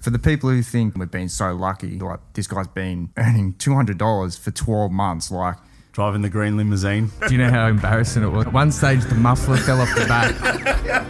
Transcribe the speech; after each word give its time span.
For 0.00 0.10
the 0.10 0.18
people 0.18 0.48
who 0.48 0.62
think 0.62 0.96
we've 0.96 1.10
been 1.10 1.28
so 1.28 1.52
lucky, 1.54 1.98
like 1.98 2.20
this 2.32 2.46
guy's 2.46 2.68
been 2.68 3.10
earning 3.18 3.54
two 3.54 3.74
hundred 3.74 3.98
dollars 3.98 4.36
for 4.36 4.50
twelve 4.50 4.90
months, 4.90 5.30
like 5.30 5.56
Driving 5.92 6.22
the 6.22 6.28
green 6.28 6.56
limousine. 6.56 7.10
Do 7.26 7.34
you 7.34 7.38
know 7.38 7.50
how 7.50 7.66
embarrassing 7.66 8.22
it 8.22 8.28
was? 8.28 8.46
At 8.46 8.52
one 8.52 8.70
stage, 8.70 9.04
the 9.04 9.16
muffler 9.16 9.56
fell 9.56 9.80
off 9.80 9.92
the 9.96 10.06
back, 10.06 10.34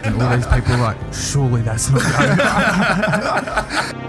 and 0.03 0.19
all 0.19 0.35
these 0.35 0.47
people 0.47 0.75
were 0.75 0.81
like, 0.81 0.97
"Surely 1.13 1.61
that's 1.61 1.89
not 1.89 2.01
going." 2.01 3.97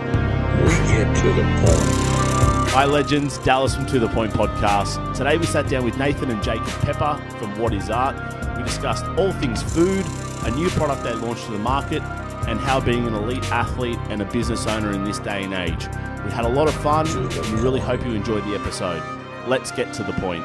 We 0.63 0.69
get 0.69 1.17
to 1.17 1.29
the 1.33 1.43
point. 1.43 2.71
Hi, 2.71 2.85
legends. 2.85 3.39
Dallas 3.39 3.75
from 3.75 3.85
To 3.87 3.99
The 3.99 4.09
Point 4.09 4.33
podcast. 4.33 5.15
Today 5.17 5.37
we 5.37 5.45
sat 5.45 5.69
down 5.69 5.85
with 5.85 5.99
Nathan 5.99 6.31
and 6.31 6.41
Jacob 6.43 6.69
Pepper 6.83 7.21
from 7.39 7.59
What 7.59 7.75
Is 7.75 7.91
Art. 7.91 8.17
We 8.57 8.63
discussed 8.63 9.05
all 9.19 9.33
things 9.33 9.61
food, 9.63 10.07
a 10.45 10.51
new 10.53 10.69
product 10.71 11.03
they 11.03 11.15
launched 11.15 11.47
to 11.47 11.51
the 11.53 11.59
market, 11.59 12.01
and 12.49 12.59
how 12.61 12.81
being 12.81 13.07
an 13.07 13.15
elite 13.15 13.45
athlete 13.51 13.99
and 14.09 14.21
a 14.23 14.25
business 14.27 14.67
owner 14.67 14.93
in 14.93 15.05
this 15.05 15.19
day 15.19 15.45
and 15.45 15.55
age. 15.55 15.87
We 16.25 16.31
had 16.31 16.45
a 16.45 16.49
lot 16.49 16.69
of 16.69 16.75
fun, 16.75 17.07
we 17.29 17.61
really 17.61 17.81
hope 17.81 18.05
you 18.05 18.13
enjoyed 18.13 18.45
the 18.45 18.55
episode. 18.55 19.03
Let's 19.49 19.71
get 19.73 19.93
to 19.95 20.03
the 20.05 20.13
point. 20.15 20.45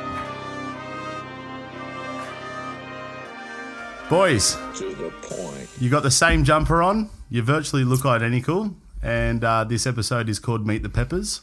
Boys, 4.09 4.55
To 4.77 4.95
the 4.95 5.11
point. 5.21 5.69
you 5.79 5.89
got 5.89 6.01
the 6.01 6.11
same 6.11 6.45
jumper 6.45 6.81
on. 6.81 7.09
You 7.29 7.41
virtually 7.43 7.83
look 7.83 8.05
identical. 8.05 8.73
And 9.03 9.43
uh, 9.43 9.65
this 9.65 9.85
episode 9.85 10.29
is 10.29 10.39
called 10.39 10.65
Meet 10.65 10.81
the 10.83 10.89
Peppers. 10.89 11.41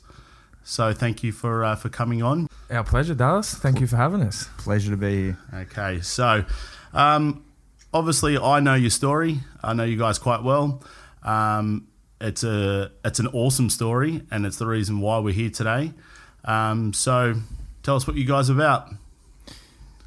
So 0.64 0.94
thank 0.94 1.22
you 1.22 1.30
for 1.30 1.62
uh, 1.62 1.76
for 1.76 1.90
coming 1.90 2.22
on. 2.22 2.48
Our 2.70 2.82
pleasure, 2.82 3.14
Dallas. 3.14 3.54
Thank 3.54 3.80
you 3.80 3.86
for 3.86 3.96
having 3.96 4.22
us. 4.22 4.48
pleasure 4.56 4.90
to 4.90 4.96
be 4.96 5.24
here. 5.24 5.38
Okay, 5.52 6.00
so 6.00 6.44
um, 6.94 7.44
obviously 7.94 8.36
I 8.36 8.60
know 8.60 8.74
your 8.74 8.90
story. 8.90 9.40
I 9.62 9.72
know 9.72 9.84
you 9.84 9.96
guys 9.96 10.18
quite 10.18 10.42
well. 10.42 10.82
Um, 11.22 11.86
it's 12.20 12.44
a 12.44 12.90
it's 13.04 13.18
an 13.20 13.28
awesome 13.28 13.70
story, 13.70 14.22
and 14.30 14.44
it's 14.44 14.58
the 14.58 14.66
reason 14.66 15.00
why 15.00 15.18
we're 15.20 15.32
here 15.32 15.50
today. 15.50 15.92
Um, 16.44 16.92
so 16.92 17.34
tell 17.82 17.96
us 17.96 18.06
what 18.06 18.16
you 18.16 18.24
guys 18.26 18.50
are 18.50 18.54
about. 18.54 18.88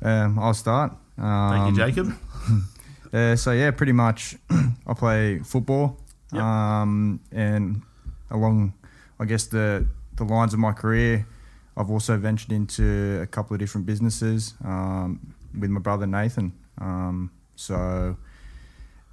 Um, 0.02 0.38
I'll 0.38 0.54
start. 0.54 0.92
Um, 1.18 1.50
Thank 1.52 1.70
you, 1.78 1.86
Jacob. 1.86 2.14
Uh, 3.14 3.38
so 3.38 3.54
yeah, 3.54 3.72
pretty 3.72 3.94
much, 3.94 4.36
I 4.86 4.94
play 4.94 5.40
football, 5.40 5.98
Yep. 6.34 6.42
um, 6.44 7.22
and 7.32 7.82
along, 8.30 8.74
I 9.18 9.24
guess 9.24 9.46
the 9.48 9.88
the 10.18 10.26
lines 10.26 10.54
of 10.54 10.60
my 10.60 10.74
career, 10.74 11.26
I've 11.78 11.90
also 11.90 12.18
ventured 12.18 12.52
into 12.52 13.20
a 13.22 13.26
couple 13.26 13.54
of 13.54 13.60
different 13.62 13.88
businesses 13.88 14.56
um, 14.66 15.34
with 15.58 15.70
my 15.70 15.80
brother 15.80 16.06
Nathan. 16.06 16.52
Um, 16.80 17.32
so 17.58 18.16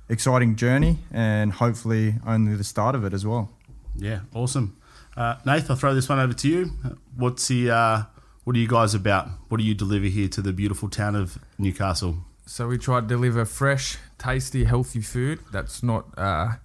exciting 0.08 0.54
journey, 0.54 0.98
and 1.10 1.52
hopefully 1.52 2.14
only 2.26 2.54
the 2.54 2.64
start 2.64 2.94
of 2.94 3.04
it 3.04 3.12
as 3.12 3.26
well. 3.26 3.50
Yeah, 3.96 4.20
awesome. 4.34 4.76
Uh, 5.16 5.36
Nath, 5.44 5.70
I'll 5.70 5.76
throw 5.76 5.94
this 5.94 6.08
one 6.08 6.18
over 6.18 6.32
to 6.32 6.48
you. 6.48 6.70
What's 7.16 7.48
the 7.48 7.70
uh, 7.70 8.02
what 8.44 8.54
are 8.56 8.58
you 8.58 8.68
guys 8.68 8.94
about? 8.94 9.28
What 9.48 9.58
do 9.58 9.64
you 9.64 9.74
deliver 9.74 10.06
here 10.06 10.28
to 10.28 10.42
the 10.42 10.52
beautiful 10.52 10.88
town 10.88 11.16
of 11.16 11.38
Newcastle? 11.58 12.18
So 12.46 12.68
we 12.68 12.76
try 12.76 13.00
to 13.00 13.06
deliver 13.06 13.44
fresh, 13.44 13.96
tasty, 14.18 14.64
healthy 14.64 15.00
food 15.00 15.40
that's 15.50 15.82
not 15.82 16.06
uh, 16.18 16.56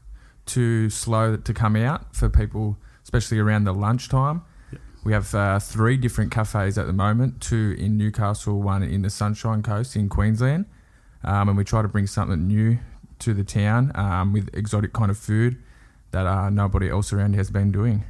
too 0.46 0.90
slow 0.90 1.38
to 1.38 1.54
come 1.54 1.78
out 1.78 2.16
for 2.16 2.28
people, 2.28 2.78
especially 3.04 3.40
around 3.40 3.64
the 3.64 3.74
lunchtime. 3.74 4.42
We 5.06 5.14
have 5.14 5.34
uh, 5.34 5.60
three 5.60 5.96
different 5.96 6.32
cafes 6.32 6.78
at 6.78 6.86
the 6.86 6.94
moment: 6.94 7.40
two 7.40 7.76
in 7.78 7.98
Newcastle, 7.98 8.62
one 8.62 8.84
in 8.84 9.04
the 9.04 9.10
Sunshine 9.10 9.64
Coast 9.64 9.96
in 9.96 10.10
Queensland, 10.10 10.66
um, 11.24 11.50
and 11.50 11.58
we 11.58 11.64
try 11.64 11.82
to 11.82 11.88
bring 11.88 12.08
something 12.08 12.48
new 12.48 12.80
to 13.20 13.34
the 13.34 13.44
town 13.44 13.92
um, 13.96 14.34
with 14.34 14.50
exotic 14.54 14.94
kind 14.94 15.12
of 15.12 15.18
food 15.18 15.58
that 16.12 16.26
uh, 16.26 16.50
nobody 16.50 16.90
else 16.90 17.12
around 17.14 17.34
here 17.34 17.40
has 17.40 17.52
been 17.52 17.72
doing. 17.72 18.04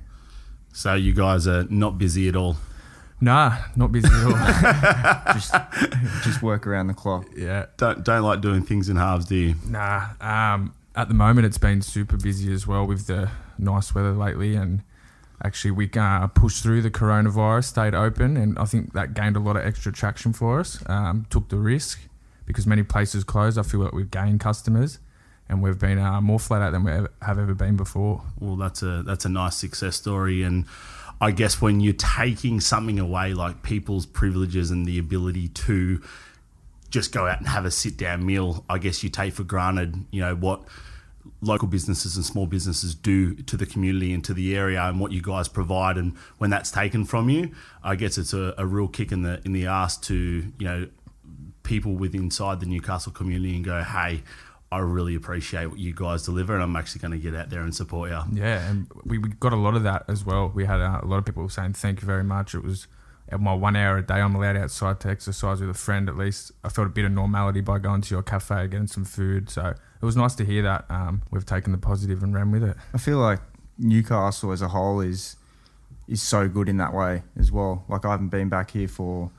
So 0.72 0.94
you 0.94 1.14
guys 1.14 1.48
are 1.48 1.64
not 1.70 1.98
busy 1.98 2.30
at 2.30 2.36
all. 2.36 2.58
Nah, 3.22 3.58
not 3.76 3.92
busy 3.92 4.08
at 4.08 4.24
all. 4.24 5.34
Just 5.34 5.54
just 6.24 6.42
work 6.42 6.66
around 6.66 6.88
the 6.88 6.94
clock. 6.94 7.26
yeah, 7.36 7.66
Don't 7.78 8.04
don't 8.06 8.24
like 8.24 8.40
doing 8.42 8.64
things 8.64 8.88
in 8.90 8.96
halves, 8.96 9.26
do 9.26 9.36
you? 9.36 9.56
Nah, 9.68 10.06
um, 10.22 10.74
at 10.96 11.08
the 11.10 11.14
moment 11.14 11.46
it's 11.46 11.58
been 11.58 11.82
super 11.82 12.16
busy 12.18 12.52
as 12.54 12.66
well 12.66 12.86
with 12.88 13.08
the 13.08 13.30
nice 13.58 13.94
weather 13.94 14.14
lately, 14.14 14.56
and 14.56 14.82
actually 15.44 15.72
we 15.72 15.90
uh, 15.98 16.28
pushed 16.28 16.64
through 16.64 16.82
the 16.82 16.90
coronavirus, 16.92 17.66
stayed 17.66 17.94
open, 17.94 18.38
and 18.38 18.58
I 18.58 18.66
think 18.66 18.94
that 18.94 19.14
gained 19.14 19.36
a 19.36 19.40
lot 19.40 19.58
of 19.58 19.66
extra 19.66 19.92
traction 19.92 20.32
for 20.34 20.60
us. 20.62 20.82
Um, 20.88 21.26
took 21.30 21.50
the 21.50 21.58
risk 21.58 22.00
because 22.50 22.66
many 22.66 22.82
places 22.82 23.24
closed. 23.24 23.60
I 23.60 23.62
feel 23.62 23.80
like 23.80 23.94
we've 23.94 24.10
gained 24.10 24.40
customers, 24.40 24.98
and 25.48 25.62
we've 25.62 25.78
been 25.78 26.00
uh, 26.00 26.20
more 26.20 26.40
flat 26.40 26.64
out 26.64 26.72
than 26.72 26.84
we 26.84 26.92
have 26.92 27.08
ever 27.22 27.54
been 27.54 27.78
before. 27.78 28.24
Well, 28.40 28.56
that's 28.56 28.82
a 28.82 29.04
that's 29.04 29.24
a 29.24 29.30
nice 29.30 29.56
success 29.56 29.96
story, 29.96 30.42
and 30.42 30.66
I 31.22 31.30
guess 31.30 31.62
when 31.62 31.80
you're 31.80 31.94
taking 31.94 32.60
something 32.60 32.98
away 32.98 33.36
like 33.36 33.62
people's 33.62 34.08
privileges 34.08 34.72
and 34.72 34.88
the 34.88 34.98
ability 34.98 35.50
to 35.50 36.02
just 36.90 37.12
go 37.12 37.28
out 37.28 37.38
and 37.38 37.48
have 37.48 37.66
a 37.66 37.72
sit 37.72 37.98
down 37.98 38.26
meal, 38.26 38.66
I 38.68 38.80
guess 38.80 39.04
you 39.04 39.10
take 39.10 39.34
for 39.34 39.44
granted, 39.44 40.06
you 40.10 40.22
know 40.22 40.36
what 40.36 40.64
local 41.42 41.68
businesses 41.68 42.16
and 42.16 42.26
small 42.26 42.48
businesses 42.48 42.96
do 42.96 43.36
to 43.36 43.56
the 43.56 43.66
community 43.68 44.12
and 44.12 44.24
to 44.24 44.34
the 44.34 44.58
area 44.58 44.82
and 44.82 45.00
what 45.00 45.12
you 45.12 45.22
guys 45.22 45.48
provide 45.48 45.98
and 45.98 46.18
when 46.38 46.50
that's 46.50 46.72
taken 46.72 47.06
from 47.06 47.30
you 47.30 47.52
i 47.84 47.96
guess 47.96 48.18
it's 48.18 48.34
a, 48.34 48.54
a 48.58 48.66
real 48.66 48.88
kick 48.88 49.12
in 49.12 49.22
the 49.22 49.40
in 49.46 49.52
the 49.54 49.66
ass 49.66 49.98
to 49.98 50.16
you 50.58 50.66
know 50.66 50.88
people 51.70 51.94
within 51.94 52.24
inside 52.24 52.60
the 52.60 52.66
newcastle 52.66 53.12
community 53.12 53.56
and 53.56 53.64
go 53.64 53.84
hey 53.84 54.24
i 54.72 54.80
really 54.80 55.14
appreciate 55.16 55.68
what 55.68 55.78
you 55.78 55.94
guys 55.94 56.24
deliver 56.24 56.54
and 56.56 56.64
i'm 56.64 56.76
actually 56.76 57.00
going 57.00 57.12
to 57.12 57.18
get 57.18 57.36
out 57.36 57.50
there 57.52 57.62
and 57.62 57.76
support 57.76 58.10
you 58.10 58.20
Yeah, 58.34 58.68
and 58.70 58.88
we, 59.04 59.20
we 59.20 59.30
got 59.30 59.54
a 59.54 59.56
lot 59.56 59.76
of 59.76 59.84
that 59.84 60.04
as 60.08 60.26
well. 60.26 60.52
We 60.54 60.66
had 60.66 60.82
uh, 60.82 61.00
a 61.02 61.06
lot 61.06 61.18
of 61.18 61.26
people 61.26 61.48
saying 61.48 61.74
thank 61.74 62.02
you 62.02 62.08
very 62.08 62.24
much. 62.24 62.56
It 62.56 62.64
was 62.64 62.88
at 63.32 63.40
my 63.40 63.54
one 63.54 63.76
hour 63.76 63.98
a 63.98 64.06
day 64.06 64.16
I'm 64.16 64.36
allowed 64.36 64.58
outside 64.58 65.00
to 65.02 65.10
exercise 65.10 65.62
with 65.62 65.70
a 65.70 65.76
friend 65.76 66.10
at 66.10 66.18
least. 66.18 66.52
I 66.64 66.70
felt 66.70 66.88
a 66.88 66.90
bit 66.90 67.06
of 67.06 67.12
normality 67.12 67.62
by 67.62 67.78
going 67.80 68.02
to 68.02 68.16
your 68.16 68.24
cafe, 68.24 68.68
getting 68.68 68.88
some 68.88 69.06
food. 69.06 69.50
So 69.50 69.66
it 70.02 70.06
was 70.06 70.16
nice 70.16 70.36
to 70.36 70.46
hear 70.46 70.64
that. 70.64 70.86
Um, 70.90 71.22
we've 71.32 71.46
taken 71.46 71.72
the 71.72 71.78
positive 71.78 72.24
and 72.24 72.34
ran 72.34 72.52
with 72.52 72.64
it. 72.64 72.76
I 72.94 72.98
feel 72.98 73.20
like 73.20 73.40
Newcastle 73.78 74.52
as 74.52 74.62
a 74.62 74.70
whole 74.70 75.00
is 75.02 75.36
is 76.08 76.22
so 76.24 76.48
good 76.50 76.68
in 76.68 76.78
that 76.78 76.94
way 76.94 77.22
as 77.38 77.52
well. 77.52 77.86
Like 77.88 78.04
I 78.06 78.12
haven't 78.12 78.30
been 78.30 78.50
back 78.50 78.72
here 78.72 78.88
for 78.88 79.32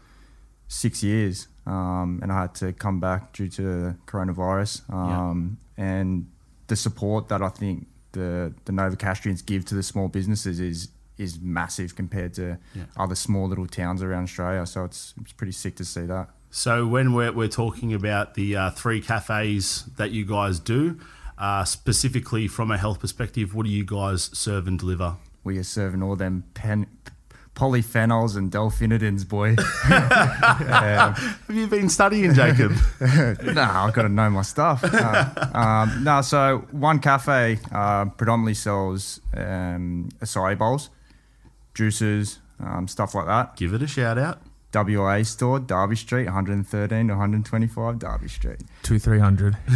six 0.69 1.03
years, 1.03 1.49
um, 1.67 2.21
and 2.23 2.31
I 2.33 2.41
had 2.43 2.55
to 2.57 2.73
come 2.73 3.01
back 3.01 3.33
due 3.33 3.49
to 3.49 3.95
coronavirus. 4.07 4.83
Um, 4.93 5.59
And 5.77 6.27
the 6.67 6.77
support 6.77 7.29
that 7.29 7.41
I 7.43 7.49
think 7.49 7.87
the 8.13 8.53
the 8.65 8.73
Novocastrians 8.73 9.45
give 9.45 9.65
to 9.67 9.75
the 9.75 9.83
small 9.83 10.09
businesses 10.09 10.61
is 10.61 10.89
is 11.19 11.39
massive 11.41 11.95
compared 11.97 12.33
to 12.35 12.43
Yeah. 12.75 12.85
other 12.97 13.15
small 13.15 13.49
little 13.49 13.67
towns 13.67 14.03
around 14.03 14.25
Australia. 14.25 14.67
So 14.67 14.85
it's 14.85 15.15
it's 15.21 15.33
pretty 15.33 15.53
sick 15.53 15.75
to 15.77 15.85
see 15.85 16.07
that. 16.07 16.29
So 16.51 16.87
when 16.87 17.13
we're, 17.13 17.33
we're 17.33 17.49
talking 17.49 17.95
about 17.95 18.35
the 18.35 18.57
uh, 18.57 18.71
three 18.71 19.01
cafes 19.01 19.85
that 19.97 20.11
you 20.11 20.25
guys 20.25 20.59
do, 20.59 20.97
uh, 21.39 21.65
specifically 21.65 22.49
from 22.49 22.71
a 22.73 22.77
health 22.77 22.99
perspective, 23.01 23.55
what 23.55 23.67
do 23.67 23.71
you 23.73 23.85
guys 23.85 24.31
serve 24.37 24.67
and 24.67 24.77
deliver? 24.79 25.17
We 25.45 25.59
are 25.59 25.65
serving 25.65 26.03
all 26.03 26.17
them 26.17 26.43
pen, 26.55 26.87
polyphenols 27.61 28.37
and 28.39 28.51
delphinidins, 28.51 29.29
boy. 29.29 29.55
Have 29.85 31.37
you 31.51 31.67
been 31.67 31.91
studying, 31.91 32.33
Jacob? 32.33 32.73
no, 33.01 33.63
I've 33.63 33.93
got 33.93 34.03
to 34.03 34.09
know 34.09 34.31
my 34.31 34.41
stuff. 34.41 34.83
Uh, 34.83 35.29
um, 35.53 36.03
no, 36.03 36.23
so 36.23 36.67
one 36.71 37.01
cafe 37.01 37.59
uh, 37.71 38.07
predominantly 38.07 38.55
sells 38.55 39.21
um, 39.37 40.09
acai 40.23 40.57
bowls, 40.57 40.89
juices, 41.75 42.39
um, 42.61 42.89
stuff 42.89 43.15
like 43.15 43.27
that. 43.27 43.57
Give 43.57 43.75
it 43.75 43.83
a 43.83 43.87
shout 43.87 44.17
out. 44.17 44.41
WA 44.73 45.23
store, 45.23 45.59
Darby 45.59 45.97
Street, 45.97 46.27
113 46.27 47.09
to 47.09 47.13
125 47.13 47.99
Darby 47.99 48.29
Street. 48.29 48.61
Two, 48.83 48.99
three 48.99 49.19
hundred. 49.19 49.57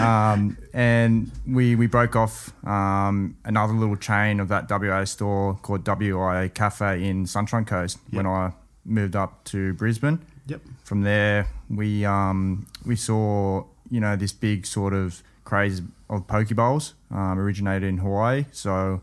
Um, 0.00 0.56
and 0.72 1.30
we, 1.46 1.74
we 1.74 1.86
broke 1.86 2.16
off 2.16 2.52
um, 2.66 3.36
another 3.44 3.72
little 3.72 3.96
chain 3.96 4.40
of 4.40 4.48
that 4.48 4.70
WA 4.70 5.04
store 5.04 5.58
called 5.62 5.86
WA 5.86 6.48
Cafe 6.48 7.04
in 7.04 7.26
Sunshine 7.26 7.64
Coast 7.64 7.98
when 8.10 8.26
I 8.26 8.52
moved 8.84 9.16
up 9.16 9.44
to 9.44 9.74
Brisbane. 9.74 10.20
Yep. 10.46 10.60
From 10.84 11.02
there, 11.02 11.48
we 11.68 12.04
um, 12.04 12.66
we 12.84 12.96
saw 12.96 13.64
you 13.90 14.00
know 14.00 14.16
this 14.16 14.32
big 14.32 14.66
sort 14.66 14.94
of 14.94 15.22
craze 15.44 15.82
of 16.08 16.26
poke 16.26 16.48
bowls 16.50 16.94
um, 17.10 17.38
originated 17.38 17.88
in 17.88 17.98
Hawaii. 17.98 18.44
So 18.52 18.94
it's 18.94 19.02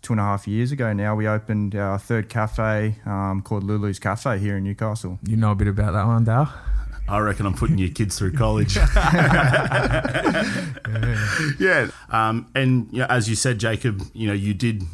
two 0.00 0.12
and 0.12 0.20
a 0.20 0.22
half 0.22 0.48
years 0.48 0.72
ago 0.72 0.92
now. 0.92 1.14
We 1.14 1.28
opened 1.28 1.74
our 1.74 1.98
third 1.98 2.28
cafe 2.28 2.96
um, 3.04 3.42
called 3.42 3.64
Lulu's 3.64 3.98
Cafe 3.98 4.38
here 4.38 4.56
in 4.56 4.64
Newcastle. 4.64 5.18
You 5.26 5.36
know 5.36 5.52
a 5.52 5.54
bit 5.54 5.68
about 5.68 5.92
that 5.92 6.06
one, 6.06 6.24
Dal? 6.24 6.52
I 7.08 7.18
reckon 7.18 7.46
I'm 7.46 7.54
putting 7.54 7.78
your 7.78 7.90
kids 7.90 8.18
through 8.18 8.32
college. 8.32 8.76
yeah. 11.58 11.90
Um, 12.10 12.50
and 12.54 12.88
you 12.92 13.00
know, 13.00 13.06
as 13.08 13.28
you 13.28 13.34
said, 13.34 13.58
Jacob, 13.58 14.02
you 14.14 14.26
know, 14.26 14.32
you 14.32 14.54
did 14.54 14.84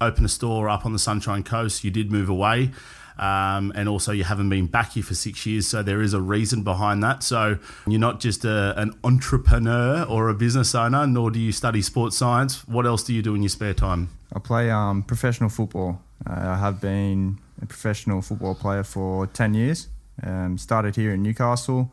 open 0.00 0.24
a 0.24 0.28
store 0.28 0.68
up 0.68 0.84
on 0.84 0.92
the 0.92 0.98
Sunshine 0.98 1.42
Coast. 1.42 1.82
You 1.82 1.90
did 1.90 2.12
move 2.12 2.28
away. 2.28 2.70
Um, 3.18 3.72
and 3.76 3.88
also, 3.88 4.10
you 4.12 4.24
haven't 4.24 4.48
been 4.48 4.66
back 4.66 4.92
here 4.92 5.02
for 5.04 5.14
six 5.14 5.46
years, 5.46 5.66
so 5.68 5.82
there 5.82 6.02
is 6.02 6.14
a 6.14 6.20
reason 6.20 6.62
behind 6.64 7.02
that. 7.04 7.22
So, 7.22 7.58
you're 7.86 8.00
not 8.00 8.18
just 8.20 8.44
a, 8.44 8.74
an 8.80 8.92
entrepreneur 9.04 10.02
or 10.04 10.28
a 10.28 10.34
business 10.34 10.74
owner, 10.74 11.06
nor 11.06 11.30
do 11.30 11.38
you 11.38 11.52
study 11.52 11.80
sports 11.82 12.16
science. 12.16 12.66
What 12.66 12.86
else 12.86 13.04
do 13.04 13.14
you 13.14 13.22
do 13.22 13.34
in 13.34 13.42
your 13.42 13.48
spare 13.50 13.74
time? 13.74 14.08
I 14.34 14.40
play 14.40 14.70
um, 14.70 15.02
professional 15.02 15.48
football. 15.48 16.00
Uh, 16.28 16.32
I 16.32 16.56
have 16.56 16.80
been 16.80 17.38
a 17.62 17.66
professional 17.66 18.20
football 18.20 18.54
player 18.54 18.82
for 18.82 19.26
10 19.28 19.54
years. 19.54 19.88
Um, 20.22 20.58
started 20.58 20.96
here 20.96 21.12
in 21.12 21.22
Newcastle. 21.22 21.92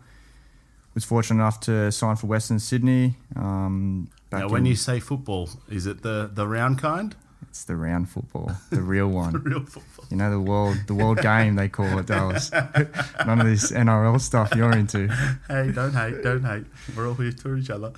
Was 0.94 1.06
fortunate 1.06 1.41
enough 1.41 1.59
to 1.62 1.91
sign 1.91 2.15
for 2.18 2.27
Western 2.27 2.59
Sydney. 2.59 3.15
Um, 3.35 4.09
Now, 4.31 4.50
when 4.50 4.65
you 4.65 4.75
say 4.75 5.00
football, 5.00 5.50
is 5.69 5.85
it 5.85 6.01
the, 6.01 6.29
the 6.33 6.47
round 6.47 6.79
kind? 6.79 7.15
It's 7.44 7.63
the 7.63 7.75
round 7.75 8.09
football, 8.09 8.51
the 8.69 8.81
real 8.81 9.07
one. 9.23 9.33
Real 9.44 9.63
football. 9.63 10.00
You 10.11 10.17
know 10.17 10.29
the 10.29 10.39
world, 10.39 10.77
the 10.87 10.93
world 10.93 11.19
game 11.21 11.55
they 11.55 11.69
call 11.69 11.97
it, 11.97 12.05
Dallas. 12.05 12.51
None 13.25 13.39
of 13.39 13.47
this 13.47 13.71
NRL 13.71 14.19
stuff 14.19 14.53
you're 14.55 14.71
into. 14.71 15.07
Hey, 15.47 15.71
don't 15.71 15.93
hate, 15.93 16.21
don't 16.21 16.43
hate. 16.43 16.65
We're 16.95 17.07
all 17.07 17.13
here 17.13 17.31
for 17.31 17.55
each 17.55 17.69
other. 17.69 17.93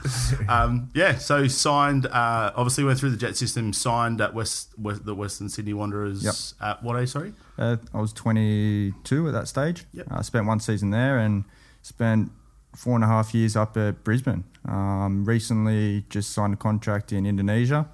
Um, 0.47 0.89
yeah, 0.93 1.17
so 1.17 1.47
signed. 1.47 2.05
Uh, 2.05 2.51
obviously, 2.55 2.83
went 2.83 2.99
through 2.99 3.11
the 3.11 3.17
jet 3.17 3.35
system. 3.35 3.73
Signed 3.73 4.21
at 4.21 4.33
West, 4.33 4.77
West 4.77 5.05
the 5.05 5.15
Western 5.15 5.49
Sydney 5.49 5.73
Wanderers. 5.73 6.23
Yep. 6.23 6.35
At 6.61 6.83
what 6.83 6.99
age? 6.99 7.09
Sorry. 7.09 7.33
Uh, 7.57 7.77
I 7.93 7.99
was 7.99 8.13
22 8.13 9.27
at 9.27 9.33
that 9.33 9.47
stage. 9.47 9.85
Yep. 9.93 10.07
I 10.11 10.21
spent 10.21 10.45
one 10.45 10.59
season 10.59 10.91
there 10.91 11.17
and 11.17 11.45
spent 11.81 12.31
four 12.75 12.95
and 12.95 13.03
a 13.03 13.07
half 13.07 13.33
years 13.33 13.55
up 13.55 13.77
at 13.77 14.03
Brisbane. 14.03 14.43
Um, 14.67 15.25
recently, 15.25 16.05
just 16.09 16.31
signed 16.31 16.53
a 16.53 16.57
contract 16.57 17.11
in 17.11 17.25
Indonesia. 17.25 17.87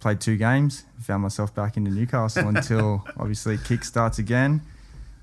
Played 0.00 0.20
two 0.20 0.36
games. 0.36 0.84
Found 1.02 1.22
myself 1.22 1.54
back 1.54 1.76
into 1.76 1.90
Newcastle 1.90 2.48
until 2.48 3.04
obviously 3.18 3.58
kick 3.58 3.84
starts 3.84 4.18
again. 4.18 4.62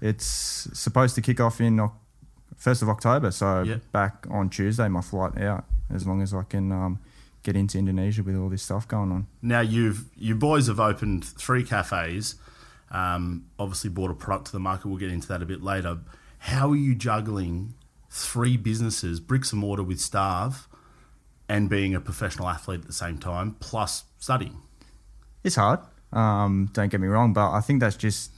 It's 0.01 0.25
supposed 0.73 1.15
to 1.15 1.21
kick 1.21 1.39
off 1.39 1.59
in 1.59 1.89
first 2.55 2.81
of 2.81 2.89
October, 2.89 3.31
so 3.31 3.63
Yep. 3.63 3.91
back 3.91 4.27
on 4.29 4.49
Tuesday. 4.49 4.87
My 4.87 5.01
flight 5.01 5.37
out 5.41 5.65
as 5.93 6.05
long 6.05 6.21
as 6.21 6.33
I 6.33 6.43
can 6.43 6.71
um, 6.71 6.99
get 7.43 7.55
into 7.55 7.79
Indonesia 7.79 8.21
with 8.21 8.35
all 8.35 8.49
this 8.49 8.61
stuff 8.63 8.87
going 8.87 9.11
on. 9.11 9.27
Now 9.41 9.61
you've 9.61 10.05
you 10.15 10.35
boys 10.35 10.67
have 10.67 10.79
opened 10.79 11.25
three 11.25 11.63
cafes. 11.63 12.35
Um, 12.91 13.45
obviously, 13.59 13.89
brought 13.89 14.11
a 14.11 14.13
product 14.13 14.47
to 14.47 14.51
the 14.53 14.59
market. 14.59 14.87
We'll 14.87 14.97
get 14.99 15.11
into 15.11 15.27
that 15.29 15.41
a 15.41 15.45
bit 15.45 15.61
later. 15.63 15.97
How 16.39 16.69
are 16.69 16.75
you 16.75 16.93
juggling 16.95 17.73
three 18.09 18.55
businesses, 18.57 19.19
bricks 19.19 19.51
and 19.51 19.59
mortar 19.59 19.83
with 19.83 19.99
staff, 19.99 20.69
and 21.49 21.69
being 21.69 21.95
a 21.95 21.99
professional 21.99 22.47
athlete 22.47 22.81
at 22.81 22.87
the 22.87 22.93
same 22.93 23.17
time, 23.17 23.55
plus 23.59 24.03
studying? 24.19 24.61
It's 25.47 25.55
hard. 25.55 25.79
Um, 26.11 26.69
don't 26.73 26.89
get 26.89 26.99
me 26.99 27.07
wrong, 27.07 27.31
but 27.31 27.53
I 27.53 27.61
think 27.61 27.79
that's 27.79 27.95
just 27.95 28.31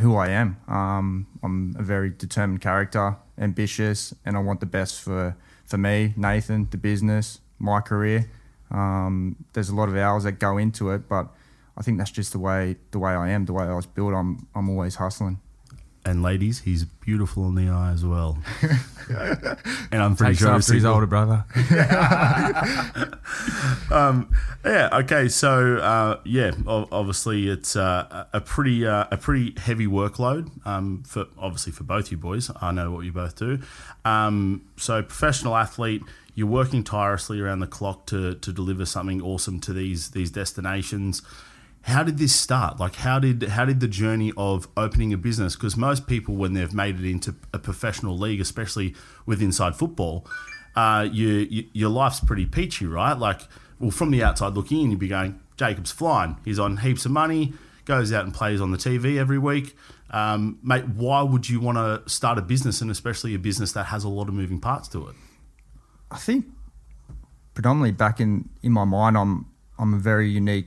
who 0.00 0.16
I 0.16 0.30
am. 0.30 0.56
Um, 0.66 1.28
I'm 1.44 1.76
a 1.78 1.82
very 1.84 2.10
determined 2.10 2.60
character, 2.60 3.16
ambitious, 3.38 4.12
and 4.24 4.36
I 4.36 4.40
want 4.40 4.58
the 4.58 4.66
best 4.66 5.00
for 5.00 5.36
for 5.64 5.78
me, 5.78 6.12
Nathan, 6.16 6.66
the 6.72 6.76
business, 6.76 7.38
my 7.60 7.80
career. 7.80 8.28
Um, 8.72 9.36
there's 9.52 9.68
a 9.68 9.76
lot 9.76 9.88
of 9.88 9.96
hours 9.96 10.24
that 10.24 10.40
go 10.40 10.58
into 10.58 10.90
it, 10.90 11.08
but 11.08 11.28
I 11.76 11.82
think 11.82 11.98
that's 11.98 12.10
just 12.10 12.32
the 12.32 12.40
way 12.40 12.78
the 12.90 12.98
way 12.98 13.12
I 13.12 13.28
am, 13.30 13.44
the 13.44 13.52
way 13.52 13.66
I 13.66 13.74
was 13.74 13.86
built. 13.86 14.12
I'm 14.12 14.48
I'm 14.56 14.68
always 14.68 14.96
hustling. 14.96 15.38
And 16.06 16.22
ladies, 16.22 16.60
he's 16.60 16.84
beautiful 16.84 17.48
in 17.48 17.54
the 17.54 17.68
eye 17.68 17.92
as 17.92 18.04
well. 18.04 18.38
and 19.08 20.02
I'm 20.02 20.16
pretty 20.16 20.32
Takes 20.32 20.40
sure 20.40 20.50
after 20.50 20.74
his 20.74 20.84
older 20.84 21.06
brother. 21.06 21.44
Um, 23.90 24.30
yeah. 24.64 24.88
Okay. 24.92 25.28
So 25.28 25.76
uh, 25.76 26.20
yeah, 26.24 26.52
obviously 26.66 27.48
it's 27.48 27.76
uh, 27.76 28.26
a 28.32 28.40
pretty 28.40 28.86
uh, 28.86 29.06
a 29.10 29.16
pretty 29.16 29.54
heavy 29.58 29.86
workload 29.86 30.50
um, 30.66 31.02
for 31.06 31.26
obviously 31.38 31.72
for 31.72 31.84
both 31.84 32.10
you 32.10 32.16
boys. 32.16 32.50
I 32.60 32.72
know 32.72 32.90
what 32.90 33.04
you 33.04 33.12
both 33.12 33.36
do. 33.36 33.60
Um, 34.04 34.62
so 34.76 35.02
professional 35.02 35.56
athlete, 35.56 36.02
you're 36.34 36.46
working 36.46 36.82
tirelessly 36.82 37.40
around 37.40 37.60
the 37.60 37.66
clock 37.66 38.06
to 38.06 38.34
to 38.34 38.52
deliver 38.52 38.86
something 38.86 39.22
awesome 39.22 39.60
to 39.60 39.72
these 39.72 40.10
these 40.10 40.30
destinations. 40.30 41.22
How 41.84 42.02
did 42.02 42.16
this 42.16 42.34
start? 42.34 42.80
Like, 42.80 42.96
how 42.96 43.18
did 43.18 43.42
how 43.42 43.66
did 43.66 43.80
the 43.80 43.88
journey 43.88 44.32
of 44.38 44.68
opening 44.74 45.12
a 45.12 45.18
business? 45.18 45.54
Because 45.54 45.76
most 45.76 46.06
people, 46.06 46.34
when 46.34 46.54
they've 46.54 46.72
made 46.72 46.98
it 46.98 47.08
into 47.08 47.34
a 47.52 47.58
professional 47.58 48.16
league, 48.16 48.40
especially 48.40 48.94
with 49.26 49.42
inside 49.42 49.76
football, 49.76 50.26
uh, 50.74 51.06
you, 51.10 51.28
you, 51.28 51.64
your 51.74 51.90
life's 51.90 52.20
pretty 52.20 52.46
peachy, 52.46 52.86
right? 52.86 53.12
Like, 53.12 53.42
well, 53.78 53.90
from 53.90 54.10
the 54.10 54.22
outside 54.22 54.54
looking 54.54 54.80
in, 54.80 54.90
you'd 54.92 54.98
be 54.98 55.08
going, 55.08 55.38
Jacob's 55.58 55.92
flying. 55.92 56.38
He's 56.44 56.58
on 56.58 56.78
heaps 56.78 57.04
of 57.04 57.12
money, 57.12 57.52
goes 57.84 58.12
out 58.12 58.24
and 58.24 58.32
plays 58.32 58.62
on 58.62 58.70
the 58.70 58.78
TV 58.78 59.18
every 59.18 59.38
week. 59.38 59.76
Um, 60.10 60.58
mate, 60.62 60.88
why 60.88 61.20
would 61.20 61.50
you 61.50 61.60
want 61.60 61.76
to 61.76 62.08
start 62.08 62.38
a 62.38 62.42
business, 62.42 62.80
and 62.80 62.90
especially 62.90 63.34
a 63.34 63.38
business 63.38 63.72
that 63.72 63.84
has 63.86 64.04
a 64.04 64.08
lot 64.08 64.28
of 64.28 64.34
moving 64.34 64.58
parts 64.58 64.88
to 64.88 65.06
it? 65.08 65.14
I 66.10 66.16
think 66.16 66.46
predominantly 67.52 67.92
back 67.92 68.20
in, 68.20 68.48
in 68.62 68.72
my 68.72 68.84
mind, 68.84 69.18
I'm 69.18 69.46
I'm 69.78 69.94
a 69.94 69.98
very 69.98 70.30
unique, 70.30 70.66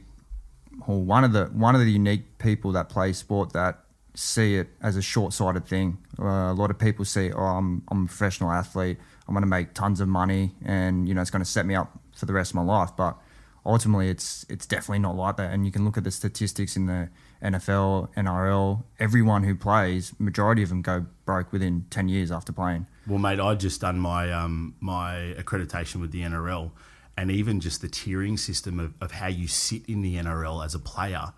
or 0.86 1.02
one 1.02 1.24
of 1.24 1.34
the 1.34 1.46
one 1.46 1.76
of 1.76 1.82
the 1.82 1.92
unique 1.92 2.38
people 2.38 2.72
that 2.74 2.90
play 2.90 3.14
sport 3.14 3.54
that 3.54 3.80
see 4.18 4.56
it 4.56 4.68
as 4.82 4.96
a 4.96 5.02
short 5.02 5.32
sighted 5.32 5.66
thing. 5.66 5.98
Uh, 6.20 6.52
a 6.52 6.54
lot 6.54 6.72
of 6.72 6.80
people 6.80 7.06
see, 7.06 7.32
oh, 7.32 7.40
I'm 7.40 7.84
I'm 7.90 8.04
a 8.04 8.08
professional 8.08 8.52
athlete. 8.52 8.98
I'm 9.28 9.34
going 9.34 9.44
to 9.44 9.48
make 9.48 9.74
tons 9.74 10.02
of 10.02 10.08
money, 10.08 10.54
and 10.66 11.08
you 11.08 11.14
know 11.14 11.22
it's 11.22 11.32
going 11.32 11.44
to 11.44 11.50
set 11.50 11.66
me 11.66 11.76
up 11.76 11.98
for 12.16 12.26
the 12.26 12.34
rest 12.34 12.52
of 12.52 12.56
my 12.56 12.64
life. 12.64 12.92
But 12.98 13.18
ultimately, 13.66 14.10
it's 14.10 14.46
it's 14.50 14.66
definitely 14.66 15.00
not 15.00 15.16
like 15.16 15.38
that. 15.38 15.54
And 15.54 15.66
you 15.66 15.72
can 15.72 15.86
look 15.86 15.98
at 15.98 16.04
the 16.04 16.12
statistics 16.12 16.76
in 16.76 16.88
the 16.88 17.10
NFL, 17.44 18.14
NRL. 18.16 18.84
Everyone 19.00 19.44
who 19.44 19.56
plays, 19.56 20.14
majority 20.20 20.64
of 20.64 20.70
them 20.70 20.82
go 20.82 21.06
broke 21.26 21.52
within 21.52 21.86
ten 21.90 22.10
years 22.10 22.32
after 22.32 22.52
playing. 22.52 22.88
Well, 23.06 23.20
mate, 23.20 23.40
I 23.40 23.56
just 23.56 23.82
done 23.82 24.00
my 24.00 24.32
um, 24.32 24.76
my 24.80 25.36
accreditation 25.38 26.02
with 26.02 26.12
the 26.12 26.22
NRL, 26.22 26.72
and 27.18 27.32
even 27.32 27.60
just 27.60 27.82
the 27.82 27.90
tiering 27.90 28.38
system 28.38 28.80
of, 28.80 28.94
of 29.02 29.12
how 29.12 29.28
you 29.28 29.48
sit 29.48 29.86
in 29.88 30.02
the 30.02 30.16
NRL 30.16 30.64
as 30.64 30.76
a 30.76 30.80
player, 30.80 31.34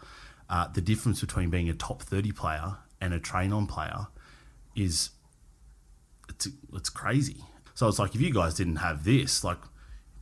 uh, 0.49 0.67
the 0.67 0.81
difference 0.81 1.21
between 1.21 1.49
being 1.49 1.69
a 1.69 1.73
top 1.73 2.03
thirty 2.03 2.31
player 2.31 2.77
and 2.99 3.13
a 3.13 3.19
train 3.19 3.53
on 3.53 3.65
player 3.65 4.07
is 4.75 5.11
it's 6.27 6.47
it's 6.73 6.89
crazy. 6.89 7.37
So 7.73 7.87
it's 7.87 7.99
like 7.99 8.13
if 8.13 8.21
you 8.21 8.33
guys 8.33 8.53
didn't 8.55 8.77
have 8.77 9.05
this, 9.05 9.43
like 9.43 9.59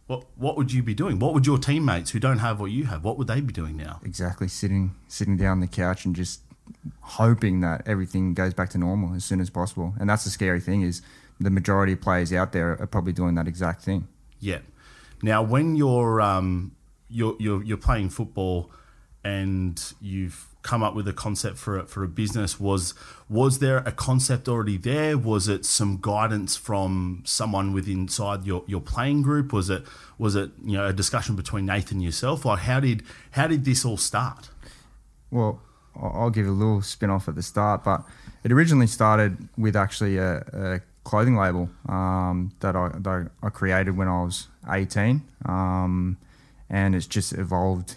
what 0.05 0.25
what 0.35 0.57
would 0.57 0.71
you 0.71 0.83
be 0.83 0.93
doing? 0.93 1.19
What 1.19 1.33
would 1.33 1.45
your 1.45 1.57
teammates 1.57 2.11
who 2.11 2.19
don't 2.19 2.39
have 2.39 2.59
what 2.59 2.71
you 2.71 2.85
have, 2.85 3.03
what 3.03 3.17
would 3.17 3.27
they 3.27 3.41
be 3.41 3.53
doing 3.53 3.75
now? 3.77 3.99
exactly 4.03 4.47
sitting 4.47 4.95
sitting 5.07 5.37
down 5.37 5.53
on 5.53 5.59
the 5.59 5.67
couch 5.67 6.05
and 6.05 6.15
just 6.15 6.41
hoping 7.01 7.61
that 7.61 7.81
everything 7.87 8.33
goes 8.33 8.53
back 8.53 8.69
to 8.69 8.77
normal 8.77 9.15
as 9.15 9.25
soon 9.25 9.39
as 9.39 9.49
possible. 9.49 9.93
And 9.99 10.09
that's 10.09 10.23
the 10.23 10.29
scary 10.29 10.59
thing 10.59 10.81
is 10.81 11.01
the 11.39 11.49
majority 11.49 11.93
of 11.93 12.01
players 12.01 12.33
out 12.33 12.51
there 12.51 12.79
are 12.79 12.87
probably 12.87 13.13
doing 13.13 13.35
that 13.35 13.47
exact 13.47 13.83
thing. 13.83 14.07
Yeah. 14.39 14.59
Now, 15.21 15.41
when 15.41 15.75
you're 15.75 16.21
um, 16.21 16.75
you're, 17.09 17.35
you're 17.39 17.63
you're 17.63 17.77
playing 17.77 18.09
football 18.09 18.71
and 19.23 19.93
you've 19.99 20.47
come 20.61 20.83
up 20.83 20.93
with 20.93 21.07
a 21.07 21.13
concept 21.13 21.57
for 21.57 21.79
a, 21.79 21.85
for 21.85 22.03
a 22.03 22.07
business, 22.07 22.59
was 22.59 22.93
was 23.29 23.59
there 23.59 23.77
a 23.79 23.91
concept 23.91 24.47
already 24.47 24.77
there? 24.77 25.17
Was 25.17 25.47
it 25.47 25.65
some 25.65 25.99
guidance 26.01 26.55
from 26.55 27.23
someone 27.25 27.73
within 27.73 28.01
inside 28.01 28.45
your, 28.45 28.63
your 28.67 28.81
playing 28.81 29.21
group? 29.21 29.53
Was 29.53 29.69
it 29.69 29.83
was 30.17 30.35
it 30.35 30.51
you 30.63 30.77
know 30.77 30.85
a 30.87 30.93
discussion 30.93 31.35
between 31.35 31.65
Nathan 31.65 31.97
and 31.97 32.03
yourself? 32.03 32.45
Like 32.45 32.59
how 32.59 32.79
did 32.79 33.03
how 33.31 33.47
did 33.47 33.65
this 33.65 33.85
all 33.85 33.97
start? 33.97 34.49
Well, 35.31 35.61
I'll 35.95 36.29
give 36.29 36.47
a 36.47 36.51
little 36.51 36.81
spin 36.81 37.09
off 37.09 37.27
at 37.27 37.35
the 37.35 37.43
start, 37.43 37.83
but 37.83 38.03
it 38.43 38.51
originally 38.51 38.87
started 38.87 39.49
with 39.57 39.75
actually 39.75 40.17
a, 40.17 40.37
a 40.53 40.81
clothing 41.07 41.37
label 41.37 41.69
um, 41.87 42.51
that, 42.59 42.75
I, 42.75 42.89
that 42.89 43.31
I 43.41 43.49
created 43.49 43.95
when 43.95 44.09
I 44.09 44.23
was 44.23 44.49
18. 44.69 45.21
Um, 45.45 46.17
and 46.69 46.93
it's 46.93 47.07
just 47.07 47.31
evolved 47.31 47.95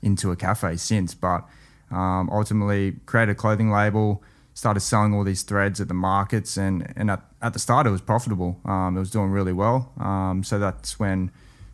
into 0.00 0.30
a 0.30 0.36
cafe 0.36 0.76
since. 0.76 1.12
But 1.12 1.44
um, 1.90 2.30
ultimately, 2.30 2.92
created 3.04 3.32
a 3.32 3.34
clothing 3.34 3.72
label, 3.72 4.22
started 4.54 4.78
selling 4.78 5.12
all 5.12 5.24
these 5.24 5.42
threads 5.42 5.80
at 5.80 5.88
the 5.88 5.94
markets, 5.94 6.56
and, 6.56 6.92
and 6.94 7.10
at, 7.10 7.20
at 7.42 7.52
the 7.52 7.58
start, 7.58 7.84
it 7.84 7.90
was 7.90 8.00
profitable. 8.00 8.60
Um, 8.64 8.96
it 8.96 9.00
was 9.00 9.10
doing 9.10 9.30
really 9.30 9.52
well. 9.52 9.92
Um, 9.98 10.44
so 10.44 10.60
that's 10.60 11.00
when 11.00 11.32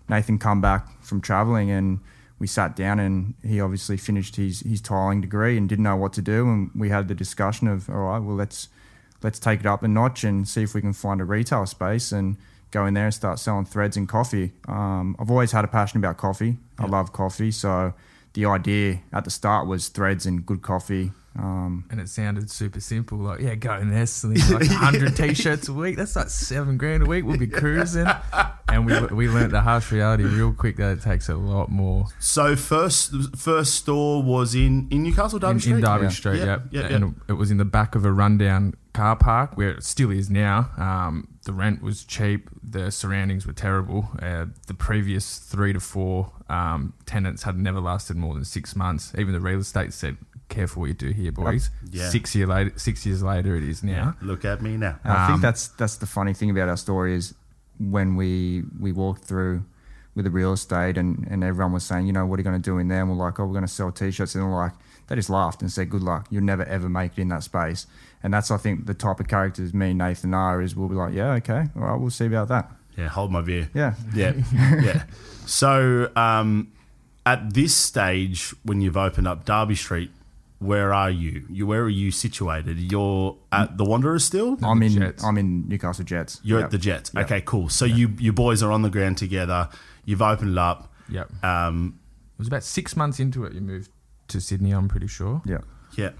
Nathan 0.08 0.38
come 0.38 0.62
back 0.62 1.02
from 1.02 1.20
traveling 1.20 1.70
and 1.70 2.00
we 2.38 2.46
sat 2.46 2.74
down 2.74 2.98
and 2.98 3.34
he 3.44 3.60
obviously 3.60 3.98
finished 3.98 4.36
his, 4.36 4.60
his 4.60 4.80
tiling 4.80 5.20
degree 5.20 5.58
and 5.58 5.68
didn't 5.68 5.84
know 5.84 5.96
what 5.96 6.14
to 6.14 6.22
do 6.22 6.48
and 6.48 6.70
we 6.74 6.88
had 6.88 7.06
the 7.08 7.14
discussion 7.14 7.68
of 7.68 7.90
all 7.90 7.96
right 7.96 8.18
well 8.18 8.34
let's 8.34 8.70
let's 9.22 9.38
take 9.38 9.60
it 9.60 9.66
up 9.66 9.82
a 9.82 9.88
notch 9.88 10.24
and 10.24 10.48
see 10.48 10.62
if 10.62 10.74
we 10.74 10.80
can 10.80 10.92
find 10.92 11.20
a 11.20 11.24
retail 11.24 11.66
space 11.66 12.12
and 12.12 12.36
go 12.70 12.86
in 12.86 12.94
there 12.94 13.06
and 13.06 13.14
start 13.14 13.38
selling 13.38 13.64
threads 13.64 13.96
and 13.96 14.08
coffee. 14.08 14.52
Um, 14.68 15.16
I've 15.18 15.30
always 15.30 15.52
had 15.52 15.64
a 15.64 15.68
passion 15.68 15.98
about 15.98 16.16
coffee. 16.16 16.56
I 16.78 16.86
love 16.86 17.12
coffee 17.12 17.50
so 17.50 17.92
the 18.34 18.46
idea 18.46 19.00
at 19.12 19.24
the 19.24 19.30
start 19.30 19.66
was 19.66 19.88
threads 19.88 20.26
and 20.26 20.44
good 20.46 20.62
coffee 20.62 21.12
um, 21.38 21.84
And 21.90 22.00
it 22.00 22.08
sounded 22.08 22.50
super 22.50 22.80
simple. 22.80 23.16
Like, 23.18 23.38
yeah, 23.40 23.54
go 23.54 23.74
in 23.76 23.88
there, 23.90 24.04
selling 24.06 24.38
like 24.50 24.68
100 24.68 25.14
t 25.20 25.32
shirts 25.34 25.68
a 25.68 25.72
week. 25.72 25.96
That's 25.96 26.16
like 26.16 26.28
seven 26.28 26.76
grand 26.76 27.04
a 27.04 27.06
week. 27.06 27.24
We'll 27.24 27.38
be 27.38 27.46
cruising. 27.46 28.06
and 28.68 28.84
we 28.84 28.98
we 29.14 29.28
learnt 29.28 29.52
the 29.52 29.60
harsh 29.60 29.92
reality 29.92 30.24
real 30.24 30.52
quick 30.52 30.76
that 30.76 30.98
it 30.98 31.02
takes 31.02 31.28
a 31.28 31.36
lot 31.36 31.70
more 31.70 32.06
So 32.18 32.56
first 32.56 33.12
first 33.36 33.74
store 33.76 34.22
was 34.24 34.54
in, 34.56 34.88
in 34.90 35.04
Newcastle, 35.04 35.38
Darby 35.38 35.54
in, 35.56 35.60
Street. 35.60 35.74
in 35.76 35.80
Darby 35.80 36.04
Yeah. 36.06 36.10
Street. 36.10 36.38
Yep, 36.38 36.62
Yep, 36.72 36.82
yep, 36.82 36.90
and 36.90 37.20
it 37.28 37.34
was 37.34 37.50
in 37.52 37.58
the 37.58 37.64
back 37.64 37.94
of 37.94 38.04
a 38.04 38.12
rundown 38.12 38.74
car 38.92 39.14
park 39.16 39.56
where 39.56 39.70
it 39.70 39.84
still 39.84 40.10
is 40.10 40.30
now. 40.30 40.70
Um, 40.76 41.28
the 41.44 41.52
rent 41.52 41.82
was 41.82 42.04
cheap. 42.04 42.48
The 42.62 42.90
surroundings 42.90 43.46
were 43.46 43.52
terrible. 43.54 44.10
Uh, 44.20 44.46
the 44.66 44.74
previous 44.74 45.38
three 45.38 45.72
to 45.72 45.80
four 45.80 46.32
um, 46.48 46.92
tenants 47.06 47.42
had 47.44 47.58
never 47.58 47.80
lasted 47.80 48.16
more 48.16 48.34
than 48.34 48.44
six 48.44 48.76
months. 48.76 49.12
Even 49.16 49.32
the 49.32 49.40
real 49.40 49.60
estate 49.60 49.92
said, 49.92 50.16
"Careful 50.48 50.80
what 50.82 50.88
you 50.88 50.94
do 50.94 51.10
here, 51.10 51.32
boys." 51.32 51.70
Yeah. 51.90 52.08
Six 52.10 52.34
year 52.34 52.46
later, 52.46 52.72
six 52.76 53.06
years 53.06 53.22
later, 53.22 53.56
it 53.56 53.64
is 53.64 53.82
now. 53.82 54.16
Look 54.20 54.44
at 54.44 54.60
me 54.60 54.76
now. 54.76 54.98
And 55.04 55.12
I 55.12 55.26
think 55.28 55.36
Um, 55.36 55.40
that's 55.40 55.68
that's 55.68 55.96
the 55.96 56.06
funny 56.06 56.34
thing 56.34 56.50
about 56.50 56.68
our 56.68 56.76
story 56.76 57.14
is 57.14 57.34
when 57.78 58.16
we 58.16 58.64
we 58.78 58.92
walked 58.92 59.24
through 59.24 59.64
with 60.14 60.24
the 60.24 60.30
real 60.30 60.52
estate 60.52 60.98
and, 60.98 61.26
and 61.30 61.44
everyone 61.44 61.72
was 61.72 61.84
saying, 61.84 62.04
you 62.04 62.12
know, 62.12 62.26
what 62.26 62.36
are 62.36 62.40
you 62.40 62.44
going 62.44 62.60
to 62.60 62.70
do 62.70 62.78
in 62.78 62.88
there? 62.88 63.00
And 63.00 63.08
we're 63.10 63.24
like, 63.24 63.38
oh, 63.38 63.44
we're 63.46 63.52
going 63.52 63.62
to 63.64 63.68
sell 63.68 63.92
t-shirts. 63.92 64.34
And 64.34 64.42
they're 64.42 64.50
like, 64.50 64.72
they 65.10 65.16
just 65.16 65.28
laughed 65.28 65.60
and 65.60 65.70
said, 65.70 65.90
good 65.90 66.02
luck. 66.02 66.26
You'll 66.30 66.42
never 66.44 66.64
ever 66.64 66.88
make 66.88 67.18
it 67.18 67.20
in 67.20 67.28
that 67.28 67.42
space. 67.42 67.86
And 68.22 68.32
that's, 68.32 68.50
I 68.50 68.56
think, 68.56 68.86
the 68.86 68.94
type 68.94 69.20
of 69.20 69.28
characters 69.28 69.74
me 69.74 69.90
and 69.90 69.98
Nathan 69.98 70.32
are 70.32 70.62
is 70.62 70.74
we'll 70.74 70.88
be 70.88 70.94
like, 70.94 71.12
yeah, 71.12 71.32
okay, 71.34 71.66
all 71.76 71.82
right, 71.82 71.96
we'll 72.00 72.10
see 72.10 72.26
about 72.26 72.48
that. 72.48 72.70
Yeah, 72.96 73.08
hold 73.08 73.30
my 73.32 73.40
beer. 73.42 73.68
Yeah. 73.74 73.94
Yeah, 74.14 74.32
yeah. 74.82 75.02
So 75.46 76.10
um, 76.16 76.72
at 77.26 77.52
this 77.54 77.74
stage, 77.74 78.54
when 78.62 78.80
you've 78.80 78.96
opened 78.96 79.26
up 79.26 79.44
Darby 79.44 79.74
Street, 79.74 80.10
where 80.58 80.92
are 80.92 81.10
you? 81.10 81.44
You 81.48 81.66
where 81.66 81.80
are 81.82 81.88
you 81.88 82.10
situated? 82.10 82.78
You're 82.78 83.36
at 83.50 83.78
the 83.78 83.84
Wanderers 83.84 84.24
still. 84.24 84.58
I'm 84.62 84.82
in 84.82 84.92
Jets. 84.92 85.24
I'm 85.24 85.38
in 85.38 85.66
Newcastle 85.68 86.04
Jets. 86.04 86.38
You're 86.44 86.58
Yep. 86.58 86.64
at 86.66 86.70
the 86.70 86.78
Jets. 86.78 87.10
Yep. 87.14 87.24
Okay, 87.24 87.40
cool. 87.40 87.70
So 87.70 87.86
you 87.86 88.12
you 88.18 88.32
boys 88.34 88.62
are 88.62 88.70
on 88.70 88.82
the 88.82 88.90
ground 88.90 89.16
together. 89.16 89.70
You've 90.04 90.20
opened 90.22 90.52
it 90.52 90.58
up. 90.58 90.92
Yep. 91.08 91.42
Um, 91.42 91.98
It 92.34 92.38
was 92.38 92.48
about 92.48 92.62
six 92.62 92.94
months 92.94 93.18
into 93.18 93.44
it. 93.44 93.54
You 93.54 93.62
moved 93.62 93.90
to 94.30 94.40
Sydney. 94.40 94.72
I'm 94.72 94.88
pretty 94.88 95.06
sure. 95.06 95.42
Yeah. 95.44 95.60
yeah. 95.96 96.10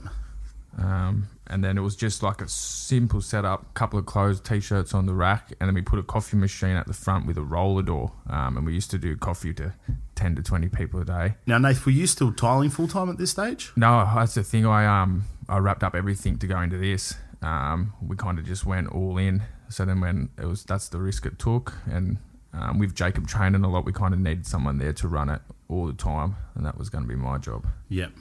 Um, 0.79 1.29
and 1.49 1.64
then 1.64 1.76
it 1.76 1.81
was 1.81 1.97
just 1.97 2.23
like 2.23 2.40
a 2.40 2.49
simple 2.49 3.21
setup, 3.21 3.75
couple 3.75 3.99
of 3.99 4.07
clothes, 4.07 4.40
t-shirts 4.40 4.95
on 4.95 5.07
the 5.07 5.14
rack, 5.14 5.52
and 5.59 5.69
then 5.69 5.75
we 5.75 5.83
put 5.83 5.99
a 5.99 6.02
coffee 6.02 6.37
machine 6.37 6.76
at 6.76 6.87
the 6.87 6.93
front 6.93 7.26
with 7.26 7.37
a 7.37 7.43
roller 7.43 7.83
door. 7.83 8.12
Um, 8.29 8.57
and 8.57 8.64
we 8.64 8.73
used 8.73 8.90
to 8.93 8.99
do 8.99 9.17
coffee 9.17 9.52
to 9.55 9.75
ten 10.14 10.37
to 10.37 10.43
twenty 10.43 10.69
people 10.69 11.00
a 11.00 11.05
day. 11.05 11.35
Now, 11.47 11.59
Nath, 11.59 11.85
were 11.85 11.93
you 11.93 12.07
still 12.07 12.33
tiling 12.33 12.71
full 12.71 12.88
time 12.88 13.11
at 13.11 13.19
this 13.19 13.33
stage? 13.33 13.73
No, 13.76 14.09
that's 14.14 14.35
the 14.35 14.45
thing. 14.45 14.64
I 14.64 14.87
um 14.87 15.25
I 15.49 15.59
wrapped 15.59 15.83
up 15.83 15.95
everything 15.95 16.38
to 16.38 16.47
go 16.47 16.61
into 16.61 16.79
this. 16.79 17.14
Um, 17.43 17.95
we 18.00 18.17
kind 18.17 18.38
of 18.38 18.45
just 18.45 18.64
went 18.64 18.88
all 18.88 19.19
in. 19.19 19.43
So 19.71 19.85
then 19.85 20.00
when 20.00 20.31
it 20.38 20.47
was 20.47 20.64
that's 20.64 20.88
the 20.88 20.99
risk 20.99 21.26
it 21.26 21.38
took, 21.38 21.75
and 21.90 22.19
um, 22.52 22.79
with 22.79 22.95
Jacob 22.95 23.26
training 23.26 23.64
a 23.64 23.71
lot, 23.71 23.85
we 23.85 23.93
kind 23.93 24.14
of 24.14 24.21
needed 24.21 24.47
someone 24.47 24.79
there 24.79 24.93
to 24.93 25.09
run 25.09 25.29
it 25.29 25.40
all 25.71 25.87
the 25.87 25.93
time, 25.93 26.37
and 26.55 26.67
that 26.67 26.77
was 26.77 26.91
going 26.91 27.05
to 27.05 27.09
be 27.09 27.17
my 27.17 27.39
job. 27.39 27.67
Yep. 27.89 28.12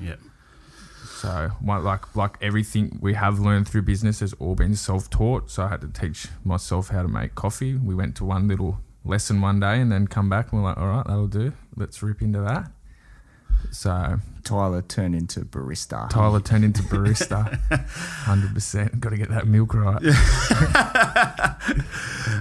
Yep. 0.00 0.18
So, 1.06 1.50
my, 1.62 1.76
like 1.76 2.16
like 2.16 2.36
everything 2.40 2.98
we 3.00 3.14
have 3.14 3.38
learned 3.38 3.68
through 3.68 3.82
business 3.82 4.20
has 4.20 4.32
all 4.34 4.54
been 4.54 4.74
self 4.74 5.08
taught. 5.08 5.50
So 5.50 5.62
I 5.62 5.68
had 5.68 5.80
to 5.82 5.88
teach 5.88 6.28
myself 6.44 6.88
how 6.88 7.02
to 7.02 7.08
make 7.08 7.34
coffee. 7.34 7.76
We 7.76 7.94
went 7.94 8.16
to 8.16 8.24
one 8.24 8.48
little 8.48 8.80
lesson 9.04 9.40
one 9.40 9.60
day, 9.60 9.80
and 9.80 9.92
then 9.92 10.08
come 10.08 10.28
back 10.28 10.52
and 10.52 10.62
we're 10.62 10.68
like, 10.68 10.78
all 10.78 10.88
right, 10.88 11.06
that'll 11.06 11.28
do. 11.28 11.52
Let's 11.76 12.02
rip 12.02 12.22
into 12.22 12.40
that. 12.40 12.70
So 13.70 14.18
tiler 14.44 14.82
turned 14.82 15.14
into 15.14 15.40
barista. 15.40 16.08
tiler 16.10 16.40
turned 16.40 16.64
into 16.64 16.82
barista, 16.82 17.58
hundred 18.24 18.54
percent. 18.54 19.00
Got 19.00 19.10
to 19.10 19.16
get 19.16 19.30
that 19.30 19.46
milk 19.46 19.74
right. 19.74 20.02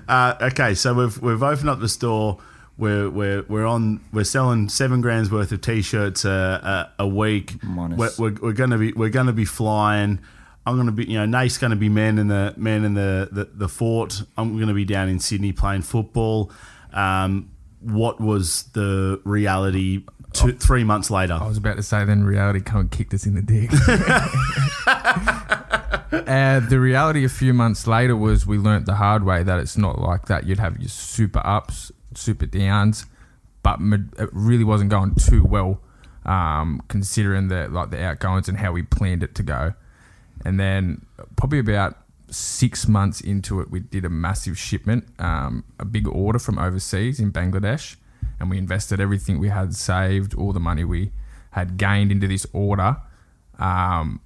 Uh, 0.07 0.35
okay, 0.39 0.75
so 0.75 0.93
we've 0.93 1.19
we've 1.21 1.41
opened 1.41 1.69
up 1.69 1.79
the 1.79 1.89
store. 1.89 2.37
We're 2.77 3.09
we're 3.09 3.43
we're 3.43 3.65
on. 3.65 4.01
We're 4.11 4.25
selling 4.25 4.67
seven 4.69 4.99
grams 5.01 5.31
worth 5.31 5.51
of 5.51 5.61
t-shirts 5.61 6.25
a, 6.25 6.91
a, 6.99 7.03
a 7.03 7.07
week. 7.07 7.53
We're, 7.95 8.09
we're, 8.17 8.33
we're 8.41 8.53
gonna 8.53 8.77
be 8.77 8.91
we're 8.91 9.09
gonna 9.09 9.31
be 9.33 9.45
flying. 9.45 10.19
I'm 10.65 10.75
gonna 10.77 10.91
be 10.91 11.05
you 11.05 11.17
know 11.17 11.25
Nate's 11.25 11.57
gonna 11.57 11.77
be 11.77 11.89
man 11.89 12.17
in 12.17 12.27
the 12.27 12.53
man 12.57 12.83
in 12.83 12.93
the, 12.93 13.29
the, 13.31 13.45
the 13.45 13.69
fort. 13.69 14.23
I'm 14.37 14.59
gonna 14.59 14.73
be 14.73 14.83
down 14.83 15.07
in 15.07 15.19
Sydney 15.19 15.53
playing 15.53 15.83
football. 15.83 16.51
Um, 16.91 17.51
what 17.79 18.19
was 18.19 18.63
the 18.73 19.21
reality? 19.23 20.03
Two, 20.33 20.51
three 20.51 20.83
months 20.83 21.09
later. 21.09 21.35
I 21.35 21.47
was 21.47 21.57
about 21.57 21.77
to 21.77 21.83
say, 21.83 22.03
then 22.03 22.25
reality 22.25 22.59
come 22.59 22.81
and 22.81 22.91
kicked 22.91 23.13
us 23.13 23.25
in 23.25 23.35
the 23.35 23.41
dick. 23.41 23.71
uh, 26.27 26.59
the 26.59 26.77
reality 26.77 27.23
a 27.23 27.29
few 27.29 27.53
months 27.53 27.87
later 27.87 28.17
was 28.17 28.45
we 28.45 28.57
learnt 28.57 28.85
the 28.85 28.95
hard 28.95 29.23
way 29.23 29.43
that 29.43 29.59
it's 29.59 29.77
not 29.77 29.99
like 29.99 30.25
that. 30.25 30.45
You'd 30.45 30.59
have 30.59 30.77
your 30.77 30.89
super 30.89 31.41
ups, 31.45 31.91
super 32.17 32.45
downs, 32.45 33.05
but 33.63 33.79
it 34.17 34.29
really 34.31 34.63
wasn't 34.63 34.89
going 34.89 35.15
too 35.15 35.43
well, 35.43 35.81
um, 36.25 36.81
considering 36.87 37.47
the 37.47 37.67
like 37.67 37.89
the 37.91 38.03
outgoings 38.03 38.47
and 38.47 38.57
how 38.57 38.71
we 38.71 38.83
planned 38.83 39.23
it 39.23 39.35
to 39.35 39.43
go. 39.43 39.73
And 40.43 40.59
then 40.59 41.05
probably 41.35 41.59
about 41.59 41.97
six 42.29 42.87
months 42.87 43.21
into 43.21 43.61
it, 43.61 43.69
we 43.69 43.79
did 43.79 44.05
a 44.05 44.09
massive 44.09 44.57
shipment, 44.57 45.07
um, 45.19 45.63
a 45.79 45.85
big 45.85 46.07
order 46.07 46.39
from 46.39 46.59
overseas 46.59 47.19
in 47.19 47.31
Bangladesh, 47.31 47.95
and 48.39 48.49
we 48.49 48.57
invested 48.57 48.99
everything 48.99 49.39
we 49.39 49.49
had 49.49 49.75
saved, 49.75 50.33
all 50.33 50.53
the 50.53 50.59
money 50.59 50.83
we 50.83 51.11
had 51.51 51.77
gained 51.77 52.11
into 52.11 52.27
this 52.27 52.45
order. 52.51 52.97
Um, 53.59 54.19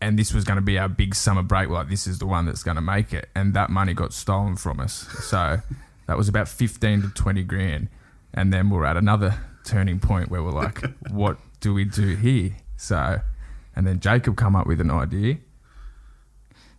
and 0.00 0.16
this 0.16 0.32
was 0.32 0.44
going 0.44 0.56
to 0.56 0.62
be 0.62 0.78
our 0.78 0.88
big 0.88 1.14
summer 1.14 1.42
break. 1.42 1.68
Like, 1.68 1.88
this 1.88 2.06
is 2.06 2.20
the 2.20 2.26
one 2.26 2.46
that's 2.46 2.62
going 2.62 2.76
to 2.76 2.80
make 2.80 3.12
it. 3.12 3.28
And 3.34 3.52
that 3.54 3.68
money 3.68 3.94
got 3.94 4.12
stolen 4.12 4.54
from 4.54 4.78
us. 4.78 5.08
So 5.24 5.60
that 6.08 6.16
was 6.16 6.26
about 6.26 6.48
15 6.48 7.02
to 7.02 7.08
20 7.10 7.44
grand. 7.44 7.88
And 8.34 8.52
then 8.52 8.70
we're 8.70 8.86
at 8.86 8.96
another 8.96 9.38
turning 9.64 10.00
point 10.00 10.30
where 10.30 10.42
we're 10.42 10.50
like, 10.50 10.82
what 11.10 11.38
do 11.60 11.74
we 11.74 11.84
do 11.84 12.16
here? 12.16 12.56
So, 12.76 13.20
and 13.76 13.86
then 13.86 14.00
Jacob 14.00 14.36
come 14.36 14.56
up 14.56 14.66
with 14.66 14.80
an 14.80 14.90
idea. 14.90 15.36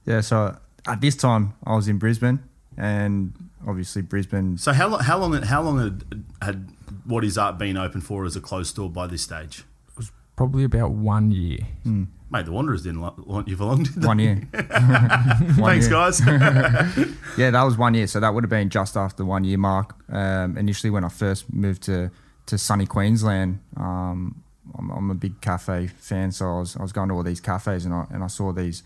Yeah, 0.03 0.21
so 0.21 0.57
at 0.87 0.99
this 0.99 1.15
time 1.15 1.53
I 1.63 1.75
was 1.75 1.87
in 1.87 1.99
Brisbane 1.99 2.39
and 2.75 3.33
obviously 3.67 4.01
Brisbane 4.01 4.57
So 4.57 4.73
how 4.73 4.87
long 4.87 5.01
how 5.01 5.17
long 5.19 5.33
how 5.43 5.61
long 5.61 5.77
had, 5.79 6.25
had 6.41 6.69
what 7.05 7.23
is 7.23 7.37
art 7.37 7.59
been 7.59 7.77
open 7.77 8.01
for 8.01 8.25
as 8.25 8.35
a 8.35 8.41
closed 8.41 8.71
store 8.71 8.89
by 8.89 9.05
this 9.05 9.21
stage? 9.21 9.63
It 9.89 9.97
was 9.97 10.11
probably 10.35 10.63
about 10.63 10.91
one 10.91 11.31
year. 11.31 11.59
Hmm. 11.83 12.05
Mate, 12.31 12.45
the 12.45 12.51
Wanderers 12.51 12.83
didn't 12.83 13.01
want 13.01 13.47
you 13.47 13.55
for 13.55 13.65
long, 13.65 13.83
did 13.83 13.95
they? 13.95 14.05
one 14.07 14.19
year. 14.19 14.35
One 14.53 15.79
Thanks, 15.79 15.89
year. 15.89 15.89
guys. 15.89 16.21
Yeah, 17.37 17.51
that 17.51 17.63
was 17.63 17.77
one 17.77 17.93
year. 17.93 18.05
So 18.07 18.19
that 18.19 18.33
would 18.33 18.43
have 18.43 18.49
been 18.49 18.69
just 18.69 18.97
after 18.97 19.17
the 19.17 19.25
one 19.25 19.43
year 19.45 19.57
mark. 19.57 19.95
Um, 20.11 20.57
initially, 20.57 20.89
when 20.89 21.03
I 21.05 21.09
first 21.09 21.51
moved 21.53 21.83
to, 21.83 22.11
to 22.47 22.57
sunny 22.57 22.85
Queensland, 22.85 23.59
um, 23.77 24.43
I'm, 24.77 24.89
I'm 24.91 25.09
a 25.09 25.15
big 25.15 25.39
cafe 25.39 25.87
fan. 25.87 26.31
So 26.31 26.45
I 26.45 26.59
was, 26.59 26.75
I 26.75 26.81
was 26.81 26.91
going 26.91 27.07
to 27.09 27.15
all 27.15 27.23
these 27.23 27.39
cafes 27.39 27.85
and 27.85 27.93
I, 27.93 28.05
and 28.11 28.23
I 28.23 28.27
saw 28.27 28.51
these 28.51 28.83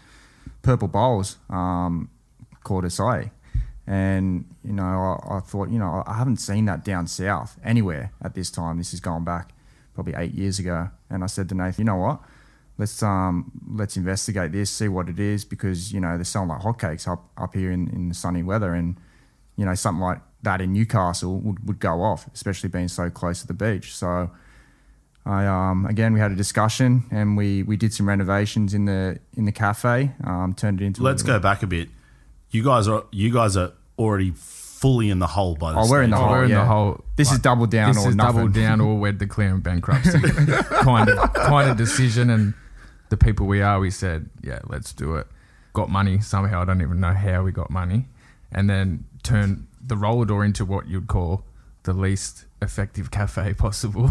purple 0.61 0.87
bowls 0.87 1.37
um, 1.49 2.09
called 2.63 2.83
acai. 2.85 3.31
And, 3.87 4.45
you 4.63 4.71
know, 4.73 5.17
I, 5.27 5.37
I 5.37 5.39
thought, 5.39 5.69
you 5.69 5.79
know, 5.79 6.03
I 6.05 6.13
haven't 6.17 6.37
seen 6.37 6.65
that 6.65 6.85
down 6.85 7.07
south 7.07 7.57
anywhere 7.63 8.11
at 8.21 8.35
this 8.35 8.49
time. 8.51 8.77
This 8.77 8.93
is 8.93 8.99
going 8.99 9.23
back 9.25 9.49
probably 9.95 10.13
eight 10.15 10.33
years 10.33 10.59
ago. 10.59 10.89
And 11.09 11.23
I 11.23 11.27
said 11.27 11.49
to 11.49 11.55
Nathan, 11.55 11.81
you 11.81 11.85
know 11.85 11.97
what? 11.97 12.19
Let's 12.77 13.01
um 13.03 13.51
let's 13.69 13.97
investigate 13.97 14.51
this, 14.51 14.69
see 14.69 14.87
what 14.87 15.09
it 15.09 15.19
is, 15.19 15.45
because 15.45 15.91
you 15.93 15.99
know 15.99 16.17
they're 16.17 16.23
selling 16.23 16.49
like 16.49 16.61
hotcakes 16.61 17.07
up 17.07 17.23
up 17.37 17.53
here 17.53 17.71
in, 17.71 17.87
in 17.89 18.09
the 18.09 18.15
sunny 18.15 18.43
weather, 18.43 18.73
and 18.73 18.97
you 19.55 19.65
know 19.65 19.75
something 19.75 20.01
like 20.01 20.19
that 20.43 20.59
in 20.59 20.73
Newcastle 20.73 21.39
would, 21.39 21.65
would 21.67 21.79
go 21.79 22.01
off, 22.01 22.27
especially 22.33 22.69
being 22.69 22.87
so 22.87 23.09
close 23.09 23.41
to 23.41 23.47
the 23.47 23.53
beach. 23.53 23.95
So 23.95 24.29
I 25.25 25.45
um 25.45 25.85
again 25.85 26.13
we 26.13 26.19
had 26.19 26.31
a 26.31 26.35
discussion 26.35 27.05
and 27.11 27.37
we 27.37 27.63
we 27.63 27.77
did 27.77 27.93
some 27.93 28.07
renovations 28.09 28.73
in 28.73 28.85
the 28.85 29.19
in 29.37 29.45
the 29.45 29.51
cafe, 29.51 30.11
um 30.23 30.53
turned 30.53 30.81
it 30.81 30.85
into 30.85 31.01
Let's 31.01 31.23
a, 31.23 31.25
go 31.25 31.39
back 31.39 31.63
a 31.63 31.67
bit. 31.67 31.89
You 32.51 32.63
guys 32.63 32.87
are 32.87 33.05
you 33.11 33.31
guys 33.31 33.55
are 33.55 33.71
already 33.97 34.33
fully 34.35 35.09
in 35.09 35.19
the 35.19 35.27
hole 35.27 35.55
by 35.55 35.71
this. 35.71 35.87
Oh, 35.87 35.89
we're 35.89 36.03
in 36.03 36.09
the 36.09 36.17
stage. 36.17 36.25
hole. 36.25 36.35
we're 36.35 36.43
in 36.43 36.49
yeah. 36.49 36.59
the 36.59 36.65
whole. 36.65 37.03
This 37.15 37.31
is 37.31 37.39
double 37.39 37.67
down 37.67 37.93
This 37.93 38.05
or 38.05 38.09
is 38.09 38.15
nothing. 38.15 38.35
double 38.35 38.49
down 38.49 38.81
or 38.81 38.97
we're 38.97 39.13
declaring 39.13 39.61
bankruptcy 39.61 40.19
kind 40.19 41.09
of 41.09 41.33
kind 41.33 41.69
of 41.69 41.77
decision. 41.77 42.29
And 42.29 42.53
the 43.13 43.25
people 43.25 43.45
we 43.45 43.61
are, 43.61 43.79
we 43.79 43.91
said, 43.91 44.27
yeah, 44.41 44.57
let's 44.65 44.91
do 44.91 45.15
it. 45.17 45.27
Got 45.73 45.89
money 45.89 46.19
somehow. 46.19 46.63
I 46.63 46.65
don't 46.65 46.81
even 46.81 46.99
know 46.99 47.13
how 47.13 47.43
we 47.43 47.51
got 47.51 47.69
money, 47.69 48.07
and 48.51 48.67
then 48.67 49.05
turned 49.21 49.67
the 49.85 49.95
roller 49.95 50.25
door 50.25 50.43
into 50.43 50.65
what 50.65 50.87
you'd 50.87 51.07
call 51.07 51.45
the 51.83 51.93
least 51.93 52.45
effective 52.59 53.11
cafe 53.11 53.53
possible. 53.65 54.09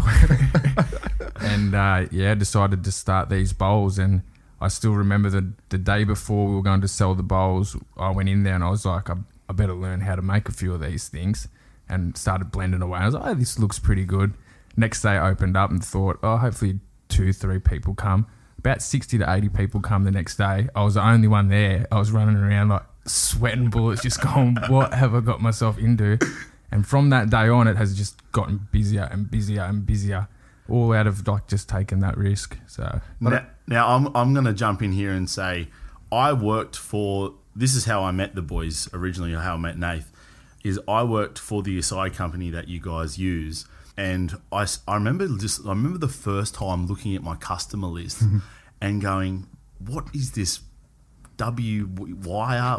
and 1.41 1.75
uh, 1.75 2.05
yeah, 2.11 2.33
decided 2.33 2.85
to 2.85 2.91
start 2.93 3.27
these 3.27 3.51
bowls. 3.51 3.99
And 3.99 4.21
I 4.61 4.69
still 4.69 4.93
remember 4.93 5.29
the 5.29 5.51
the 5.67 5.77
day 5.77 6.05
before 6.05 6.47
we 6.47 6.55
were 6.55 6.61
going 6.61 6.81
to 6.81 6.87
sell 6.87 7.13
the 7.13 7.23
bowls. 7.23 7.75
I 7.97 8.09
went 8.11 8.29
in 8.29 8.43
there 8.43 8.55
and 8.55 8.63
I 8.63 8.69
was 8.69 8.85
like, 8.85 9.09
I, 9.09 9.15
I 9.49 9.53
better 9.53 9.73
learn 9.73 9.99
how 9.99 10.15
to 10.15 10.21
make 10.21 10.47
a 10.47 10.53
few 10.53 10.73
of 10.73 10.79
these 10.79 11.09
things, 11.09 11.49
and 11.89 12.17
started 12.17 12.51
blending 12.51 12.81
away. 12.81 12.99
I 12.99 13.05
was 13.05 13.15
like, 13.15 13.25
oh, 13.25 13.33
this 13.33 13.59
looks 13.59 13.79
pretty 13.79 14.05
good. 14.05 14.33
Next 14.77 15.01
day, 15.01 15.17
I 15.17 15.29
opened 15.29 15.57
up 15.57 15.71
and 15.71 15.83
thought, 15.83 16.19
oh, 16.23 16.37
hopefully 16.37 16.79
two, 17.09 17.33
three 17.33 17.59
people 17.59 17.95
come. 17.95 18.27
About 18.63 18.81
sixty 18.81 19.17
to 19.17 19.29
eighty 19.29 19.49
people 19.49 19.81
come 19.81 20.03
the 20.05 20.11
next 20.11 20.37
day. 20.37 20.69
I 20.73 20.83
was 20.83 20.93
the 20.93 21.05
only 21.05 21.27
one 21.27 21.49
there. 21.49 21.85
I 21.91 21.99
was 21.99 22.11
running 22.11 22.37
around 22.37 22.69
like 22.69 22.83
sweating 23.05 23.69
bullets, 23.69 24.01
just 24.01 24.21
going, 24.33 24.55
what 24.69 24.93
have 24.93 25.13
I 25.13 25.19
got 25.19 25.41
myself 25.41 25.77
into? 25.77 26.17
And 26.71 26.87
from 26.87 27.09
that 27.09 27.29
day 27.29 27.49
on, 27.49 27.67
it 27.67 27.75
has 27.75 27.95
just 27.95 28.19
gotten 28.31 28.67
busier 28.71 29.07
and 29.11 29.29
busier 29.29 29.61
and 29.63 29.85
busier, 29.85 30.27
all 30.69 30.93
out 30.93 31.05
of 31.07 31.27
like 31.27 31.47
just 31.47 31.69
taking 31.69 31.99
that 31.99 32.17
risk. 32.17 32.57
So 32.67 33.01
Now, 33.19 33.45
now 33.67 33.87
I'm 33.89 34.07
I'm 34.15 34.33
going 34.33 34.45
to 34.45 34.53
jump 34.53 34.81
in 34.81 34.91
here 34.93 35.11
and 35.11 35.29
say 35.29 35.67
I 36.11 36.33
worked 36.33 36.77
for. 36.77 37.35
This 37.55 37.75
is 37.75 37.85
how 37.85 38.01
I 38.03 38.11
met 38.11 38.33
the 38.33 38.41
boys 38.41 38.89
originally, 38.93 39.33
or 39.33 39.39
how 39.41 39.53
I 39.53 39.57
met 39.57 39.77
Nath. 39.77 40.11
Is 40.63 40.79
I 40.87 41.03
worked 41.03 41.37
for 41.37 41.61
the 41.61 41.77
acai 41.77 42.11
company 42.13 42.49
that 42.49 42.69
you 42.69 42.79
guys 42.79 43.19
use, 43.19 43.65
and 43.97 44.35
I, 44.51 44.65
I 44.87 44.95
remember 44.95 45.27
just 45.37 45.65
I 45.65 45.69
remember 45.69 45.99
the 45.99 46.07
first 46.07 46.55
time 46.55 46.87
looking 46.87 47.15
at 47.15 47.23
my 47.23 47.35
customer 47.35 47.87
list 47.87 48.23
mm-hmm. 48.23 48.39
and 48.81 49.01
going, 49.01 49.47
"What 49.79 50.07
is 50.15 50.31
this 50.31 50.61
W 51.37 51.87
wire? 52.23 52.77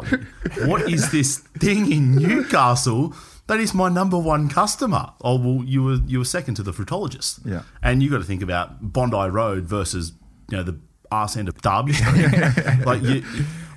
What 0.65 0.89
is 0.91 1.11
this 1.11 1.37
thing 1.37 1.91
in 1.91 2.15
Newcastle 2.15 3.13
that 3.47 3.59
is 3.59 3.73
my 3.73 3.87
number 3.87 4.17
one 4.17 4.49
customer?" 4.49 5.11
Oh 5.21 5.37
well, 5.37 5.65
you 5.65 5.83
were 5.83 5.99
you 6.05 6.19
were 6.19 6.25
second 6.25 6.55
to 6.55 6.63
the 6.63 6.73
fruitologist. 6.73 7.45
Yeah. 7.45 7.63
And 7.81 8.03
you 8.03 8.09
got 8.09 8.17
to 8.17 8.23
think 8.23 8.41
about 8.41 8.93
Bondi 8.93 9.29
Road 9.29 9.63
versus 9.63 10.11
you 10.49 10.57
know 10.57 10.63
the 10.63 10.77
arse 11.11 11.37
end 11.37 11.47
of 11.47 11.61
Darby. 11.61 11.93
like 12.85 13.01
you, 13.03 13.23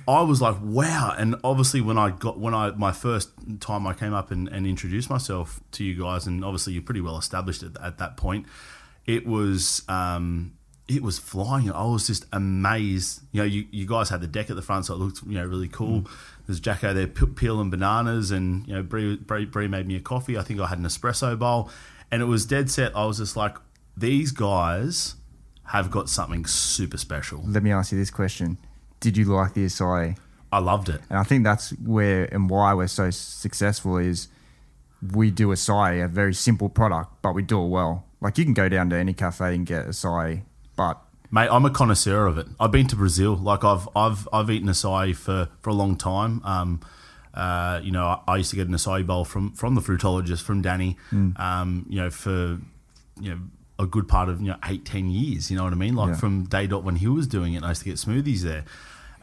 I 0.09 0.21
was 0.21 0.41
like, 0.41 0.57
wow. 0.61 1.13
And 1.17 1.35
obviously, 1.43 1.81
when 1.81 1.97
I 1.97 2.09
got 2.09 2.39
when 2.39 2.53
I 2.53 2.71
my 2.71 2.91
first 2.91 3.29
time 3.59 3.85
I 3.85 3.93
came 3.93 4.13
up 4.13 4.31
and, 4.31 4.47
and 4.47 4.65
introduced 4.65 5.09
myself 5.09 5.61
to 5.73 5.83
you 5.83 6.01
guys, 6.01 6.25
and 6.25 6.43
obviously 6.43 6.73
you're 6.73 6.81
pretty 6.81 7.01
well 7.01 7.17
established 7.17 7.61
at, 7.61 7.79
at 7.81 7.99
that 7.99 8.17
point. 8.17 8.45
It 9.05 9.27
was 9.27 9.83
um, 9.87 10.53
it 10.87 11.03
was 11.03 11.19
flying. 11.19 11.71
I 11.71 11.83
was 11.85 12.07
just 12.07 12.25
amazed. 12.33 13.21
You 13.31 13.41
know, 13.41 13.45
you, 13.45 13.67
you 13.69 13.85
guys 13.85 14.09
had 14.09 14.21
the 14.21 14.27
deck 14.27 14.49
at 14.49 14.55
the 14.55 14.63
front, 14.63 14.85
so 14.85 14.95
it 14.95 14.97
looked 14.97 15.21
you 15.27 15.35
know 15.35 15.45
really 15.45 15.67
cool. 15.67 16.05
There's 16.47 16.59
Jacko 16.59 16.93
there 16.93 17.07
pe- 17.07 17.27
peeling 17.27 17.69
bananas, 17.69 18.31
and 18.31 18.67
you 18.67 18.73
know 18.73 18.81
Bree, 18.81 19.15
Bree, 19.15 19.45
Bree 19.45 19.67
made 19.67 19.87
me 19.87 19.95
a 19.95 20.01
coffee. 20.01 20.37
I 20.37 20.41
think 20.41 20.59
I 20.59 20.67
had 20.67 20.79
an 20.79 20.85
espresso 20.85 21.37
bowl, 21.37 21.69
and 22.09 22.23
it 22.23 22.25
was 22.25 22.45
dead 22.47 22.71
set. 22.71 22.95
I 22.95 23.05
was 23.05 23.19
just 23.19 23.37
like, 23.37 23.57
these 23.95 24.31
guys 24.31 25.15
have 25.65 25.91
got 25.91 26.09
something 26.09 26.47
super 26.47 26.97
special. 26.97 27.43
Let 27.45 27.61
me 27.61 27.71
ask 27.71 27.91
you 27.91 27.97
this 27.99 28.09
question: 28.09 28.57
Did 28.99 29.17
you 29.17 29.25
like 29.25 29.53
the 29.53 29.65
acai? 29.65 30.17
I 30.51 30.59
loved 30.59 30.89
it. 30.89 31.01
And 31.09 31.19
I 31.19 31.23
think 31.23 31.43
that's 31.43 31.69
where 31.79 32.25
and 32.33 32.49
why 32.49 32.73
we're 32.73 32.87
so 32.87 33.11
successful 33.11 33.97
is 33.97 34.27
we 35.13 35.31
do 35.31 35.49
acai, 35.49 36.03
a 36.03 36.07
very 36.07 36.33
simple 36.33 36.69
product, 36.69 37.21
but 37.21 37.33
we 37.33 37.41
do 37.41 37.63
it 37.63 37.67
well. 37.67 38.05
Like 38.21 38.37
you 38.37 38.43
can 38.43 38.53
go 38.53 38.67
down 38.67 38.89
to 38.89 38.95
any 38.95 39.13
cafe 39.13 39.55
and 39.55 39.65
get 39.65 39.87
acai, 39.87 40.43
but 40.75 41.01
Mate, 41.31 41.49
I'm 41.51 41.63
a 41.63 41.69
connoisseur 41.69 42.25
of 42.25 42.39
it. 42.39 42.47
I've 42.59 42.71
been 42.71 42.87
to 42.87 42.95
Brazil. 42.95 43.35
Like 43.35 43.63
I've 43.63 43.87
I've 43.95 44.27
I've 44.33 44.49
eaten 44.49 44.67
acai 44.67 45.15
for, 45.15 45.47
for 45.61 45.69
a 45.69 45.73
long 45.73 45.95
time. 45.95 46.41
Um, 46.43 46.81
uh, 47.35 47.79
you 47.83 47.91
know, 47.91 48.07
I, 48.07 48.19
I 48.27 48.37
used 48.37 48.49
to 48.49 48.55
get 48.55 48.67
an 48.67 48.73
acai 48.73 49.05
bowl 49.05 49.25
from 49.25 49.53
from 49.53 49.75
the 49.75 49.81
fruitologist 49.81 50.41
from 50.41 50.63
Danny. 50.63 50.97
Um, 51.37 51.85
you 51.87 52.01
know, 52.01 52.09
for 52.09 52.59
you 53.19 53.29
know 53.29 53.39
a 53.79 53.85
good 53.87 54.07
part 54.07 54.29
of 54.29 54.41
you 54.41 54.49
know 54.49 54.57
eight 54.67 54.85
ten 54.85 55.09
years. 55.09 55.49
You 55.49 55.57
know 55.57 55.63
what 55.63 55.73
I 55.73 55.77
mean? 55.77 55.95
Like 55.95 56.09
Yeah. 56.09 56.15
from 56.17 56.43
day 56.43 56.67
dot 56.67 56.83
when 56.83 56.97
he 56.97 57.07
was 57.07 57.25
doing 57.27 57.53
it, 57.53 57.63
I 57.63 57.69
used 57.69 57.81
to 57.83 57.89
get 57.89 57.95
smoothies 57.95 58.41
there, 58.41 58.65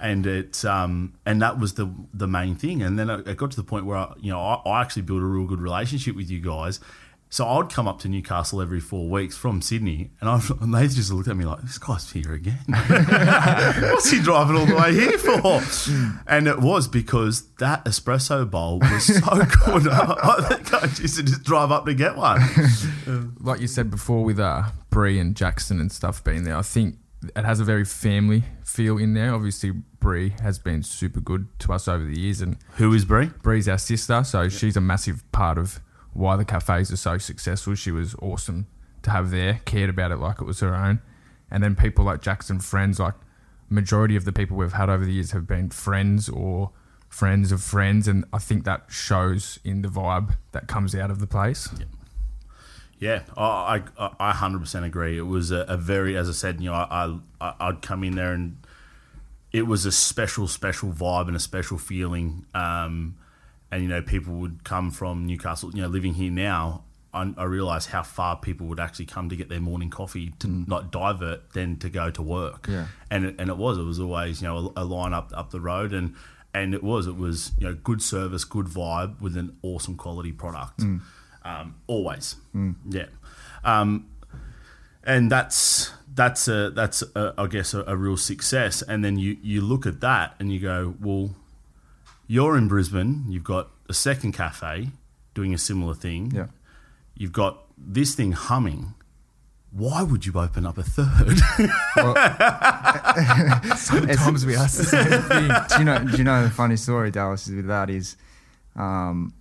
and 0.01 0.27
it 0.27 0.65
um, 0.65 1.13
and 1.25 1.41
that 1.43 1.59
was 1.59 1.75
the 1.75 1.89
the 2.15 2.27
main 2.27 2.55
thing. 2.57 2.83
And 2.83 2.99
then 2.99 3.11
it, 3.11 3.29
it 3.29 3.37
got 3.37 3.51
to 3.51 3.57
the 3.57 3.65
point 3.65 3.85
where 3.87 3.99
I, 3.99 4.15
you 4.19 4.31
know 4.33 4.41
I, 4.41 4.55
I 4.69 4.81
actually 4.81 5.03
built 5.03 5.21
a 5.21 5.25
real 5.27 5.47
good 5.47 5.61
relationship 5.61 6.17
with 6.17 6.31
you 6.31 6.41
guys. 6.41 6.81
So 7.29 7.47
I'd 7.47 7.71
come 7.71 7.89
up 7.89 7.99
to 8.01 8.09
Newcastle 8.09 8.63
every 8.63 8.81
four 8.81 9.09
weeks 9.09 9.37
from 9.37 9.61
Sydney, 9.61 10.11
and, 10.21 10.31
I, 10.31 10.41
and 10.61 10.73
they 10.73 10.87
just 10.87 11.11
looked 11.13 11.29
at 11.29 11.37
me 11.37 11.45
like, 11.45 11.61
"This 11.63 11.77
guy's 11.77 12.11
here 12.11 12.33
again. 12.33 12.59
What's 12.69 14.11
he 14.11 14.21
driving 14.21 14.57
all 14.57 14.67
the 14.67 14.77
way 14.77 14.95
here 14.95 15.19
for?" 15.19 15.61
And 16.27 16.47
it 16.47 16.61
was 16.61 16.87
because 16.89 17.49
that 17.59 17.85
espresso 17.85 18.49
bowl 18.49 18.79
was 18.79 19.07
so 19.07 19.21
good. 19.67 19.89
I 19.89 20.49
think 20.49 20.73
I 20.73 20.83
used 21.01 21.17
to 21.17 21.23
just 21.25 21.43
drive 21.43 21.73
up 21.73 21.85
to 21.87 21.95
get 21.95 22.17
one. 22.17 22.41
like 23.41 23.61
you 23.61 23.67
said 23.67 23.91
before 23.91 24.25
with 24.25 24.39
uh, 24.39 24.65
Bree 24.91 25.19
and 25.19 25.37
Jackson 25.37 25.81
and 25.81 25.91
stuff 25.91 26.23
being 26.23 26.45
there, 26.45 26.57
I 26.57 26.63
think 26.63 26.97
it 27.35 27.45
has 27.45 27.61
a 27.61 27.65
very 27.65 27.85
family 27.85 28.45
feel 28.65 28.99
in 28.99 29.15
there. 29.15 29.35
Obviously, 29.35 29.73
Bree 29.99 30.35
has 30.43 30.59
been 30.59 30.83
super 30.83 31.21
good 31.21 31.49
to 31.61 31.73
us 31.73 31.89
over 31.89 32.05
the 32.05 32.19
years, 32.19 32.41
and 32.41 32.57
Who 32.77 32.93
is 32.95 33.05
Bree? 33.05 33.31
Bree's 33.43 33.69
our 33.69 33.79
sister, 33.79 34.23
so 34.23 34.49
she's 34.49 34.77
a 34.77 34.81
massive 34.81 35.25
part 35.33 35.59
of 35.59 35.81
why 36.17 36.37
the 36.37 36.45
cafes 36.45 36.91
are 36.91 36.97
so 36.97 37.19
successful. 37.19 37.75
She 37.75 37.91
was 37.91 38.15
awesome 38.17 38.67
to 39.03 39.11
have 39.11 39.31
there, 39.31 39.61
cared 39.65 39.91
about 39.91 40.11
it 40.11 40.17
like 40.17 40.41
it 40.41 40.45
was 40.45 40.61
her 40.61 40.75
own. 40.75 41.01
And 41.51 41.63
then 41.63 41.77
people 41.77 42.05
like 42.05 42.23
Jackson, 42.23 42.59
friends, 42.59 42.99
like 42.99 43.15
majority 43.69 44.17
of 44.17 44.25
the 44.25 44.33
people 44.33 44.57
we've 44.57 44.73
had 44.73 44.89
over 44.89 45.05
the 45.05 45.13
years 45.13 45.33
have 45.33 45.47
been 45.47 45.71
friends 45.71 46.29
or 46.29 46.71
friends 47.09 47.53
of 47.53 47.63
friends, 47.63 48.09
and 48.09 48.25
I 48.33 48.39
think 48.39 48.65
that 48.65 48.87
shows 48.89 49.59
in 49.65 49.83
the 49.83 49.89
vibe 49.89 50.37
that 50.53 50.67
comes 50.69 50.95
out 50.95 51.11
of 51.11 51.21
the 51.21 51.27
place. 51.27 51.69
Yeah, 52.99 53.23
I 53.37 53.83
I 53.99 54.11
I 54.19 54.33
hundred 54.33 54.61
percent 54.61 54.85
agree. 54.85 55.19
It 55.19 55.27
was 55.27 55.51
a, 55.51 55.61
a 55.69 55.77
very, 55.77 56.17
as 56.17 56.29
I 56.29 56.33
said, 56.33 56.61
you 56.61 56.71
know, 56.71 56.75
I, 56.75 57.17
I 57.41 57.55
I'd 57.61 57.83
come 57.83 58.03
in 58.05 58.17
there 58.17 58.33
and 58.33 58.57
it 59.53 59.67
was 59.67 59.87
a 59.87 59.93
special, 59.93 60.49
special 60.49 60.91
vibe 60.91 61.29
and 61.29 61.37
a 61.37 61.41
special 61.41 61.79
feeling. 61.79 62.45
Um, 62.55 63.17
and 63.71 63.83
you 63.83 63.89
know, 63.89 64.03
people 64.03 64.35
would 64.35 64.65
come 64.65 64.91
from 64.91 65.27
Newcastle. 65.27 65.71
You 65.75 65.83
know, 65.83 65.89
living 65.89 66.15
here 66.15 66.31
now, 66.31 66.85
I, 67.13 67.33
I 67.37 67.45
realised 67.45 67.91
how 67.91 68.03
far 68.03 68.37
people 68.37 68.67
would 68.67 68.81
actually 68.81 69.07
come 69.07 69.29
to 69.29 69.37
get 69.37 69.49
their 69.49 69.61
morning 69.61 69.91
coffee 69.91 70.33
to 70.39 70.49
not 70.49 70.91
divert, 70.93 71.53
then 71.53 71.77
to 71.79 71.89
go 71.91 72.11
to 72.11 72.23
work. 72.23 72.67
Yeah. 72.69 72.87
and 73.11 73.25
it, 73.27 73.37
and 73.39 73.51
it 73.51 73.57
was 73.57 73.79
it 73.79 73.85
was 73.85 73.99
always 74.01 74.41
you 74.43 74.49
know 74.49 74.73
a, 74.77 74.83
a 74.83 74.85
line 74.85 75.13
up 75.13 75.33
up 75.35 75.51
the 75.51 75.61
road 75.61 75.93
and. 75.93 76.15
And 76.55 76.73
it 76.73 76.83
was, 76.83 77.07
it 77.07 77.19
was, 77.19 77.53
you 77.59 77.67
know, 77.67 77.75
good 77.75 78.01
service, 78.01 78.45
good 78.45 78.65
vibe 78.65 79.21
with 79.21 79.37
an 79.37 79.59
awesome 79.61 79.95
quality 79.95 80.33
product. 80.33 80.81
Um, 81.45 81.75
always, 81.87 82.37
yeah. 82.89 83.09
Um, 83.63 84.09
and 85.05 85.31
that's 85.31 85.93
that's 86.15 86.49
a 86.49 86.71
that's 86.71 87.03
a, 87.15 87.35
I 87.37 87.47
guess 87.49 87.75
a, 87.75 87.85
a 87.87 87.95
real 87.95 88.17
success. 88.17 88.81
And 88.81 89.05
then 89.05 89.19
you 89.19 89.37
you 89.43 89.61
look 89.61 89.85
at 89.85 90.01
that 90.01 90.35
and 90.41 90.51
you 90.51 90.59
go, 90.59 90.95
well, 90.99 91.35
you're 92.27 92.57
in 92.57 92.69
Brisbane. 92.69 93.25
You've 93.29 93.45
got 93.45 93.71
a 93.89 93.95
second 93.95 94.33
cafe 94.33 94.89
doing 95.35 95.55
a 95.55 95.59
similar 95.59 95.95
thing. 95.95 96.33
yeah. 96.35 96.47
You've 97.15 97.33
got 97.33 97.65
this 97.79 98.15
thing 98.15 98.33
humming. 98.33 98.95
Why 99.71 100.03
would 100.03 100.25
you 100.27 100.33
open 100.39 100.65
up 100.67 100.79
a 100.79 100.83
third? 100.83 101.39
Sometimes 103.79 104.47
we 104.47 104.57
ask 104.57 104.79
the 104.79 104.85
same 104.85 105.23
thing. 105.23 105.49
do 105.69 105.79
you 105.79 105.85
know? 105.85 105.99
Do 105.99 106.17
you 106.17 106.25
know 106.25 106.43
the 106.45 106.51
funny 106.51 106.77
story, 106.77 107.11
Dallas, 107.11 107.47
is 107.49 107.55
with 107.55 107.67
that 107.67 107.91
is, 107.91 108.17
um, 108.75 109.35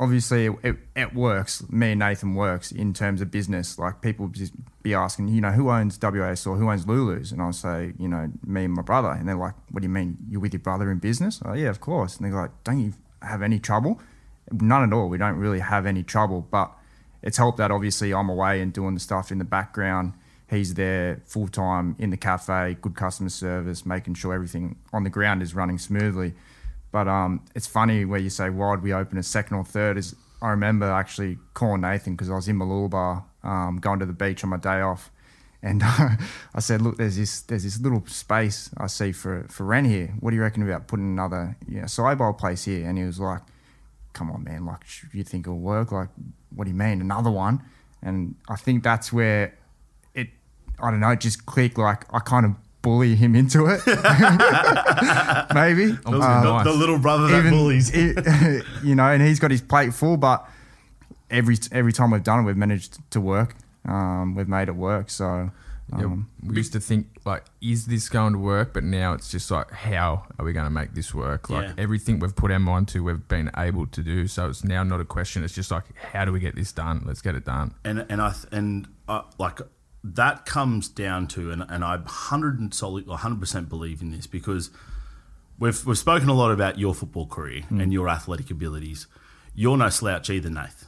obviously 0.00 0.46
it, 0.62 0.76
it 0.96 1.14
works. 1.14 1.62
Me 1.70 1.92
and 1.92 1.98
Nathan 2.00 2.34
works 2.34 2.72
in 2.72 2.94
terms 2.94 3.20
of 3.20 3.30
business. 3.30 3.78
Like 3.78 4.00
people 4.00 4.28
just 4.28 4.54
be 4.82 4.94
asking, 4.94 5.28
you 5.28 5.42
know, 5.42 5.50
who 5.50 5.70
owns 5.70 5.98
WAS 6.02 6.46
or 6.46 6.56
who 6.56 6.70
owns 6.70 6.86
Lulu's, 6.86 7.30
and 7.30 7.40
I'll 7.42 7.52
say, 7.52 7.92
you 7.98 8.08
know, 8.08 8.32
me 8.44 8.64
and 8.64 8.74
my 8.74 8.82
brother, 8.82 9.10
and 9.10 9.28
they're 9.28 9.36
like, 9.36 9.54
what 9.70 9.82
do 9.82 9.84
you 9.84 9.92
mean? 9.92 10.16
You're 10.28 10.40
with 10.40 10.54
your 10.54 10.60
brother 10.60 10.90
in 10.90 10.98
business? 10.98 11.40
Oh 11.44 11.52
yeah, 11.52 11.68
of 11.68 11.80
course. 11.80 12.16
And 12.16 12.24
they're 12.26 12.40
like, 12.40 12.50
don't 12.64 12.80
you 12.80 12.94
have 13.22 13.42
any 13.42 13.60
trouble? 13.60 14.00
None 14.50 14.82
at 14.82 14.92
all. 14.92 15.08
We 15.08 15.18
don't 15.18 15.36
really 15.36 15.60
have 15.60 15.84
any 15.84 16.02
trouble, 16.02 16.40
but 16.50 16.72
it's 17.22 17.36
helped 17.36 17.58
that 17.58 17.70
obviously 17.70 18.12
I'm 18.14 18.30
away 18.30 18.62
and 18.62 18.72
doing 18.72 18.94
the 18.94 19.00
stuff 19.00 19.30
in 19.30 19.38
the 19.38 19.44
background. 19.44 20.14
He's 20.48 20.74
there 20.74 21.20
full 21.26 21.46
time 21.46 21.94
in 21.98 22.10
the 22.10 22.16
cafe, 22.16 22.76
good 22.80 22.96
customer 22.96 23.28
service, 23.28 23.86
making 23.86 24.14
sure 24.14 24.32
everything 24.32 24.76
on 24.92 25.04
the 25.04 25.10
ground 25.10 25.42
is 25.42 25.54
running 25.54 25.78
smoothly. 25.78 26.32
But 26.92 27.08
um, 27.08 27.44
it's 27.54 27.66
funny 27.66 28.04
where 28.04 28.20
you 28.20 28.30
say, 28.30 28.50
why 28.50 28.70
would 28.70 28.82
we 28.82 28.92
open 28.92 29.18
a 29.18 29.22
second 29.22 29.56
or 29.56 29.64
third? 29.64 29.96
Is 29.96 30.14
I 30.42 30.50
remember 30.50 30.86
actually 30.86 31.38
calling 31.54 31.82
Nathan 31.82 32.14
because 32.14 32.30
I 32.30 32.34
was 32.34 32.48
in 32.48 32.58
Mooloolaba 32.58 33.24
um, 33.42 33.78
going 33.78 34.00
to 34.00 34.06
the 34.06 34.12
beach 34.12 34.42
on 34.44 34.50
my 34.50 34.56
day 34.56 34.80
off. 34.80 35.10
And 35.62 35.82
I 35.84 36.16
said, 36.60 36.80
look, 36.80 36.96
there's 36.96 37.16
this 37.16 37.42
there's 37.42 37.64
this 37.64 37.80
little 37.80 38.04
space 38.06 38.70
I 38.76 38.86
see 38.86 39.12
for, 39.12 39.46
for 39.48 39.64
rent 39.64 39.86
here. 39.86 40.14
What 40.20 40.30
do 40.30 40.36
you 40.36 40.42
reckon 40.42 40.62
about 40.62 40.88
putting 40.88 41.06
another 41.06 41.56
you 41.68 41.82
know, 41.82 42.32
place 42.32 42.64
here? 42.64 42.88
And 42.88 42.98
he 42.98 43.04
was 43.04 43.20
like, 43.20 43.42
come 44.12 44.30
on, 44.30 44.44
man, 44.44 44.64
like, 44.64 44.84
you 45.12 45.22
think 45.22 45.46
it'll 45.46 45.58
work? 45.58 45.92
Like, 45.92 46.08
what 46.54 46.64
do 46.64 46.70
you 46.70 46.76
mean? 46.76 47.00
Another 47.00 47.30
one? 47.30 47.62
And 48.02 48.34
I 48.48 48.56
think 48.56 48.82
that's 48.82 49.12
where 49.12 49.54
it, 50.14 50.30
I 50.82 50.90
don't 50.90 51.00
know, 51.00 51.10
it 51.10 51.20
just 51.20 51.46
clicked. 51.46 51.78
Like, 51.78 52.12
I 52.12 52.18
kind 52.20 52.46
of 52.46 52.52
bully 52.82 53.14
him 53.14 53.34
into 53.36 53.66
it. 53.66 53.80
Maybe. 55.54 55.96
Oh, 56.06 56.14
Um, 56.14 56.44
nice. 56.44 56.64
the 56.64 56.72
little 56.72 56.98
brother 56.98 57.28
that 57.28 57.38
even, 57.38 57.50
bullies. 57.50 57.90
i- 57.94 58.62
you 58.82 58.94
know, 58.94 59.06
and 59.06 59.22
he's 59.22 59.38
got 59.38 59.50
his 59.50 59.60
plate 59.60 59.92
full, 59.94 60.16
but 60.16 60.48
every 61.30 61.56
every 61.72 61.92
time 61.92 62.10
we've 62.10 62.22
done 62.24 62.40
it, 62.40 62.42
we've 62.44 62.56
managed 62.56 62.98
to 63.12 63.20
work. 63.20 63.54
Um, 63.86 64.34
we've 64.34 64.48
made 64.48 64.68
it 64.68 64.76
work. 64.76 65.10
So, 65.10 65.50
Yeah, 65.96 66.04
um, 66.04 66.28
we 66.46 66.56
used 66.56 66.72
to 66.74 66.80
think 66.80 67.06
like, 67.24 67.44
is 67.60 67.86
this 67.86 68.08
going 68.08 68.32
to 68.34 68.38
work? 68.38 68.72
But 68.74 68.84
now 68.84 69.14
it's 69.14 69.30
just 69.30 69.50
like, 69.50 69.70
how 69.70 70.26
are 70.38 70.44
we 70.44 70.52
going 70.52 70.66
to 70.66 70.70
make 70.70 70.94
this 70.94 71.14
work? 71.14 71.48
Like 71.50 71.66
Yeah. 71.68 71.74
everything 71.78 72.18
we've 72.20 72.36
put 72.36 72.50
our 72.50 72.58
mind 72.58 72.88
to, 72.88 73.02
we've 73.02 73.26
been 73.26 73.50
able 73.56 73.86
to 73.86 74.02
do. 74.02 74.26
So 74.26 74.48
it's 74.48 74.62
now 74.64 74.82
not 74.84 75.00
a 75.00 75.04
question. 75.04 75.42
It's 75.44 75.54
just 75.54 75.70
like, 75.70 75.84
how 76.12 76.24
do 76.24 76.32
we 76.32 76.40
get 76.40 76.54
this 76.54 76.72
done? 76.72 77.02
Let's 77.06 77.22
get 77.22 77.34
it 77.34 77.44
done. 77.44 77.74
and 77.84 78.06
and 78.08 78.20
I 78.22 78.30
th- 78.32 78.46
and 78.52 78.86
uh, 79.08 79.22
like 79.38 79.60
that 80.02 80.46
comes 80.46 80.88
down 80.88 81.26
to 81.28 81.50
and, 81.50 81.64
and 81.68 81.84
I 81.84 81.98
hundred 82.06 82.58
and 82.58 82.72
solid 82.72 83.06
hundred 83.06 83.40
percent 83.40 83.68
believe 83.68 84.00
in 84.00 84.10
this 84.10 84.26
because 84.26 84.70
we've 85.58 85.84
we've 85.84 85.98
spoken 85.98 86.28
a 86.28 86.34
lot 86.34 86.50
about 86.50 86.78
your 86.78 86.94
football 86.94 87.26
career 87.26 87.62
and 87.68 87.92
your 87.92 88.08
athletic 88.08 88.50
abilities. 88.50 89.06
you're 89.54 89.76
no 89.76 89.90
slouch 89.90 90.30
either, 90.30 90.50
Nath. 90.50 90.86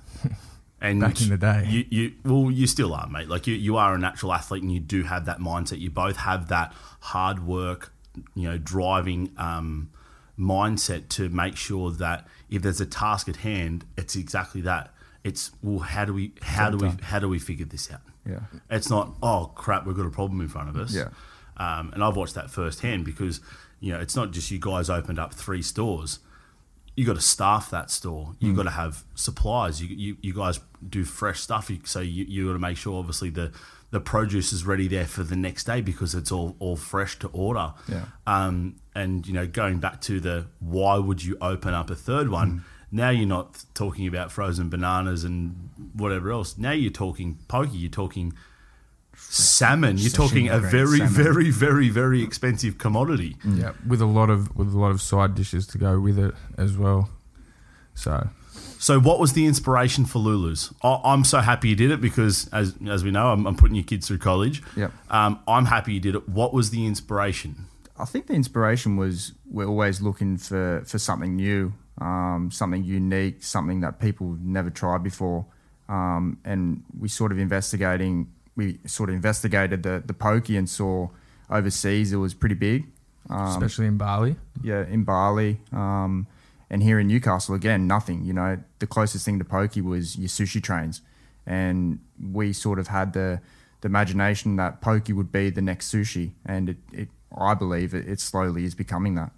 And 0.80 1.00
Back 1.02 1.20
in 1.20 1.28
the 1.28 1.36
day. 1.36 1.66
you, 1.68 1.84
you 1.90 2.12
well, 2.24 2.50
you 2.50 2.66
still 2.66 2.94
are, 2.94 3.06
mate. 3.08 3.28
Like 3.28 3.46
you, 3.46 3.54
you 3.54 3.76
are 3.76 3.94
a 3.94 3.98
natural 3.98 4.32
athlete, 4.32 4.62
and 4.62 4.72
you 4.72 4.80
do 4.80 5.04
have 5.04 5.26
that 5.26 5.38
mindset. 5.38 5.78
You 5.78 5.90
both 5.90 6.16
have 6.16 6.48
that 6.48 6.72
hard 7.00 7.46
work, 7.46 7.92
you 8.34 8.48
know, 8.48 8.58
driving 8.58 9.30
um, 9.36 9.90
mindset 10.38 11.08
to 11.10 11.28
make 11.28 11.56
sure 11.56 11.90
that 11.92 12.26
if 12.50 12.62
there's 12.62 12.80
a 12.80 12.86
task 12.86 13.28
at 13.28 13.36
hand, 13.36 13.84
it's 13.96 14.16
exactly 14.16 14.62
that. 14.62 14.92
It's 15.24 15.52
well, 15.62 15.78
how 15.78 16.04
do 16.04 16.14
we, 16.14 16.32
how 16.40 16.70
do 16.70 16.78
we, 16.78 16.90
how 17.02 17.18
do 17.18 17.28
we 17.28 17.38
figure 17.38 17.66
this 17.66 17.92
out? 17.92 18.00
Yeah. 18.28 18.40
It's 18.70 18.90
not, 18.90 19.14
oh 19.22 19.52
crap, 19.54 19.86
we've 19.86 19.96
got 19.96 20.06
a 20.06 20.10
problem 20.10 20.40
in 20.40 20.48
front 20.48 20.68
of 20.68 20.76
us. 20.76 20.94
Yeah. 20.94 21.08
Um, 21.56 21.92
and 21.92 22.02
I've 22.02 22.16
watched 22.16 22.34
that 22.34 22.50
firsthand 22.50 23.04
because, 23.04 23.40
you 23.80 23.92
know, 23.92 24.00
it's 24.00 24.16
not 24.16 24.32
just 24.32 24.50
you 24.50 24.58
guys 24.58 24.90
opened 24.90 25.18
up 25.18 25.34
three 25.34 25.62
stores. 25.62 26.18
You 26.96 27.06
got 27.06 27.14
to 27.14 27.22
staff 27.22 27.70
that 27.70 27.90
store. 27.90 28.34
You 28.38 28.54
got 28.54 28.64
to 28.64 28.70
have 28.70 29.04
supplies. 29.14 29.80
You, 29.80 29.88
you, 29.88 30.16
you 30.20 30.34
guys 30.34 30.60
do 30.86 31.04
fresh 31.04 31.40
stuff. 31.40 31.70
You, 31.70 31.80
so 31.84 32.00
you, 32.00 32.24
you 32.24 32.46
got 32.48 32.52
to 32.52 32.58
make 32.58 32.76
sure, 32.76 32.98
obviously, 32.98 33.30
the, 33.30 33.50
the 33.90 34.00
produce 34.00 34.52
is 34.52 34.66
ready 34.66 34.88
there 34.88 35.06
for 35.06 35.22
the 35.22 35.36
next 35.36 35.64
day 35.64 35.80
because 35.80 36.14
it's 36.14 36.30
all, 36.30 36.54
all 36.58 36.76
fresh 36.76 37.18
to 37.20 37.28
order. 37.28 37.72
Yeah. 37.88 38.04
Um, 38.26 38.76
and, 38.94 39.26
you 39.26 39.32
know, 39.32 39.46
going 39.46 39.78
back 39.78 40.02
to 40.02 40.20
the 40.20 40.46
why 40.60 40.96
would 40.96 41.24
you 41.24 41.38
open 41.40 41.72
up 41.72 41.88
a 41.88 41.94
third 41.94 42.28
one? 42.28 42.64
Now 42.94 43.08
you're 43.10 43.26
not 43.26 43.64
talking 43.74 44.06
about 44.06 44.30
frozen 44.30 44.68
bananas 44.68 45.24
and 45.24 45.70
whatever 45.94 46.30
else. 46.30 46.58
Now 46.58 46.72
you're 46.72 46.90
talking 46.92 47.38
pokey. 47.48 47.78
You're 47.78 47.90
talking 47.90 48.34
salmon. 49.16 49.96
You're 49.98 50.10
talking 50.10 50.48
a 50.48 50.58
very, 50.58 50.98
salmon. 50.98 51.14
very, 51.14 51.50
very, 51.50 51.88
very 51.88 52.22
expensive 52.22 52.78
commodity. 52.78 53.36
Yeah, 53.44 53.72
with 53.86 54.00
a 54.02 54.06
lot 54.06 54.30
of 54.30 54.54
with 54.56 54.72
a 54.74 54.78
lot 54.78 54.90
of 54.90 55.00
side 55.00 55.34
dishes 55.34 55.66
to 55.68 55.78
go 55.78 55.98
with 56.00 56.18
it 56.18 56.34
as 56.58 56.76
well. 56.76 57.10
So 57.94 58.28
So, 58.78 58.98
what 59.00 59.18
was 59.20 59.32
the 59.32 59.46
inspiration 59.46 60.04
for 60.04 60.18
Lulu's? 60.18 60.72
I- 60.82 61.00
I'm 61.04 61.24
so 61.24 61.38
happy 61.40 61.68
you 61.70 61.76
did 61.76 61.90
it 61.90 62.00
because, 62.00 62.48
as 62.52 62.74
as 62.88 63.04
we 63.04 63.10
know, 63.10 63.32
I'm, 63.32 63.46
I'm 63.46 63.56
putting 63.56 63.76
your 63.76 63.84
kids 63.84 64.06
through 64.08 64.18
college. 64.18 64.62
Yep. 64.76 64.92
Um, 65.10 65.40
I'm 65.48 65.66
happy 65.66 65.94
you 65.94 66.00
did 66.00 66.14
it. 66.14 66.28
What 66.28 66.52
was 66.52 66.70
the 66.70 66.84
inspiration? 66.86 67.66
I 67.98 68.04
think 68.06 68.26
the 68.26 68.34
inspiration 68.34 68.96
was 68.96 69.32
we're 69.50 69.66
always 69.66 70.00
looking 70.00 70.36
for, 70.38 70.82
for 70.86 70.98
something 70.98 71.36
new, 71.36 71.74
um, 71.98 72.50
something 72.52 72.84
unique, 72.84 73.42
something 73.42 73.80
that 73.80 74.00
people 74.00 74.36
never 74.40 74.70
tried 74.70 75.02
before. 75.02 75.46
Um, 75.88 76.38
and 76.44 76.84
we 76.98 77.08
sort 77.08 77.32
of 77.32 77.38
investigating, 77.38 78.32
we 78.56 78.78
sort 78.86 79.10
of 79.10 79.14
investigated 79.14 79.82
the, 79.82 80.02
the 80.04 80.14
pokey 80.14 80.56
and 80.56 80.68
saw 80.68 81.08
overseas 81.50 82.12
it 82.12 82.16
was 82.16 82.34
pretty 82.34 82.54
big. 82.54 82.86
Um, 83.30 83.46
especially 83.46 83.86
in 83.86 83.98
Bali, 83.98 84.36
yeah, 84.62 84.84
in 84.86 85.04
Bali. 85.04 85.60
Um, 85.70 86.26
and 86.70 86.82
here 86.82 86.98
in 86.98 87.06
Newcastle, 87.06 87.54
again, 87.54 87.86
nothing. 87.86 88.24
You 88.24 88.32
know, 88.32 88.58
the 88.78 88.86
closest 88.86 89.24
thing 89.24 89.38
to 89.38 89.44
pokey 89.44 89.82
was 89.82 90.16
your 90.16 90.28
sushi 90.28 90.62
trains. 90.62 91.02
And 91.46 92.00
we 92.32 92.52
sort 92.52 92.78
of 92.78 92.88
had 92.88 93.12
the, 93.12 93.40
the 93.82 93.86
imagination 93.86 94.56
that 94.56 94.80
pokey 94.80 95.12
would 95.12 95.30
be 95.30 95.50
the 95.50 95.60
next 95.60 95.92
sushi. 95.92 96.32
And 96.46 96.70
it, 96.70 96.76
it 96.92 97.08
I 97.36 97.54
believe 97.54 97.94
it, 97.94 98.08
it 98.08 98.20
slowly 98.20 98.64
is 98.64 98.74
becoming 98.74 99.14
that. 99.16 99.32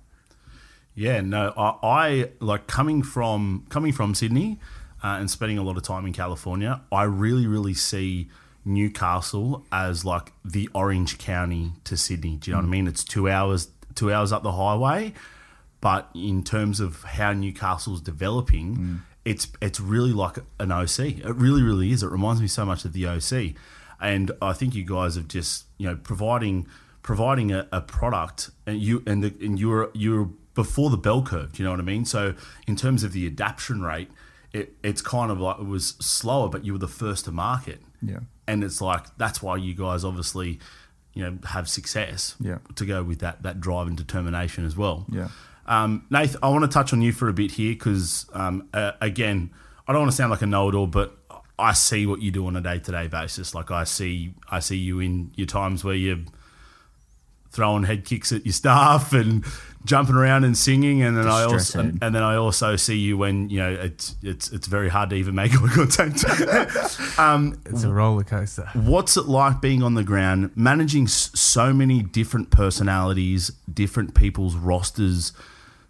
Yeah, 0.94 1.20
no, 1.20 1.52
I, 1.56 1.76
I 1.82 2.30
like 2.40 2.66
coming 2.66 3.02
from 3.02 3.66
coming 3.68 3.92
from 3.92 4.14
Sydney 4.14 4.60
uh, 5.02 5.18
and 5.18 5.30
spending 5.30 5.58
a 5.58 5.62
lot 5.62 5.76
of 5.76 5.82
time 5.82 6.06
in 6.06 6.12
California. 6.12 6.80
I 6.92 7.02
really, 7.04 7.46
really 7.46 7.74
see 7.74 8.30
Newcastle 8.64 9.66
as 9.72 10.04
like 10.04 10.32
the 10.44 10.68
Orange 10.74 11.18
County 11.18 11.72
to 11.84 11.96
Sydney. 11.96 12.36
Do 12.36 12.50
you 12.50 12.56
know 12.56 12.62
what 12.62 12.68
I 12.68 12.70
mean? 12.70 12.86
It's 12.86 13.04
two 13.04 13.28
hours, 13.28 13.68
two 13.94 14.12
hours 14.12 14.32
up 14.32 14.42
the 14.42 14.52
highway, 14.52 15.12
but 15.80 16.08
in 16.14 16.42
terms 16.44 16.80
of 16.80 17.02
how 17.02 17.32
Newcastle's 17.32 18.00
developing, 18.00 19.02
it's 19.24 19.48
it's 19.60 19.80
really 19.80 20.12
like 20.12 20.38
an 20.60 20.70
OC. 20.70 20.98
It 20.98 21.34
really, 21.34 21.62
really 21.62 21.90
is. 21.90 22.02
It 22.02 22.10
reminds 22.10 22.40
me 22.40 22.46
so 22.46 22.64
much 22.64 22.84
of 22.84 22.92
the 22.92 23.06
OC, 23.06 23.54
and 24.00 24.30
I 24.40 24.52
think 24.52 24.74
you 24.74 24.84
guys 24.84 25.16
have 25.16 25.28
just 25.28 25.64
you 25.76 25.88
know 25.88 25.96
providing 25.96 26.66
providing 27.02 27.52
a, 27.52 27.68
a 27.72 27.80
product 27.80 28.50
and 28.66 28.80
you 28.80 29.02
and 29.06 29.22
the, 29.22 29.34
and 29.44 29.58
you're 29.58 29.90
you're 29.92 30.30
before 30.54 30.90
the 30.90 30.96
bell 30.96 31.22
curve. 31.22 31.52
Do 31.52 31.62
you 31.62 31.64
know 31.64 31.72
what 31.72 31.80
I 31.80 31.84
mean? 31.84 32.04
So 32.04 32.34
in 32.66 32.76
terms 32.76 33.02
of 33.04 33.12
the 33.12 33.26
adaptation 33.26 33.82
rate, 33.82 34.10
it, 34.52 34.74
it's 34.82 35.02
kind 35.02 35.30
of 35.30 35.40
like 35.40 35.58
it 35.58 35.66
was 35.66 35.96
slower, 36.00 36.48
but 36.48 36.64
you 36.64 36.72
were 36.72 36.78
the 36.78 36.88
first 36.88 37.24
to 37.24 37.32
market. 37.32 37.80
Yeah. 38.00 38.20
And 38.46 38.62
it's 38.62 38.80
like 38.80 39.04
that's 39.16 39.42
why 39.42 39.56
you 39.56 39.74
guys 39.74 40.04
obviously, 40.04 40.60
you 41.12 41.24
know, 41.24 41.38
have 41.48 41.68
success. 41.68 42.36
Yeah. 42.40 42.58
To 42.76 42.86
go 42.86 43.02
with 43.02 43.18
that 43.20 43.42
that 43.42 43.60
drive 43.60 43.86
and 43.88 43.96
determination 43.96 44.64
as 44.64 44.76
well. 44.76 45.06
Yeah. 45.10 45.28
Um, 45.66 46.06
Nath, 46.10 46.36
I 46.42 46.50
want 46.50 46.62
to 46.62 46.68
touch 46.68 46.92
on 46.92 47.00
you 47.00 47.10
for 47.10 47.28
a 47.28 47.32
bit 47.32 47.52
here 47.52 47.72
because, 47.72 48.26
um, 48.34 48.68
uh, 48.74 48.92
again, 49.00 49.50
I 49.88 49.92
don't 49.92 50.02
want 50.02 50.12
to 50.12 50.16
sound 50.16 50.30
like 50.30 50.42
a 50.42 50.46
know-it-all, 50.46 50.88
but 50.88 51.16
I 51.58 51.72
see 51.72 52.04
what 52.04 52.20
you 52.20 52.30
do 52.30 52.46
on 52.46 52.54
a 52.54 52.60
day-to-day 52.60 53.08
basis. 53.08 53.54
Like 53.54 53.70
I 53.70 53.84
see, 53.84 54.34
I 54.50 54.60
see 54.60 54.76
you 54.76 55.00
in 55.00 55.32
your 55.36 55.46
times 55.46 55.82
where 55.82 55.94
you're 55.94 56.18
throwing 57.54 57.84
head 57.84 58.04
kicks 58.04 58.32
at 58.32 58.44
your 58.44 58.52
staff 58.52 59.12
and 59.12 59.44
jumping 59.86 60.14
around 60.14 60.44
and 60.44 60.56
singing, 60.56 61.02
and 61.02 61.16
then 61.16 61.28
I 61.28 61.44
also, 61.44 61.82
head. 61.82 61.98
and 62.02 62.14
then 62.14 62.22
I 62.22 62.36
also 62.36 62.74
see 62.76 62.96
you 62.96 63.16
when 63.18 63.48
you 63.50 63.58
know 63.60 63.70
it's 63.70 64.16
it's 64.22 64.50
it's 64.50 64.66
very 64.66 64.88
hard 64.88 65.10
to 65.10 65.16
even 65.16 65.34
make 65.34 65.52
eye 65.62 65.68
contact. 65.74 66.24
um, 67.18 67.58
it's 67.66 67.84
a 67.84 67.92
roller 67.92 68.24
coaster. 68.24 68.68
What's 68.74 69.16
it 69.16 69.26
like 69.26 69.60
being 69.60 69.82
on 69.82 69.94
the 69.94 70.04
ground, 70.04 70.50
managing 70.56 71.04
s- 71.04 71.30
so 71.38 71.72
many 71.72 72.02
different 72.02 72.50
personalities, 72.50 73.50
different 73.72 74.14
people's 74.14 74.56
rosters, 74.56 75.32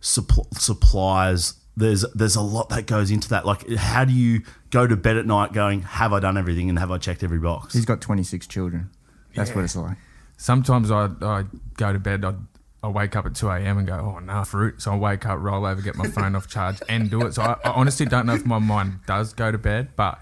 supp- 0.00 0.54
suppliers? 0.58 1.54
There's 1.76 2.04
there's 2.14 2.36
a 2.36 2.40
lot 2.40 2.68
that 2.68 2.86
goes 2.86 3.10
into 3.10 3.28
that. 3.30 3.44
Like, 3.46 3.68
how 3.74 4.04
do 4.04 4.12
you 4.12 4.42
go 4.70 4.86
to 4.86 4.96
bed 4.96 5.16
at 5.16 5.26
night 5.26 5.52
going, 5.52 5.82
"Have 5.82 6.12
I 6.12 6.20
done 6.20 6.36
everything 6.36 6.68
and 6.68 6.78
have 6.78 6.90
I 6.92 6.98
checked 6.98 7.24
every 7.24 7.38
box?" 7.40 7.74
He's 7.74 7.84
got 7.84 8.00
26 8.00 8.46
children. 8.46 8.90
That's 9.34 9.52
what 9.54 9.64
it's 9.64 9.74
like. 9.74 9.96
Sometimes 10.36 10.90
I 10.90 11.10
I 11.22 11.44
go 11.76 11.92
to 11.92 11.98
bed. 11.98 12.24
I 12.24 12.34
I 12.82 12.88
wake 12.88 13.16
up 13.16 13.24
at 13.24 13.34
two 13.34 13.48
a.m. 13.48 13.78
and 13.78 13.86
go, 13.86 13.94
oh 13.94 14.18
no, 14.18 14.44
fruit. 14.44 14.82
So 14.82 14.92
I 14.92 14.96
wake 14.96 15.24
up, 15.24 15.38
roll 15.40 15.64
over, 15.64 15.80
get 15.80 15.96
my 15.96 16.06
phone 16.06 16.36
off 16.36 16.48
charge, 16.48 16.82
and 16.86 17.10
do 17.10 17.24
it. 17.26 17.34
So 17.34 17.42
I, 17.42 17.56
I 17.64 17.70
honestly 17.70 18.04
don't 18.04 18.26
know 18.26 18.34
if 18.34 18.44
my 18.44 18.58
mind 18.58 19.00
does 19.06 19.32
go 19.32 19.50
to 19.50 19.56
bed, 19.56 19.96
but 19.96 20.18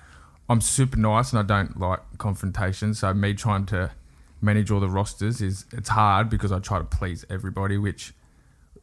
I'm 0.48 0.60
super 0.60 0.96
nice 0.96 1.32
and 1.32 1.40
I 1.40 1.42
don't 1.42 1.80
like 1.80 2.00
confrontation. 2.18 2.94
So 2.94 3.12
me 3.14 3.34
trying 3.34 3.66
to 3.66 3.90
manage 4.40 4.70
all 4.70 4.78
the 4.78 4.88
rosters 4.88 5.40
is 5.40 5.64
it's 5.72 5.88
hard 5.88 6.28
because 6.28 6.52
I 6.52 6.60
try 6.60 6.78
to 6.78 6.84
please 6.84 7.24
everybody, 7.28 7.78
which 7.78 8.14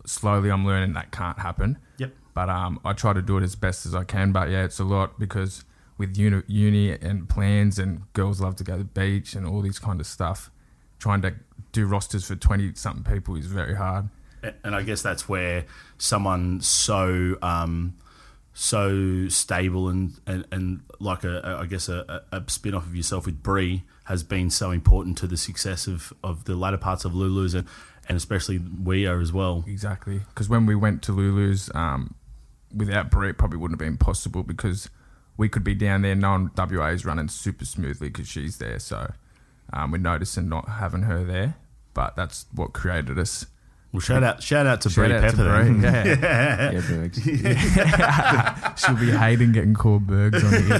slowly 0.05 0.49
I'm 0.49 0.65
learning 0.65 0.93
that 0.93 1.11
can't 1.11 1.39
happen. 1.39 1.77
Yep. 1.99 2.11
But 2.33 2.49
um, 2.49 2.79
I 2.83 2.93
try 2.93 3.13
to 3.13 3.21
do 3.21 3.37
it 3.37 3.43
as 3.43 3.55
best 3.55 3.85
as 3.85 3.95
I 3.95 4.03
can. 4.03 4.31
But 4.31 4.49
yeah, 4.49 4.63
it's 4.63 4.79
a 4.79 4.83
lot 4.83 5.19
because 5.19 5.63
with 5.97 6.17
uni, 6.17 6.41
uni 6.47 6.91
and 6.91 7.29
plans 7.29 7.79
and 7.79 8.11
girls 8.13 8.41
love 8.41 8.55
to 8.57 8.63
go 8.63 8.73
to 8.73 8.79
the 8.79 8.83
beach 8.83 9.35
and 9.35 9.45
all 9.45 9.61
these 9.61 9.79
kind 9.79 10.01
of 10.01 10.07
stuff. 10.07 10.49
Trying 10.99 11.21
to 11.23 11.33
do 11.71 11.85
rosters 11.85 12.25
for 12.25 12.35
twenty 12.35 12.73
something 12.75 13.11
people 13.11 13.35
is 13.35 13.45
very 13.45 13.75
hard. 13.75 14.09
and 14.63 14.75
I 14.75 14.83
guess 14.83 15.01
that's 15.01 15.27
where 15.27 15.65
someone 15.97 16.61
so 16.61 17.37
um, 17.41 17.95
so 18.53 19.27
stable 19.29 19.87
and, 19.87 20.19
and, 20.27 20.45
and 20.51 20.81
like 20.99 21.23
a, 21.23 21.39
a 21.39 21.57
I 21.61 21.65
guess 21.65 21.87
a, 21.89 22.23
a 22.31 22.43
spin 22.47 22.73
off 22.73 22.85
of 22.85 22.95
yourself 22.95 23.25
with 23.25 23.41
Brie 23.41 23.83
has 24.05 24.23
been 24.23 24.49
so 24.49 24.71
important 24.71 25.17
to 25.19 25.27
the 25.27 25.37
success 25.37 25.87
of, 25.87 26.11
of 26.23 26.45
the 26.45 26.55
latter 26.55 26.77
parts 26.77 27.05
of 27.05 27.13
Lulu's 27.13 27.53
and, 27.53 27.67
and 28.07 28.17
especially 28.17 28.59
we 28.83 29.05
are 29.05 29.21
as 29.21 29.31
well. 29.31 29.63
Exactly, 29.67 30.19
because 30.29 30.49
when 30.49 30.65
we 30.65 30.75
went 30.75 31.01
to 31.03 31.11
Lulu's, 31.11 31.69
um, 31.75 32.15
without 32.75 33.11
Brie, 33.11 33.29
it 33.29 33.37
probably 33.37 33.57
wouldn't 33.59 33.79
have 33.79 33.87
been 33.87 33.97
possible 33.97 34.43
because 34.43 34.89
we 35.37 35.47
could 35.47 35.63
be 35.63 35.75
down 35.75 36.01
there 36.01 36.15
knowing 36.15 36.51
WA 36.57 36.87
is 36.87 37.05
running 37.05 37.29
super 37.29 37.65
smoothly 37.65 38.09
because 38.09 38.27
she's 38.27 38.57
there. 38.57 38.79
So 38.79 39.13
um, 39.73 39.91
we're 39.91 39.97
noticing 39.97 40.49
not 40.49 40.67
having 40.69 41.03
her 41.03 41.23
there, 41.23 41.55
but 41.93 42.15
that's 42.15 42.45
what 42.53 42.73
created 42.73 43.17
us. 43.19 43.45
Well, 43.91 44.01
shout 44.01 44.21
out 44.23 44.43
shout 44.43 44.67
out 44.67 44.81
to 44.81 44.89
Shout 44.89 45.07
Brie 45.07 45.15
out 45.15 45.21
Pepper. 45.23 45.63
then. 45.63 45.79
Brie, 45.79 45.89
yeah. 45.89 46.71
Yeah, 46.73 46.81
Bergs. 46.87 47.23
She'll 48.85 48.95
be 48.95 49.09
hating 49.11 49.51
getting 49.51 49.73
called 49.73 50.05
Bergs 50.05 50.43
on 50.43 50.51
here. 50.51 50.79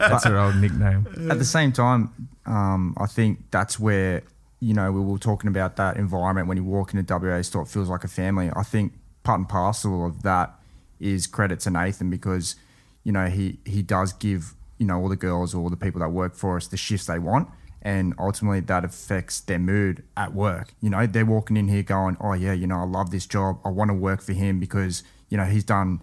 That's 0.00 0.24
her 0.24 0.36
old 0.38 0.56
nickname. 0.56 1.06
At 1.30 1.38
the 1.38 1.44
same 1.44 1.70
time, 1.72 2.10
um, 2.46 2.94
I 2.98 3.06
think 3.06 3.50
that's 3.52 3.78
where 3.78 4.22
you 4.60 4.74
know 4.74 4.90
we 4.90 5.00
were 5.00 5.18
talking 5.18 5.46
about 5.48 5.76
that 5.76 5.96
environment 5.98 6.48
when 6.48 6.56
you 6.56 6.64
walk 6.64 6.94
into 6.94 7.14
WA 7.16 7.42
store, 7.42 7.62
it 7.62 7.68
feels 7.68 7.88
like 7.88 8.02
a 8.02 8.08
family. 8.08 8.50
I 8.56 8.64
think 8.64 8.92
part 9.22 9.38
and 9.38 9.48
parcel 9.48 10.04
of 10.06 10.22
that 10.24 10.54
is 10.98 11.26
credit 11.28 11.60
to 11.60 11.70
Nathan 11.70 12.10
because 12.10 12.56
you 13.04 13.12
know 13.12 13.26
he 13.26 13.58
he 13.64 13.82
does 13.82 14.12
give 14.14 14.54
you 14.78 14.86
know 14.86 14.98
all 15.00 15.08
the 15.08 15.16
girls 15.16 15.54
or 15.54 15.70
the 15.70 15.76
people 15.76 16.00
that 16.00 16.08
work 16.10 16.34
for 16.34 16.56
us 16.56 16.66
the 16.66 16.76
shifts 16.76 17.06
they 17.06 17.20
want. 17.20 17.48
And 17.82 18.14
ultimately, 18.18 18.60
that 18.60 18.84
affects 18.84 19.40
their 19.40 19.58
mood 19.58 20.02
at 20.16 20.34
work. 20.34 20.74
You 20.80 20.90
know, 20.90 21.06
they're 21.06 21.24
walking 21.26 21.56
in 21.56 21.68
here 21.68 21.82
going, 21.84 22.16
"Oh 22.20 22.32
yeah, 22.32 22.52
you 22.52 22.66
know, 22.66 22.80
I 22.80 22.84
love 22.84 23.10
this 23.10 23.26
job. 23.26 23.58
I 23.64 23.68
want 23.68 23.90
to 23.90 23.94
work 23.94 24.20
for 24.20 24.32
him 24.32 24.58
because 24.58 25.02
you 25.28 25.36
know 25.36 25.44
he's 25.44 25.64
done 25.64 26.00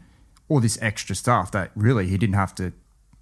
all 0.47 0.59
this 0.59 0.77
extra 0.81 1.15
stuff 1.15 1.51
that 1.51 1.71
really 1.75 2.07
he 2.07 2.17
didn't 2.17 2.35
have 2.35 2.53
to 2.55 2.71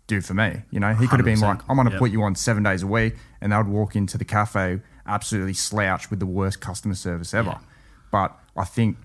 do 0.08 0.20
for 0.22 0.34
me. 0.34 0.62
You 0.70 0.80
know, 0.80 0.94
he 0.94 1.08
could 1.08 1.20
have 1.20 1.26
been 1.26 1.40
100%. 1.40 1.42
like, 1.42 1.62
I'm 1.70 1.78
going 1.78 1.86
to 1.88 1.94
Yep. 1.94 2.00
put 2.00 2.12
you 2.12 2.22
on 2.24 2.36
seven 2.36 2.62
days 2.64 2.84
a 2.84 2.88
week, 2.88 3.16
and 3.42 3.52
they 3.54 3.58
would 3.58 3.68
walk 3.70 3.96
into 3.96 4.18
the 4.18 4.26
cafe 4.26 4.82
absolutely 5.08 5.54
slouched 5.54 6.10
with 6.10 6.20
the 6.20 6.26
worst 6.26 6.60
customer 6.62 6.96
service 6.96 7.34
ever. 7.34 7.58
But 8.12 8.38
I 8.56 8.66
think 8.66 8.98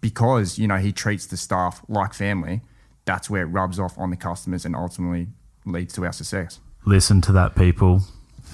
because 0.00 0.58
you 0.58 0.66
know 0.66 0.76
he 0.76 0.92
treats 0.92 1.26
the 1.26 1.36
staff 1.36 1.82
like 1.88 2.14
family, 2.14 2.62
that's 3.04 3.30
where 3.30 3.42
it 3.42 3.46
rubs 3.46 3.78
off 3.78 3.96
on 3.98 4.10
the 4.10 4.16
customers 4.16 4.64
and 4.64 4.74
ultimately 4.74 5.28
leads 5.64 5.94
to 5.94 6.04
our 6.04 6.12
success. 6.12 6.60
Listen 6.84 7.20
to 7.22 7.32
that, 7.32 7.54
people. 7.56 8.02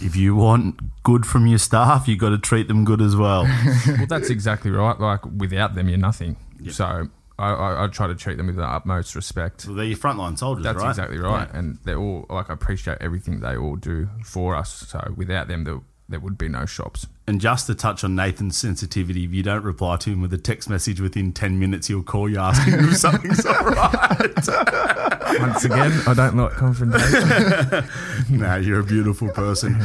If 0.00 0.16
you 0.16 0.34
want 0.34 1.02
good 1.02 1.26
from 1.26 1.46
your 1.46 1.58
staff, 1.58 2.08
you 2.08 2.16
got 2.16 2.30
to 2.30 2.38
treat 2.38 2.68
them 2.68 2.84
good 2.84 3.00
as 3.00 3.14
well. 3.14 3.44
well, 3.86 4.06
that's 4.08 4.30
exactly 4.30 4.70
right. 4.70 4.98
Like 4.98 5.24
without 5.26 5.74
them, 5.74 5.88
you're 5.88 5.98
nothing. 5.98 6.36
So 6.70 7.08
I, 7.38 7.50
I, 7.52 7.84
I 7.84 7.86
try 7.88 8.06
to 8.06 8.14
treat 8.14 8.36
them 8.36 8.46
with 8.46 8.56
the 8.56 8.64
utmost 8.64 9.14
respect. 9.14 9.66
well, 9.66 9.76
they're 9.76 9.86
your 9.86 9.98
frontline 9.98 10.38
soldiers, 10.38 10.64
That's 10.64 10.78
right? 10.78 10.90
exactly 10.90 11.18
right. 11.18 11.48
Yeah. 11.52 11.58
And 11.58 11.78
they're 11.84 11.98
all 11.98 12.26
like 12.30 12.50
I 12.50 12.54
appreciate 12.54 12.98
everything 13.00 13.40
they 13.40 13.56
all 13.56 13.76
do 13.76 14.08
for 14.24 14.54
us. 14.56 14.72
So 14.88 15.14
without 15.16 15.48
them, 15.48 15.64
there, 15.64 15.80
there 16.08 16.20
would 16.20 16.38
be 16.38 16.48
no 16.48 16.66
shops. 16.66 17.06
And 17.26 17.40
just 17.40 17.68
to 17.68 17.74
touch 17.74 18.02
on 18.02 18.16
Nathan's 18.16 18.56
sensitivity, 18.56 19.24
if 19.24 19.32
you 19.32 19.44
don't 19.44 19.62
reply 19.62 19.96
to 19.96 20.10
him 20.10 20.20
with 20.20 20.32
a 20.32 20.38
text 20.38 20.68
message 20.68 21.00
within 21.00 21.32
10 21.32 21.58
minutes, 21.58 21.86
he'll 21.86 22.02
call 22.02 22.28
you 22.28 22.38
asking 22.38 22.74
if 22.74 22.96
something's 22.96 23.46
all 23.46 23.64
right. 23.64 24.48
Once 25.40 25.64
again, 25.64 25.92
I 26.06 26.14
don't 26.14 26.36
like 26.36 26.52
confrontation. 26.52 27.88
no, 28.38 28.56
you're 28.56 28.80
a 28.80 28.84
beautiful 28.84 29.28
person. 29.28 29.80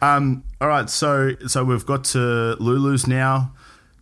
Um, 0.00 0.44
all 0.60 0.68
right, 0.68 0.88
so 0.88 1.34
so 1.46 1.64
we've 1.64 1.84
got 1.84 2.04
to 2.04 2.56
Lulu's 2.58 3.06
now. 3.06 3.52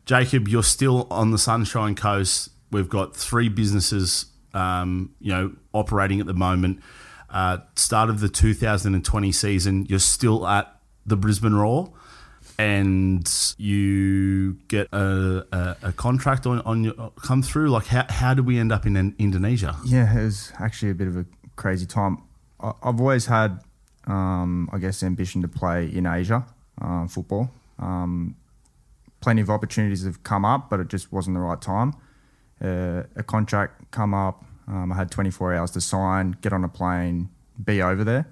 Jacob, 0.05 0.47
you're 0.47 0.63
still 0.63 1.07
on 1.11 1.33
the 1.33 1.39
Sunshine 1.39 1.97
Coast. 1.97 2.51
We've 2.71 2.89
got 2.89 3.17
three 3.17 3.49
businesses, 3.49 4.27
um, 4.55 5.15
you 5.21 5.33
know, 5.33 5.53
operating 5.73 6.21
at 6.21 6.27
the 6.27 6.35
moment. 6.35 6.81
Uh, 7.29 7.59
start 7.75 8.09
of 8.09 8.21
the 8.21 8.29
2020 8.29 9.33
season, 9.33 9.85
you're 9.87 9.99
still 9.99 10.47
at 10.47 10.81
the 11.05 11.17
Brisbane 11.17 11.55
Roar, 11.55 11.93
and 12.59 13.29
you 13.59 14.55
get 14.69 14.89
a, 14.93 15.47
a, 15.53 15.77
a 15.89 15.93
contract 15.93 16.47
on, 16.47 16.61
on 16.61 16.85
your 16.85 17.13
come 17.23 17.43
through. 17.43 17.69
Like, 17.71 17.87
how, 17.87 18.07
how 18.09 18.35
did 18.35 18.47
we 18.47 18.59
end 18.59 18.73
up 18.73 18.87
in 18.87 19.15
Indonesia? 19.19 19.77
Yeah, 19.85 20.19
it 20.19 20.25
was 20.25 20.53
actually 20.59 20.91
a 20.91 20.95
bit 20.95 21.09
of 21.09 21.17
a 21.17 21.27
crazy 21.57 21.87
time. 21.87 22.23
I, 22.61 22.73
I've 22.83 23.01
always 23.01 23.27
had, 23.27 23.61
um, 24.07 24.71
I 24.73 24.79
guess, 24.79 25.03
ambition 25.03 25.43
to 25.43 25.49
play 25.49 25.87
in 25.87 26.07
Asia 26.07 26.47
uh, 26.81 27.07
football. 27.07 27.51
Um, 27.79 28.37
plenty 29.21 29.43
of 29.43 29.51
opportunities 29.51 30.05
have 30.05 30.23
come 30.23 30.45
up, 30.45 30.71
but 30.71 30.81
it 30.81 30.89
just 30.89 31.13
wasn't 31.13 31.35
the 31.37 31.41
right 31.41 31.61
time. 31.61 31.95
Uh, 32.63 33.03
a 33.17 33.23
contract 33.23 33.91
come 33.91 34.15
up. 34.15 34.45
Um, 34.67 34.93
I 34.93 34.97
had 34.97 35.11
24 35.11 35.55
hours 35.55 35.71
to 35.73 35.81
sign, 35.81 36.37
get 36.41 36.53
on 36.53 36.65
a 36.65 36.69
plane, 36.69 37.29
be 37.63 37.83
over 37.83 38.03
there. 38.03 38.27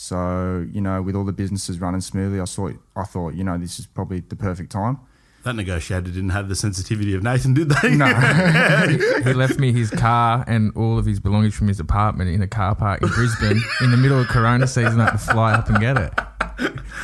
So 0.00 0.64
you 0.72 0.80
know, 0.80 1.02
with 1.02 1.16
all 1.16 1.24
the 1.24 1.32
businesses 1.32 1.80
running 1.80 2.00
smoothly, 2.00 2.40
I 2.40 2.44
thought 2.44 2.74
I 2.94 3.02
thought 3.02 3.34
you 3.34 3.42
know 3.42 3.58
this 3.58 3.80
is 3.80 3.86
probably 3.86 4.20
the 4.20 4.36
perfect 4.36 4.70
time. 4.70 4.98
That 5.42 5.54
negotiator 5.56 6.02
didn't 6.02 6.28
have 6.30 6.48
the 6.48 6.54
sensitivity 6.54 7.14
of 7.14 7.24
Nathan, 7.24 7.52
did 7.54 7.68
they? 7.70 7.96
No, 7.96 8.06
he 9.24 9.32
left 9.32 9.58
me 9.58 9.72
his 9.72 9.90
car 9.90 10.44
and 10.46 10.70
all 10.76 10.98
of 11.00 11.04
his 11.06 11.18
belongings 11.18 11.54
from 11.56 11.66
his 11.66 11.80
apartment 11.80 12.30
in 12.30 12.42
a 12.42 12.46
car 12.46 12.76
park 12.76 13.02
in 13.02 13.08
Brisbane 13.08 13.60
in 13.80 13.90
the 13.90 13.96
middle 13.96 14.20
of 14.20 14.28
Corona 14.28 14.68
season. 14.68 15.00
I 15.00 15.04
had 15.06 15.10
to 15.12 15.18
fly 15.18 15.52
up 15.54 15.68
and 15.68 15.80
get 15.80 15.96
it. 15.96 16.12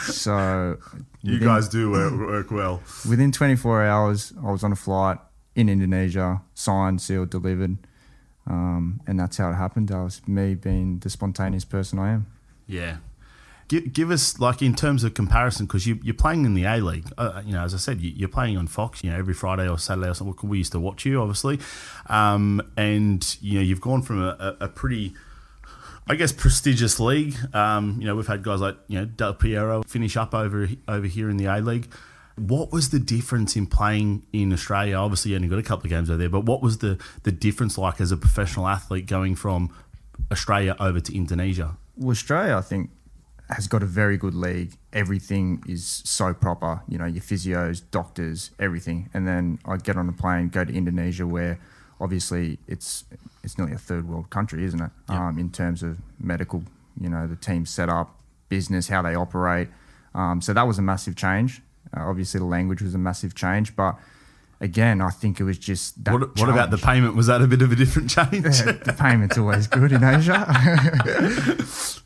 so 0.02 0.76
You 1.22 1.33
within- 1.35 1.48
guys 1.48 1.68
do 1.68 1.90
work, 1.90 2.12
work 2.12 2.50
well. 2.52 2.80
Within 3.09 3.33
24 3.33 3.85
hours, 3.85 4.33
I 4.40 4.50
was 4.52 4.62
on 4.62 4.70
a 4.72 4.76
flight 4.76 5.18
in 5.57 5.68
Indonesia, 5.68 6.42
signed, 6.54 7.00
sealed, 7.00 7.30
delivered. 7.30 7.78
Um, 8.46 9.00
and 9.07 9.18
that's 9.18 9.37
how 9.38 9.50
it 9.50 9.54
happened. 9.54 9.88
That 9.88 10.02
was 10.02 10.20
me 10.28 10.54
being 10.54 10.98
the 11.00 11.09
spontaneous 11.11 11.64
person 11.64 11.98
I 11.98 12.12
am. 12.12 12.26
Yeah. 12.66 12.96
Give, 13.66 13.92
give 13.92 14.11
us, 14.11 14.38
like, 14.38 14.61
in 14.61 14.74
terms 14.74 15.05
of 15.05 15.14
comparison, 15.14 15.64
because 15.64 15.87
you, 15.87 15.98
you're 16.03 16.14
playing 16.14 16.44
in 16.44 16.53
the 16.53 16.64
A 16.64 16.81
League. 16.81 17.11
Uh, 17.16 17.40
you 17.46 17.55
know, 17.55 17.64
as 17.64 17.72
I 17.72 17.79
said, 17.79 18.00
you, 18.00 18.12
you're 18.14 18.29
playing 18.29 18.59
on 18.59 18.66
Fox, 18.66 19.03
you 19.03 19.11
know, 19.11 19.16
every 19.16 19.33
Friday 19.33 19.66
or 19.66 19.79
Saturday 19.79 20.11
or 20.11 20.14
something. 20.14 20.48
We 20.48 20.59
used 20.59 20.72
to 20.72 20.81
watch 20.81 21.07
you, 21.07 21.20
obviously. 21.20 21.59
Um, 22.07 22.61
and, 22.77 23.37
you 23.40 23.55
know, 23.55 23.62
you've 23.62 23.81
gone 23.81 24.03
from 24.03 24.22
a, 24.22 24.57
a, 24.61 24.64
a 24.66 24.68
pretty, 24.68 25.14
I 26.07 26.14
guess, 26.14 26.31
prestigious 26.31 27.00
league. 27.00 27.35
Um, 27.55 27.96
you 27.98 28.07
know, 28.07 28.14
we've 28.14 28.27
had 28.27 28.42
guys 28.42 28.61
like, 28.61 28.77
you 28.88 28.98
know, 28.98 29.07
Del 29.07 29.33
Piero 29.33 29.83
finish 29.85 30.16
up 30.18 30.35
over, 30.35 30.68
over 30.87 31.07
here 31.07 31.31
in 31.31 31.38
the 31.38 31.46
A 31.46 31.61
League. 31.61 31.88
What 32.37 32.70
was 32.70 32.90
the 32.90 32.98
difference 32.98 33.57
in 33.57 33.66
playing 33.66 34.24
in 34.35 34.53
Australia? 34.53 34.96
Obviously, 34.96 35.31
you 35.31 35.37
only 35.37 35.48
got 35.48 35.59
a 35.59 35.62
couple 35.62 35.87
of 35.87 35.90
games 35.90 36.11
over 36.11 36.18
there, 36.18 36.29
but 36.29 36.44
what 36.44 36.61
was 36.61 36.79
the, 36.79 36.98
the 37.22 37.33
difference 37.33 37.79
like 37.79 37.98
as 37.98 38.12
a 38.12 38.16
professional 38.18 38.68
athlete 38.68 39.07
going 39.07 39.37
from 39.37 39.74
Australia 40.31 40.77
over 40.79 41.00
to 41.00 41.16
Indonesia? 41.16 41.79
Well, 41.96 42.11
Australia, 42.11 42.57
I 42.57 42.61
think, 42.61 42.90
has 43.50 43.68
got 43.68 43.83
a 43.83 43.87
very 43.87 44.16
good 44.16 44.35
league. 44.35 44.76
Everything 44.92 45.62
is 45.68 46.02
so 46.04 46.33
proper. 46.33 46.83
You 46.88 46.98
know, 46.98 47.04
your 47.04 47.22
physios, 47.22 47.83
doctors, 47.90 48.50
everything. 48.59 49.11
And 49.14 49.28
then 49.28 49.59
I 49.64 49.76
get 49.76 49.96
on 49.96 50.09
a 50.09 50.12
plane, 50.12 50.48
go 50.48 50.64
to 50.64 50.72
Indonesia, 50.72 51.26
where 51.26 51.59
obviously 52.00 52.59
it's 52.66 53.04
it's 53.42 53.59
nearly 53.59 53.74
a 53.74 53.78
third 53.78 54.09
world 54.09 54.30
country, 54.30 54.64
isn't 54.64 54.80
it? 54.80 54.90
Um, 55.09 55.38
in 55.38 55.50
terms 55.50 55.83
of 55.83 55.98
medical, 56.18 56.64
you 56.98 57.09
know, 57.09 57.26
the 57.26 57.37
team 57.37 57.66
set 57.66 57.88
up, 57.88 58.18
business, 58.48 58.88
how 58.88 59.02
they 59.02 59.14
operate. 59.14 59.68
Um, 60.14 60.40
so 60.40 60.52
that 60.52 60.66
was 60.66 60.78
a 60.78 60.83
massive 60.83 61.14
change. 61.14 61.61
Uh, 61.94 62.09
obviously, 62.09 62.38
the 62.38 62.46
language 62.46 62.80
was 62.80 62.94
a 62.94 62.98
massive 62.98 63.35
change, 63.35 63.76
but 63.76 63.98
again, 64.61 65.01
I 65.01 65.11
think 65.11 65.40
it 65.40 65.45
was 65.45 65.59
just 65.59 66.03
that. 66.05 66.12
What, 66.12 66.38
what 66.38 66.49
about 66.49 66.71
the 66.71 66.79
payment? 66.79 67.17
Was 67.17 67.27
that 67.27 67.40
a 67.43 67.47
bit 67.47 67.62
of 67.62 67.73
a 67.73 67.77
different 67.77 68.11
change? 68.11 68.43
the 68.43 68.97
payment's 68.99 69.37
always 69.38 69.67
good 69.67 69.93
in 69.93 70.03
Asia, 70.05 70.45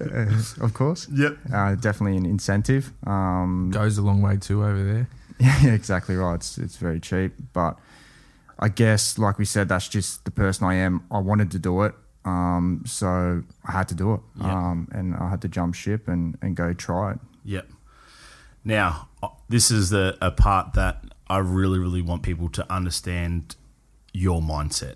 Uh, 0.01 0.65
of 0.65 0.75
course. 0.75 1.09
Yep. 1.13 1.39
Uh, 1.53 1.75
definitely 1.75 2.17
an 2.17 2.27
incentive. 2.27 2.93
Um, 3.07 3.71
Goes 3.73 3.99
a 3.99 4.03
long 4.03 4.23
way 4.23 4.37
too 4.37 4.65
over 4.65 4.83
there. 4.85 5.09
yeah, 5.41 5.73
exactly 5.75 6.15
right. 6.17 6.35
It's, 6.37 6.57
it's 6.59 6.77
very 6.77 7.01
cheap, 7.01 7.33
but 7.53 7.79
I 8.59 8.69
guess, 8.69 9.19
like 9.19 9.39
we 9.39 9.45
said, 9.45 9.69
that's 9.69 9.89
just 9.89 10.25
the 10.25 10.31
person 10.31 10.67
I 10.67 10.75
am. 10.75 11.03
I 11.11 11.19
wanted 11.19 11.51
to 11.53 11.59
do 11.59 11.83
it, 11.83 11.95
um, 12.25 12.83
so 12.87 13.43
I 13.65 13.73
had 13.73 13.89
to 13.89 13.95
do 13.95 14.15
it, 14.15 14.21
Yeah. 14.41 14.53
um, 14.53 14.89
and 14.93 15.15
I 15.17 15.29
had 15.31 15.43
to 15.43 15.49
jump 15.49 15.75
ship 15.75 16.09
and, 16.09 16.37
and 16.43 16.57
go 16.57 16.73
try 16.73 17.13
it. 17.13 17.19
Yep. 17.45 17.69
Now, 18.65 19.09
uh, 19.23 19.29
this 19.49 19.71
is 19.71 19.91
the 19.91 20.17
a 20.21 20.31
part 20.31 20.75
that 20.75 21.05
I 21.31 21.39
really, 21.39 21.79
really 21.79 22.03
want 22.03 22.23
people 22.23 22.49
to 22.51 22.73
understand 22.73 23.57
your 24.13 24.41
mindset. 24.41 24.95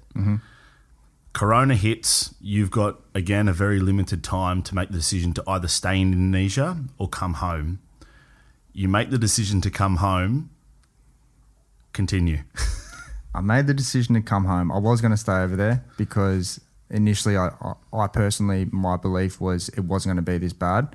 Corona 1.33 1.75
hits, 1.75 2.35
you've 2.41 2.71
got 2.71 3.01
again 3.15 3.49
a 3.49 3.53
very 3.53 3.81
limited 3.81 4.23
time 4.23 4.63
to 4.63 4.75
make 4.75 4.91
the 4.91 4.97
decision 4.97 5.33
to 5.35 5.43
either 5.47 5.69
stay 5.69 5.99
in 6.01 6.13
Indonesia 6.13 6.77
or 6.99 7.09
come 7.09 7.35
home. 7.35 7.81
You 8.73 8.89
make 8.89 9.11
the 9.11 9.19
decision 9.19 9.61
to 9.63 9.71
come 9.71 9.97
home. 9.97 10.51
Continue. 11.93 12.41
I 13.35 13.41
made 13.41 13.67
the 13.67 13.75
decision 13.75 14.15
to 14.15 14.21
come 14.21 14.45
home. 14.45 14.71
I 14.71 14.79
was 14.79 15.01
going 15.01 15.11
to 15.11 15.17
stay 15.17 15.37
over 15.37 15.57
there 15.57 15.85
because 15.97 16.61
initially, 16.91 17.37
I, 17.37 17.49
I, 17.49 17.75
I 17.93 18.07
personally, 18.09 18.67
my 18.71 18.97
belief 18.97 19.41
was 19.41 19.71
it 19.71 19.81
wasn't 19.81 20.15
going 20.15 20.25
to 20.25 20.31
be 20.31 20.39
this 20.39 20.53
bad. 20.53 20.95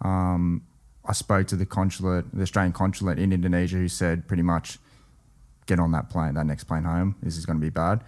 Um, 0.00 0.62
I 1.06 1.12
spoke 1.12 1.46
to 1.48 1.56
the 1.56 1.66
consulate, 1.66 2.24
the 2.32 2.42
Australian 2.42 2.72
consulate 2.72 3.18
in 3.18 3.32
Indonesia, 3.32 3.76
who 3.76 3.88
said 3.88 4.26
pretty 4.26 4.42
much, 4.42 4.78
get 5.66 5.78
on 5.78 5.92
that 5.92 6.10
plane, 6.10 6.34
that 6.34 6.44
next 6.46 6.64
plane 6.64 6.84
home. 6.84 7.16
This 7.22 7.36
is 7.36 7.46
going 7.46 7.58
to 7.58 7.64
be 7.64 7.70
bad. 7.70 8.02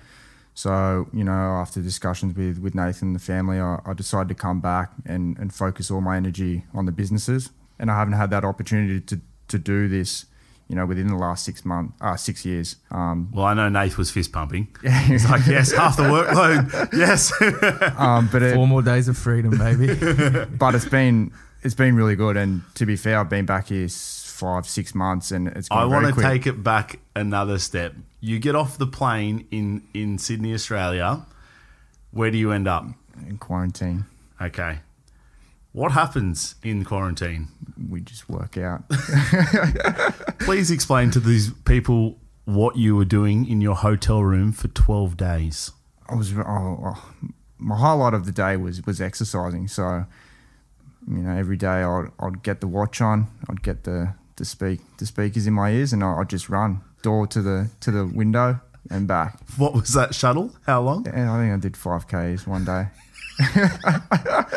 So, 0.55 1.07
you 1.13 1.23
know, 1.25 1.33
after 1.33 1.83
discussions 1.83 2.35
with, 2.35 2.59
with 2.59 2.75
Nathan 2.75 3.09
and 3.09 3.15
the 3.17 3.21
family, 3.21 3.61
I, 3.61 3.79
I 3.85 3.93
decided 3.93 4.29
to 4.29 4.35
come 4.35 4.61
back 4.61 4.91
and, 5.05 5.39
and 5.39 5.53
focus 5.53 5.91
all 5.91 6.01
my 6.01 6.17
energy 6.17 6.65
on 6.73 6.87
the 6.87 6.93
businesses. 6.93 7.51
And 7.79 7.91
I 7.91 7.99
haven't 7.99 8.15
had 8.15 8.31
that 8.31 8.45
opportunity 8.45 9.01
to, 9.03 9.21
to 9.49 9.59
do 9.59 9.87
this, 9.87 10.25
you 10.69 10.75
know, 10.75 10.87
within 10.87 11.09
the 11.09 11.17
last 11.17 11.45
six 11.45 11.63
months, 11.67 11.93
uh, 12.01 12.17
six 12.17 12.47
years. 12.47 12.77
Um, 12.91 13.31
Well, 13.35 13.45
I 13.45 13.53
know 13.53 13.69
Nath 13.69 13.99
was 13.99 14.11
fist 14.11 14.33
pumping. 14.33 14.69
He's 15.07 15.29
like, 15.29 15.47
yes, 15.47 15.73
half 15.73 15.99
the 15.99 16.05
workload. 16.05 16.91
Yes. 16.97 17.33
um, 17.99 18.31
but 18.33 18.43
it, 18.43 18.55
Four 18.55 18.67
more 18.67 18.81
days 18.81 19.09
of 19.09 19.19
freedom, 19.19 19.59
baby. 19.59 19.89
but 20.59 20.75
it's 20.75 20.89
been 20.89 21.33
it's 21.67 21.75
been 21.75 21.97
really 21.97 22.17
good. 22.17 22.37
And 22.37 22.63
to 22.77 22.87
be 22.87 22.97
fair, 22.97 23.21
I've 23.21 23.29
been 23.29 23.45
back 23.45 23.69
here 23.69 23.89
five 23.89 24.67
six 24.67 24.95
months, 24.95 25.33
and 25.33 25.49
it's 25.49 25.69
I 25.71 25.85
want 25.85 26.07
to 26.07 26.13
quick. 26.13 26.25
take 26.25 26.47
it 26.47 26.63
back 26.63 27.01
another 27.15 27.59
step. 27.59 27.95
You 28.21 28.39
get 28.39 28.55
off 28.55 28.79
the 28.79 28.87
plane 28.87 29.47
in, 29.51 29.83
in 29.93 30.19
Sydney, 30.19 30.55
Australia. 30.55 31.27
Where 32.11 32.31
do 32.31 32.39
you 32.39 32.53
end 32.53 32.67
up? 32.67 32.87
in 33.27 33.39
quarantine. 33.39 34.05
Okay. 34.41 34.79
What 35.73 35.93
happens 35.93 36.55
in 36.63 36.85
quarantine? 36.85 37.49
We 37.91 38.01
just 38.01 38.29
work 38.29 38.57
out. 38.57 38.85
Please 40.41 40.71
explain 40.71 41.11
to 41.13 41.21
these 41.21 41.51
people 41.65 42.19
what 42.45 42.77
you 42.77 42.97
were 42.97 43.05
doing 43.05 43.47
in 43.49 43.61
your 43.61 43.75
hotel 43.75 44.23
room 44.23 44.53
for 44.53 44.69
12 44.69 45.17
days. 45.17 45.73
I 46.09 46.15
was 46.15 46.33
oh, 46.33 46.43
oh, 46.47 47.05
my 47.59 47.77
highlight 47.77 48.15
of 48.15 48.27
the 48.27 48.33
day 48.33 48.57
was 48.57 48.85
was 48.87 49.01
exercising. 49.01 49.69
So 49.69 50.07
you 51.09 51.19
know, 51.19 51.37
every 51.37 51.57
day 51.57 51.83
I'd, 51.83 52.07
I'd 52.21 52.42
get 52.42 52.61
the 52.61 52.66
watch 52.69 53.01
on, 53.01 53.27
I'd 53.49 53.62
get 53.62 53.85
the 53.85 54.14
the 54.37 54.45
speak 54.45 54.81
the 54.99 55.07
speakers 55.07 55.47
in 55.47 55.55
my 55.55 55.71
ears, 55.71 55.92
and 55.92 56.03
I- 56.05 56.16
I'd 56.21 56.29
just 56.29 56.49
run 56.49 56.81
door 57.03 57.27
to 57.29 57.40
the 57.42 57.71
to 57.81 57.90
the 57.90 58.07
window 58.07 58.61
and 58.90 59.07
back. 59.09 59.38
What 59.57 59.75
was 59.75 59.92
that 59.95 60.14
shuttle? 60.14 60.55
How 60.66 60.81
long? 60.83 61.07
And 61.09 61.29
I 61.31 61.38
think 61.40 61.53
I 61.55 61.57
did 61.59 61.77
five 61.77 62.07
k's 62.09 62.47
one 62.47 62.64
day. 62.64 62.88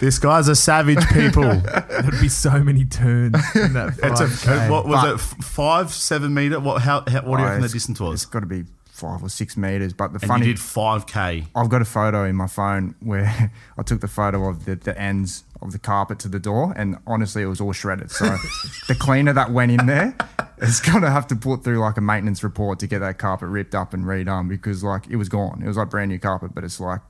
This 0.00 0.18
guy's 0.18 0.48
a 0.48 0.56
savage, 0.56 1.06
people. 1.08 1.42
There'd 1.60 2.20
be 2.22 2.28
so 2.30 2.64
many 2.64 2.86
turns 2.86 3.36
in 3.54 3.74
that 3.74 3.98
it's 4.02 4.20
a, 4.20 4.24
5K. 4.26 4.70
what 4.70 4.86
was 4.86 5.02
But- 5.02 5.14
it? 5.14 5.44
Five, 5.44 5.92
seven 5.92 6.32
meter? 6.32 6.58
What? 6.58 6.80
How? 6.82 7.04
how 7.06 7.20
what 7.22 7.36
do 7.36 7.42
you 7.42 7.48
reckon 7.48 7.60
the 7.60 7.66
ah, 7.66 7.66
it's- 7.66 7.72
distance 7.72 8.00
It's 8.00 8.24
got 8.24 8.40
to 8.40 8.46
be 8.46 8.64
five 9.00 9.22
or 9.22 9.28
six 9.28 9.56
meters. 9.56 9.92
But 9.92 10.12
the 10.12 10.18
And 10.20 10.28
funny 10.28 10.46
you 10.46 10.54
did 10.54 10.62
5K. 10.62 11.46
I've 11.54 11.68
got 11.68 11.82
a 11.82 11.86
photo 11.86 12.24
in 12.24 12.36
my 12.36 12.46
phone 12.46 12.94
where 13.00 13.50
I 13.78 13.82
took 13.82 14.00
the 14.00 14.08
photo 14.08 14.48
of 14.48 14.66
the, 14.66 14.76
the 14.76 14.98
ends 15.00 15.44
of 15.62 15.72
the 15.72 15.78
carpet 15.78 16.18
to 16.20 16.28
the 16.28 16.38
door, 16.38 16.72
and 16.76 16.96
honestly, 17.06 17.42
it 17.42 17.46
was 17.46 17.60
all 17.60 17.72
shredded. 17.72 18.10
So 18.10 18.24
the 18.88 18.94
cleaner 18.94 19.32
that 19.32 19.50
went 19.50 19.72
in 19.72 19.86
there 19.86 20.16
is 20.58 20.80
going 20.80 21.02
to 21.02 21.10
have 21.10 21.26
to 21.28 21.36
put 21.36 21.64
through 21.64 21.78
like 21.78 21.96
a 21.96 22.00
maintenance 22.00 22.42
report 22.42 22.78
to 22.80 22.86
get 22.86 23.00
that 23.00 23.18
carpet 23.18 23.48
ripped 23.48 23.74
up 23.74 23.94
and 23.94 24.04
redone 24.04 24.48
because 24.48 24.84
like 24.84 25.06
it 25.08 25.16
was 25.16 25.28
gone. 25.28 25.62
It 25.62 25.68
was 25.68 25.76
like 25.76 25.90
brand 25.90 26.10
new 26.10 26.18
carpet, 26.18 26.54
but 26.54 26.64
it's 26.64 26.80
like 26.80 27.00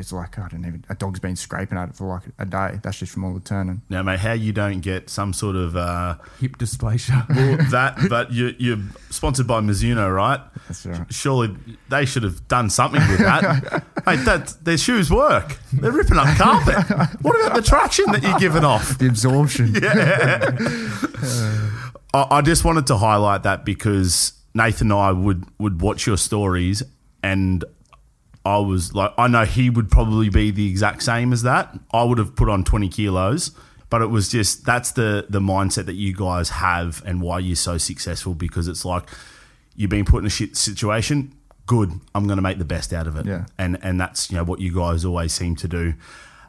it's 0.00 0.12
like 0.12 0.38
I 0.38 0.48
don't 0.48 0.64
even 0.64 0.84
a 0.88 0.94
dog's 0.94 1.20
been 1.20 1.36
scraping 1.36 1.78
at 1.78 1.90
it 1.90 1.94
for 1.94 2.06
like 2.08 2.22
a 2.38 2.46
day. 2.46 2.80
That's 2.82 2.98
just 2.98 3.12
from 3.12 3.24
all 3.24 3.34
the 3.34 3.40
turning. 3.40 3.82
Now, 3.88 4.02
mate, 4.02 4.18
how 4.18 4.32
you 4.32 4.52
don't 4.52 4.80
get 4.80 5.08
some 5.08 5.32
sort 5.32 5.54
of 5.54 5.76
uh, 5.76 6.16
Hip 6.40 6.58
dysplasia. 6.58 7.28
well, 7.36 7.58
that, 7.70 8.08
but 8.08 8.32
you, 8.32 8.54
you're 8.58 8.80
sponsored 9.10 9.46
by 9.46 9.60
Mizuno, 9.60 10.12
right? 10.12 10.40
That's 10.66 10.86
right. 10.86 11.12
Surely 11.12 11.54
they 11.88 12.04
should 12.06 12.22
have 12.24 12.48
done 12.48 12.70
something 12.70 13.00
with 13.08 13.18
that. 13.18 13.84
hey, 14.04 14.16
that 14.16 14.56
their 14.62 14.78
shoes 14.78 15.10
work. 15.10 15.58
They're 15.72 15.92
ripping 15.92 16.18
up 16.18 16.36
carpet. 16.36 16.76
What 17.22 17.38
about 17.38 17.54
the 17.54 17.62
traction 17.62 18.06
that 18.12 18.22
you're 18.22 18.38
giving 18.38 18.64
off? 18.64 18.98
The 18.98 19.06
absorption. 19.06 19.76
I, 22.12 22.38
I 22.38 22.42
just 22.42 22.64
wanted 22.64 22.86
to 22.88 22.96
highlight 22.96 23.44
that 23.44 23.64
because 23.64 24.32
Nathan 24.54 24.90
and 24.90 25.00
I 25.00 25.12
would 25.12 25.44
would 25.58 25.80
watch 25.80 26.06
your 26.06 26.16
stories, 26.16 26.82
and 27.22 27.64
I 28.44 28.58
was 28.58 28.94
like, 28.94 29.12
I 29.18 29.28
know 29.28 29.44
he 29.44 29.68
would 29.68 29.90
probably 29.90 30.28
be 30.30 30.50
the 30.50 30.68
exact 30.68 31.02
same 31.02 31.32
as 31.32 31.42
that. 31.42 31.78
I 31.92 32.04
would 32.04 32.18
have 32.18 32.34
put 32.36 32.48
on 32.48 32.64
twenty 32.64 32.88
kilos, 32.88 33.50
but 33.90 34.00
it 34.00 34.06
was 34.06 34.28
just 34.28 34.64
that's 34.64 34.92
the 34.92 35.26
the 35.28 35.40
mindset 35.40 35.86
that 35.86 35.94
you 35.94 36.14
guys 36.14 36.50
have 36.50 37.02
and 37.04 37.20
why 37.20 37.38
you're 37.40 37.56
so 37.56 37.76
successful 37.76 38.34
because 38.34 38.66
it's 38.68 38.84
like 38.84 39.08
you've 39.76 39.90
been 39.90 40.04
put 40.04 40.18
in 40.20 40.26
a 40.26 40.30
shit 40.30 40.56
situation. 40.56 41.34
Good, 41.66 41.92
I'm 42.14 42.26
going 42.26 42.36
to 42.38 42.42
make 42.42 42.58
the 42.58 42.64
best 42.64 42.92
out 42.92 43.06
of 43.06 43.16
it. 43.16 43.26
Yeah. 43.26 43.46
and 43.58 43.78
and 43.82 44.00
that's 44.00 44.30
you 44.30 44.36
know 44.36 44.44
what 44.44 44.60
you 44.60 44.74
guys 44.74 45.04
always 45.04 45.32
seem 45.32 45.54
to 45.56 45.68
do. 45.68 45.94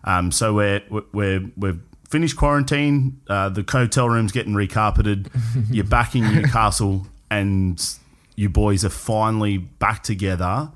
Um, 0.03 0.31
so 0.31 0.53
we're 0.53 0.81
we're 1.11 1.51
we're 1.57 1.77
finished 2.09 2.37
quarantine. 2.37 3.21
Uh, 3.27 3.49
the 3.49 3.65
hotel 3.69 4.09
room's 4.09 4.31
getting 4.31 4.53
recarpeted. 4.53 5.27
You're 5.69 5.85
back 5.85 6.15
in 6.15 6.23
Newcastle, 6.33 7.05
and 7.29 7.83
you 8.35 8.49
boys 8.49 8.83
are 8.85 8.89
finally 8.89 9.57
back 9.57 10.03
together 10.03 10.71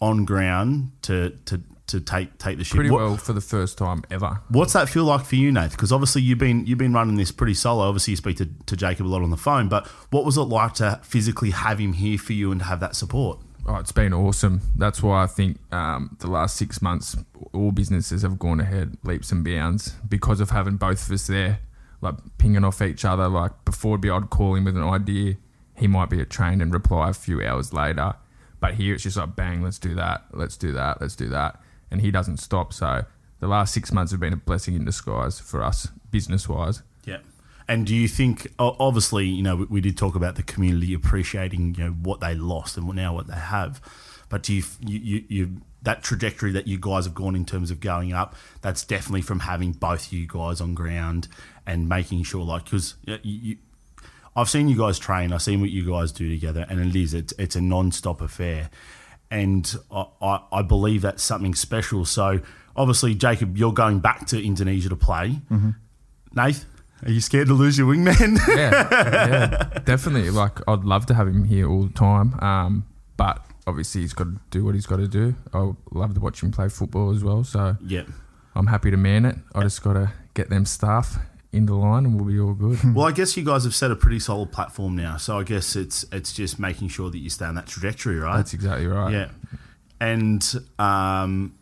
on 0.00 0.24
ground 0.24 0.92
to 1.02 1.30
to 1.46 1.60
to 1.88 2.00
take 2.00 2.36
take 2.38 2.58
the 2.58 2.64
ship. 2.64 2.76
Pretty 2.76 2.90
What- 2.90 3.00
well 3.00 3.16
for 3.16 3.32
the 3.32 3.40
first 3.40 3.78
time 3.78 4.02
ever. 4.10 4.40
What's 4.48 4.74
that 4.74 4.88
feel 4.88 5.04
like 5.04 5.24
for 5.24 5.36
you, 5.36 5.50
Nath? 5.50 5.70
Because 5.72 5.90
obviously 5.90 6.22
you've 6.22 6.38
been 6.38 6.66
you've 6.66 6.78
been 6.78 6.92
running 6.92 7.16
this 7.16 7.32
pretty 7.32 7.54
solo. 7.54 7.84
Obviously 7.88 8.12
you 8.12 8.16
speak 8.16 8.36
to, 8.38 8.48
to 8.66 8.76
Jacob 8.76 9.06
a 9.06 9.08
lot 9.08 9.22
on 9.22 9.30
the 9.30 9.36
phone, 9.38 9.68
but 9.68 9.86
what 10.10 10.24
was 10.24 10.36
it 10.36 10.42
like 10.42 10.74
to 10.74 11.00
physically 11.02 11.50
have 11.50 11.78
him 11.78 11.94
here 11.94 12.18
for 12.18 12.34
you 12.34 12.52
and 12.52 12.60
to 12.60 12.66
have 12.66 12.80
that 12.80 12.94
support? 12.94 13.38
Oh, 13.66 13.76
it's 13.76 13.92
been 13.92 14.14
awesome. 14.14 14.62
That's 14.76 15.02
why 15.02 15.22
I 15.22 15.26
think 15.26 15.58
um, 15.72 16.16
the 16.20 16.26
last 16.30 16.56
six 16.56 16.80
months, 16.80 17.16
all 17.52 17.70
businesses 17.70 18.22
have 18.22 18.38
gone 18.38 18.60
ahead 18.60 18.96
leaps 19.02 19.30
and 19.30 19.44
bounds 19.44 19.90
because 20.08 20.40
of 20.40 20.50
having 20.50 20.76
both 20.76 21.06
of 21.06 21.12
us 21.12 21.26
there, 21.26 21.60
like 22.00 22.14
pinging 22.38 22.64
off 22.64 22.80
each 22.80 23.04
other. 23.04 23.28
Like 23.28 23.64
before, 23.66 23.92
it'd 23.92 24.00
be 24.02 24.08
I'd 24.10 24.30
call 24.30 24.54
him 24.54 24.64
with 24.64 24.76
an 24.76 24.82
idea, 24.84 25.36
he 25.74 25.86
might 25.86 26.08
be 26.08 26.20
at 26.20 26.30
train 26.30 26.60
and 26.62 26.72
reply 26.72 27.10
a 27.10 27.12
few 27.14 27.42
hours 27.42 27.72
later. 27.74 28.14
But 28.60 28.74
here 28.74 28.94
it's 28.94 29.04
just 29.04 29.16
like 29.16 29.36
bang, 29.36 29.62
let's 29.62 29.78
do 29.78 29.94
that, 29.94 30.24
let's 30.32 30.56
do 30.56 30.72
that, 30.72 31.00
let's 31.00 31.16
do 31.16 31.28
that, 31.28 31.60
and 31.90 32.00
he 32.00 32.10
doesn't 32.10 32.38
stop. 32.38 32.72
So 32.72 33.04
the 33.40 33.46
last 33.46 33.72
six 33.72 33.92
months 33.92 34.12
have 34.12 34.20
been 34.20 34.32
a 34.32 34.36
blessing 34.36 34.74
in 34.74 34.84
disguise 34.84 35.38
for 35.38 35.62
us, 35.62 35.88
business 36.10 36.48
wise. 36.48 36.82
Yeah. 37.04 37.18
And 37.68 37.86
do 37.86 37.94
you 37.94 38.08
think, 38.08 38.48
obviously, 38.58 39.26
you 39.26 39.42
know, 39.42 39.66
we, 39.68 39.80
did 39.82 39.96
talk 39.98 40.14
about 40.14 40.36
the 40.36 40.42
community 40.42 40.94
appreciating, 40.94 41.74
you 41.76 41.84
know, 41.84 41.90
what 41.90 42.20
they 42.20 42.34
lost 42.34 42.78
and 42.78 42.88
now 42.94 43.14
what 43.14 43.26
they 43.26 43.34
have. 43.34 43.80
But 44.30 44.42
do 44.42 44.54
you, 44.54 44.62
you, 44.80 45.24
you, 45.28 45.60
that 45.82 46.02
trajectory 46.02 46.50
that 46.52 46.66
you 46.66 46.78
guys 46.78 47.04
have 47.04 47.14
gone 47.14 47.36
in 47.36 47.44
terms 47.44 47.70
of 47.70 47.80
going 47.80 48.12
up, 48.12 48.34
that's 48.62 48.84
definitely 48.84 49.20
from 49.20 49.40
having 49.40 49.72
both 49.72 50.12
you 50.12 50.26
guys 50.26 50.62
on 50.62 50.74
ground 50.74 51.28
and 51.66 51.88
making 51.88 52.22
sure, 52.22 52.42
like, 52.42 52.64
because 52.64 52.94
you, 53.22 53.58
I've 54.38 54.48
seen 54.48 54.68
you 54.68 54.78
guys 54.78 55.00
train, 55.00 55.32
I've 55.32 55.42
seen 55.42 55.60
what 55.60 55.70
you 55.70 55.90
guys 55.90 56.12
do 56.12 56.28
together, 56.28 56.64
and 56.68 56.78
it 56.78 56.94
is, 56.94 57.12
it's, 57.12 57.32
it's 57.38 57.56
a 57.56 57.60
non 57.60 57.90
stop 57.90 58.20
affair. 58.20 58.70
And 59.32 59.74
I, 59.90 60.06
I, 60.22 60.40
I 60.52 60.62
believe 60.62 61.02
that's 61.02 61.24
something 61.24 61.56
special. 61.56 62.04
So, 62.04 62.40
obviously, 62.76 63.16
Jacob, 63.16 63.56
you're 63.56 63.72
going 63.72 63.98
back 63.98 64.26
to 64.28 64.42
Indonesia 64.42 64.90
to 64.90 64.96
play. 64.96 65.40
Nath, 66.34 66.64
are 67.04 67.10
you 67.10 67.20
scared 67.20 67.48
to 67.48 67.54
lose 67.54 67.78
your 67.78 67.88
wingman? 67.88 68.38
yeah, 68.48 68.88
yeah, 69.28 69.78
definitely. 69.84 70.30
Like 70.30 70.60
I'd 70.68 70.84
love 70.84 71.06
to 71.06 71.14
have 71.14 71.26
him 71.26 71.44
here 71.44 71.68
all 71.68 71.82
the 71.84 71.92
time, 71.94 72.38
um, 72.40 72.86
but 73.16 73.44
obviously 73.66 74.02
he's 74.02 74.12
got 74.14 74.24
to 74.24 74.38
do 74.50 74.64
what 74.64 74.76
he's 74.76 74.86
got 74.86 74.96
to 74.96 75.08
do. 75.08 75.34
I 75.52 75.72
love 75.90 76.14
to 76.14 76.20
watch 76.20 76.44
him 76.44 76.52
play 76.52 76.68
football 76.68 77.10
as 77.10 77.24
well, 77.24 77.42
so 77.42 77.76
yeah. 77.84 78.04
I'm 78.54 78.68
happy 78.68 78.92
to 78.92 78.96
man 78.96 79.24
it. 79.24 79.36
I 79.54 79.62
just 79.62 79.82
got 79.82 79.94
to 79.94 80.12
get 80.34 80.48
them 80.48 80.64
staff 80.64 81.18
in 81.52 81.66
the 81.66 81.74
line, 81.74 82.04
and 82.04 82.16
we'll 82.16 82.26
be 82.26 82.40
all 82.40 82.54
good. 82.54 82.78
Well, 82.94 83.06
I 83.06 83.12
guess 83.12 83.36
you 83.36 83.44
guys 83.44 83.64
have 83.64 83.74
set 83.74 83.90
a 83.90 83.96
pretty 83.96 84.20
solid 84.20 84.52
platform 84.52 84.96
now. 84.96 85.16
So 85.16 85.38
I 85.38 85.44
guess 85.44 85.76
it's 85.76 86.04
it's 86.12 86.32
just 86.32 86.58
making 86.58 86.88
sure 86.88 87.10
that 87.10 87.18
you 87.18 87.30
stay 87.30 87.46
on 87.46 87.54
that 87.54 87.66
trajectory, 87.66 88.16
right? 88.16 88.36
That's 88.36 88.54
exactly 88.54 88.86
right. 88.86 89.12
Yeah. 89.12 89.28
And 90.00 90.44
um, 90.78 91.54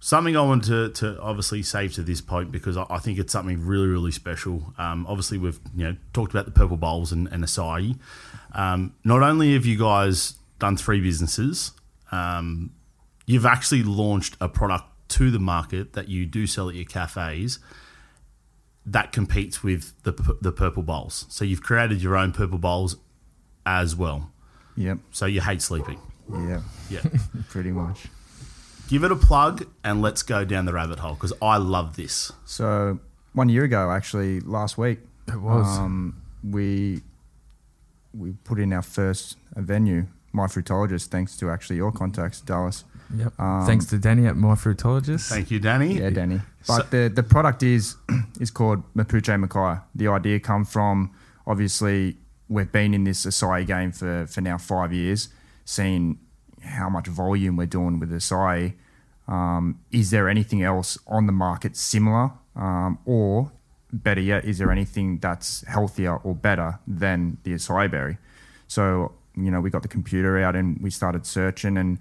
something 0.00 0.36
I 0.36 0.42
want 0.42 0.64
to, 0.64 0.88
to 0.90 1.20
obviously 1.20 1.62
save 1.62 1.94
to 1.94 2.02
this 2.02 2.20
point 2.20 2.50
because 2.50 2.76
I, 2.76 2.86
I 2.90 2.98
think 2.98 3.18
it's 3.18 3.32
something 3.32 3.64
really, 3.64 3.86
really 3.86 4.10
special. 4.10 4.74
Um, 4.78 5.06
obviously, 5.06 5.38
we've 5.38 5.60
you 5.76 5.84
know 5.84 5.96
talked 6.12 6.32
about 6.32 6.46
the 6.46 6.52
purple 6.52 6.76
bowls 6.76 7.12
and, 7.12 7.28
and 7.28 7.44
acai. 7.44 7.98
Um, 8.52 8.94
not 9.04 9.22
only 9.22 9.54
have 9.54 9.66
you 9.66 9.78
guys 9.78 10.34
done 10.58 10.76
three 10.76 11.00
businesses, 11.00 11.72
um, 12.10 12.70
you've 13.26 13.46
actually 13.46 13.82
launched 13.82 14.36
a 14.40 14.48
product 14.48 14.84
to 15.08 15.30
the 15.30 15.38
market 15.38 15.92
that 15.92 16.08
you 16.08 16.24
do 16.24 16.46
sell 16.46 16.68
at 16.68 16.74
your 16.74 16.84
cafes 16.84 17.58
that 18.90 19.12
competes 19.12 19.62
with 19.62 19.92
the 20.02 20.12
the 20.40 20.52
purple 20.52 20.82
bowls. 20.82 21.26
So 21.28 21.44
you've 21.44 21.62
created 21.62 22.02
your 22.02 22.16
own 22.16 22.32
purple 22.32 22.58
bowls 22.58 22.96
as 23.64 23.94
well. 23.96 24.30
Yep. 24.76 24.98
So 25.12 25.26
you 25.26 25.40
hate 25.40 25.62
sleeping. 25.62 25.98
Yeah. 26.32 26.62
Yeah. 26.88 27.00
Pretty 27.48 27.70
much. 27.70 28.06
Give 28.88 29.04
it 29.04 29.12
a 29.12 29.16
plug 29.16 29.66
and 29.84 30.02
let's 30.02 30.22
go 30.22 30.44
down 30.44 30.64
the 30.64 30.72
rabbit 30.72 30.98
hole 30.98 31.14
because 31.14 31.32
I 31.40 31.56
love 31.58 31.96
this. 31.96 32.32
So 32.44 32.98
one 33.32 33.48
year 33.48 33.64
ago, 33.64 33.90
actually, 33.90 34.40
last 34.40 34.76
week, 34.78 34.98
It 35.28 35.36
was. 35.40 35.66
um, 35.78 36.20
we 36.42 37.02
we 38.12 38.32
put 38.44 38.58
in 38.58 38.72
our 38.72 38.82
first 38.82 39.36
venue, 39.54 40.06
My 40.32 40.46
Fruitologist, 40.46 41.06
thanks 41.06 41.36
to 41.36 41.50
actually 41.50 41.76
your 41.76 41.92
contacts, 41.92 42.40
Dallas. 42.40 42.84
Yep. 43.16 43.40
Um, 43.40 43.66
Thanks 43.66 43.86
to 43.86 43.98
Danny 43.98 44.26
at 44.26 44.36
My 44.36 44.54
Fruitologist. 44.54 45.28
Thank 45.28 45.50
you, 45.50 45.58
Danny. 45.58 45.98
Yeah, 45.98 46.10
Danny. 46.10 46.40
So- 46.62 46.76
But 46.76 46.90
the 46.90 47.08
the 47.14 47.22
product 47.22 47.62
is 47.62 47.96
is 48.40 48.50
called 48.50 48.82
Mapuche 48.94 49.34
Maqui. 49.44 49.82
The 49.94 50.08
idea 50.08 50.40
come 50.40 50.64
from 50.64 51.10
obviously 51.46 52.16
we've 52.48 52.70
been 52.72 52.94
in 52.94 53.04
this 53.04 53.26
acai 53.26 53.66
game 53.66 53.92
for 53.92 54.26
for 54.26 54.40
now 54.40 54.58
five 54.58 54.92
years, 54.92 55.28
seeing 55.64 56.18
how 56.62 56.88
much 56.90 57.06
volume 57.08 57.56
we're 57.56 57.66
doing 57.66 57.98
with 58.00 58.10
acai. 58.12 58.74
Um, 59.28 59.78
is 59.92 60.10
there 60.10 60.28
anything 60.28 60.62
else 60.62 60.98
on 61.06 61.26
the 61.26 61.32
market 61.32 61.76
similar, 61.76 62.32
um, 62.56 62.98
or 63.04 63.52
better 63.92 64.20
yet, 64.20 64.44
is 64.44 64.58
there 64.58 64.70
anything 64.72 65.18
that's 65.18 65.64
healthier 65.66 66.16
or 66.16 66.34
better 66.34 66.78
than 66.86 67.38
the 67.44 67.52
acai 67.54 67.88
berry? 67.90 68.18
So 68.68 69.12
you 69.36 69.50
know, 69.50 69.60
we 69.60 69.70
got 69.70 69.82
the 69.82 69.88
computer 69.88 70.38
out 70.42 70.56
and 70.56 70.78
we 70.82 70.90
started 70.90 71.24
searching, 71.26 71.76
and 71.76 71.98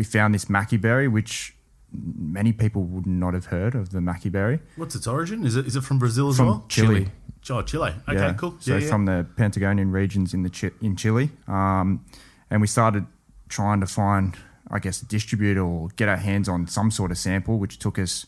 we 0.00 0.04
found 0.04 0.34
this 0.34 0.46
maqui 0.46 0.80
berry, 0.80 1.08
which 1.08 1.54
many 1.92 2.52
people 2.54 2.84
would 2.84 3.06
not 3.06 3.34
have 3.34 3.46
heard 3.46 3.74
of 3.74 3.90
the 3.90 3.98
maqui 3.98 4.30
berry 4.32 4.58
What's 4.76 4.94
its 4.94 5.06
origin? 5.06 5.44
Is 5.44 5.56
it 5.56 5.66
is 5.66 5.76
it 5.76 5.82
from 5.84 5.98
Brazil 5.98 6.30
as 6.30 6.38
from 6.38 6.46
well? 6.46 6.64
Chile. 6.70 7.08
Oh, 7.50 7.60
Chile. 7.60 7.92
Okay, 8.08 8.18
Yeah. 8.18 8.32
cool. 8.32 8.54
So 8.60 8.72
yeah, 8.76 8.80
yeah. 8.80 8.88
from 8.88 9.04
the 9.04 9.26
Patagonian 9.36 9.90
regions 9.92 10.32
in 10.32 10.42
the 10.42 10.48
Chi- 10.48 10.70
in 10.80 10.96
Chile, 10.96 11.28
um, 11.48 12.02
and 12.50 12.62
we 12.62 12.66
started 12.66 13.04
trying 13.50 13.80
to 13.80 13.86
find, 13.86 14.36
I 14.70 14.78
guess, 14.78 15.02
a 15.02 15.06
distributor 15.06 15.60
or 15.62 15.88
get 15.96 16.08
our 16.08 16.16
hands 16.30 16.48
on 16.48 16.66
some 16.66 16.90
sort 16.90 17.10
of 17.10 17.18
sample, 17.18 17.58
which 17.58 17.78
took 17.78 17.98
us, 17.98 18.24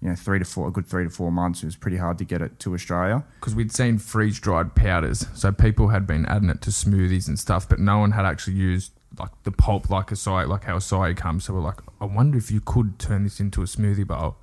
you 0.00 0.08
know, 0.08 0.14
three 0.14 0.38
to 0.38 0.46
four, 0.46 0.68
a 0.68 0.70
good 0.70 0.86
three 0.86 1.04
to 1.04 1.10
four 1.10 1.30
months. 1.30 1.62
It 1.62 1.66
was 1.66 1.76
pretty 1.76 1.98
hard 1.98 2.16
to 2.18 2.24
get 2.24 2.40
it 2.40 2.58
to 2.60 2.72
Australia. 2.72 3.22
because 3.40 3.54
we'd 3.54 3.72
seen 3.72 3.98
freeze 3.98 4.40
dried 4.40 4.74
powders, 4.74 5.26
so 5.34 5.52
people 5.52 5.88
had 5.88 6.06
been 6.06 6.24
adding 6.24 6.48
it 6.48 6.62
to 6.62 6.70
smoothies 6.70 7.28
and 7.28 7.38
stuff, 7.38 7.68
but 7.68 7.78
no 7.78 7.98
one 7.98 8.12
had 8.12 8.24
actually 8.24 8.54
used 8.56 8.92
like 9.18 9.30
the 9.44 9.52
pulp 9.52 9.90
like 9.90 10.10
a 10.10 10.14
acai, 10.14 10.48
like 10.48 10.64
how 10.64 10.76
a 10.76 10.78
acai 10.78 11.16
comes. 11.16 11.44
So 11.44 11.54
we're 11.54 11.60
like, 11.60 11.80
I 12.00 12.04
wonder 12.04 12.38
if 12.38 12.50
you 12.50 12.60
could 12.60 12.98
turn 12.98 13.24
this 13.24 13.40
into 13.40 13.62
a 13.62 13.66
smoothie 13.66 14.06
bowl. 14.06 14.36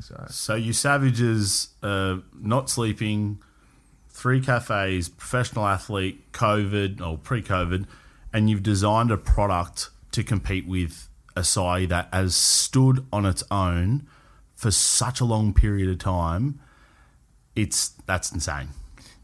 So 0.00 0.26
So 0.28 0.54
you 0.54 0.72
savages, 0.72 1.68
uh, 1.82 2.18
not 2.38 2.70
sleeping, 2.70 3.40
three 4.08 4.40
cafes, 4.40 5.08
professional 5.08 5.66
athlete, 5.66 6.32
COVID 6.32 7.00
or 7.00 7.18
pre-COVID, 7.18 7.86
and 8.32 8.50
you've 8.50 8.62
designed 8.62 9.10
a 9.10 9.16
product 9.16 9.90
to 10.12 10.22
compete 10.22 10.66
with 10.66 11.08
acai 11.36 11.88
that 11.88 12.08
has 12.12 12.36
stood 12.36 13.04
on 13.12 13.26
its 13.26 13.42
own 13.50 14.06
for 14.54 14.70
such 14.70 15.20
a 15.20 15.24
long 15.24 15.52
period 15.52 15.88
of 15.90 15.98
time. 15.98 16.60
It's 17.56 17.90
that's 18.06 18.32
insane. 18.32 18.68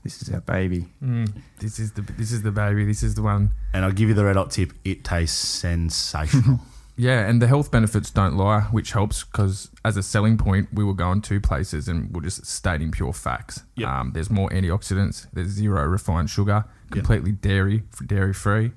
This 0.02 0.22
is 0.22 0.32
our 0.32 0.40
baby. 0.40 0.86
Mm, 1.02 1.30
this 1.58 1.78
is 1.78 1.92
the 1.92 2.02
this 2.02 2.32
is 2.32 2.42
the 2.42 2.50
baby. 2.50 2.84
This 2.84 3.02
is 3.02 3.14
the 3.14 3.22
one. 3.22 3.50
And 3.74 3.84
I'll 3.84 3.92
give 3.92 4.08
you 4.08 4.14
the 4.14 4.24
red 4.24 4.36
hot 4.36 4.50
tip. 4.50 4.72
It 4.84 5.04
tastes 5.04 5.36
sensational. 5.36 6.60
Yeah, 6.96 7.26
and 7.26 7.40
the 7.40 7.46
health 7.46 7.70
benefits 7.70 8.10
don't 8.10 8.36
lie, 8.36 8.60
which 8.72 8.92
helps 8.92 9.24
because 9.24 9.70
as 9.86 9.96
a 9.96 10.02
selling 10.02 10.36
point, 10.36 10.68
we 10.70 10.84
will 10.84 10.92
go 10.92 11.10
in 11.12 11.22
two 11.22 11.40
places 11.40 11.88
and 11.88 12.12
we'll 12.12 12.20
just 12.20 12.44
stating 12.44 12.90
pure 12.90 13.14
facts. 13.14 13.62
Yep. 13.76 13.88
Um, 13.88 14.10
there's 14.12 14.28
more 14.28 14.50
antioxidants. 14.50 15.26
There's 15.32 15.48
zero 15.48 15.82
refined 15.86 16.28
sugar, 16.28 16.66
completely 16.90 17.32
dairy 17.32 17.84
dairy 18.04 18.34
free, 18.34 18.72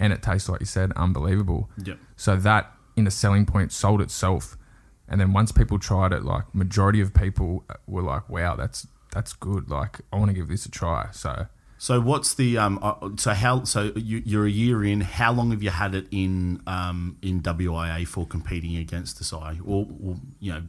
and 0.00 0.12
it 0.12 0.20
tastes 0.20 0.48
like 0.48 0.58
you 0.58 0.66
said, 0.66 0.90
unbelievable. 0.96 1.70
yep. 1.84 1.98
So 2.16 2.34
that 2.34 2.72
in 2.96 3.06
a 3.06 3.10
selling 3.10 3.46
point 3.46 3.70
sold 3.70 4.00
itself, 4.00 4.56
and 5.06 5.20
then 5.20 5.32
once 5.32 5.52
people 5.52 5.78
tried 5.78 6.12
it, 6.12 6.24
like 6.24 6.52
majority 6.52 7.00
of 7.00 7.14
people 7.14 7.64
were 7.86 8.02
like, 8.02 8.28
"Wow, 8.28 8.56
that's 8.56 8.88
that's 9.12 9.32
good. 9.32 9.68
Like 9.70 10.00
I 10.12 10.16
want 10.16 10.30
to 10.30 10.34
give 10.34 10.48
this 10.48 10.66
a 10.66 10.70
try." 10.70 11.08
So 11.12 11.46
So 11.78 12.00
what's 12.00 12.34
the 12.34 12.58
um? 12.58 12.78
uh, 12.82 12.94
So 13.16 13.32
how? 13.32 13.64
So 13.64 13.92
you, 13.96 14.22
you're 14.24 14.46
a 14.46 14.50
year 14.50 14.84
in. 14.84 15.00
How 15.00 15.32
long 15.32 15.50
have 15.50 15.62
you 15.62 15.70
had 15.70 15.94
it 15.94 16.06
in 16.10 16.60
um 16.66 17.16
in 17.22 17.42
WIA 17.42 18.06
for 18.06 18.26
competing 18.26 18.76
against 18.76 19.18
the 19.18 19.24
acai? 19.24 19.60
Or, 19.64 19.86
or 20.04 20.16
you 20.40 20.52
know, 20.52 20.62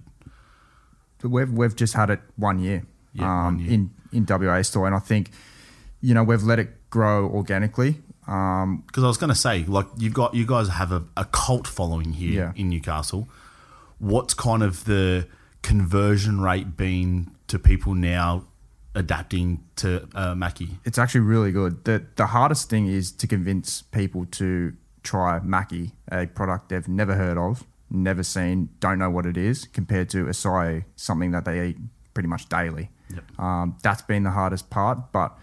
We've 1.24 1.52
we've 1.52 1.76
just 1.76 1.94
had 1.94 2.10
it 2.10 2.20
one 2.36 2.58
year, 2.60 2.84
Yeah, 3.14 3.26
um, 3.30 3.44
one 3.46 3.60
year. 3.60 3.72
in 3.74 3.92
in 4.12 4.26
WA 4.28 4.62
store, 4.64 4.88
and 4.88 4.96
I 4.96 5.00
think, 5.00 5.30
you 6.02 6.14
know, 6.16 6.24
we've 6.24 6.42
let 6.44 6.58
it 6.60 6.90
grow 6.90 7.28
organically. 7.30 8.02
Um, 8.28 8.84
because 8.88 9.04
I 9.04 9.08
was 9.08 9.18
going 9.18 9.30
to 9.30 9.36
say, 9.36 9.64
like 9.66 9.88
you've 9.98 10.14
got 10.14 10.34
you 10.34 10.46
guys 10.48 10.70
have 10.70 10.92
a, 10.92 11.04
a 11.18 11.26
cult 11.26 11.68
following 11.68 12.14
here 12.14 12.34
Yeah. 12.34 12.52
in 12.56 12.70
Newcastle. 12.70 13.28
What's 14.00 14.34
kind 14.34 14.64
of 14.64 14.86
the 14.86 15.28
conversion 15.62 16.42
rate 16.42 16.76
been 16.76 17.30
to 17.52 17.60
people 17.60 17.94
now 17.94 18.46
adapting 18.96 19.64
to 19.78 20.08
uh, 20.16 20.34
Maqui? 20.34 20.70
it's 20.86 20.98
actually 20.98 21.22
really 21.22 21.52
good. 21.52 21.84
the 21.86 22.06
The 22.16 22.28
hardest 22.28 22.70
thing 22.70 22.88
is 22.88 23.12
to 23.14 23.28
convince 23.28 23.82
people 23.82 24.26
to 24.32 24.74
try 25.04 25.40
Maqui, 25.40 25.92
a 26.12 26.28
product 26.28 26.70
they've 26.70 26.88
never 26.88 27.16
heard 27.16 27.38
of, 27.38 27.66
never 27.90 28.24
seen, 28.24 28.70
don't 28.80 29.00
know 29.00 29.10
what 29.10 29.26
it 29.26 29.38
is, 29.38 29.66
compared 29.66 30.10
to 30.10 30.26
acai, 30.26 30.86
something 30.96 31.32
that 31.32 31.46
they 31.46 31.68
eat 31.68 31.78
pretty 32.14 32.28
much 32.28 32.48
daily. 32.50 32.90
Yep. 33.14 33.40
Um, 33.40 33.78
that's 33.84 34.02
been 34.02 34.24
the 34.24 34.32
hardest 34.32 34.70
part, 34.70 35.12
but 35.12 35.38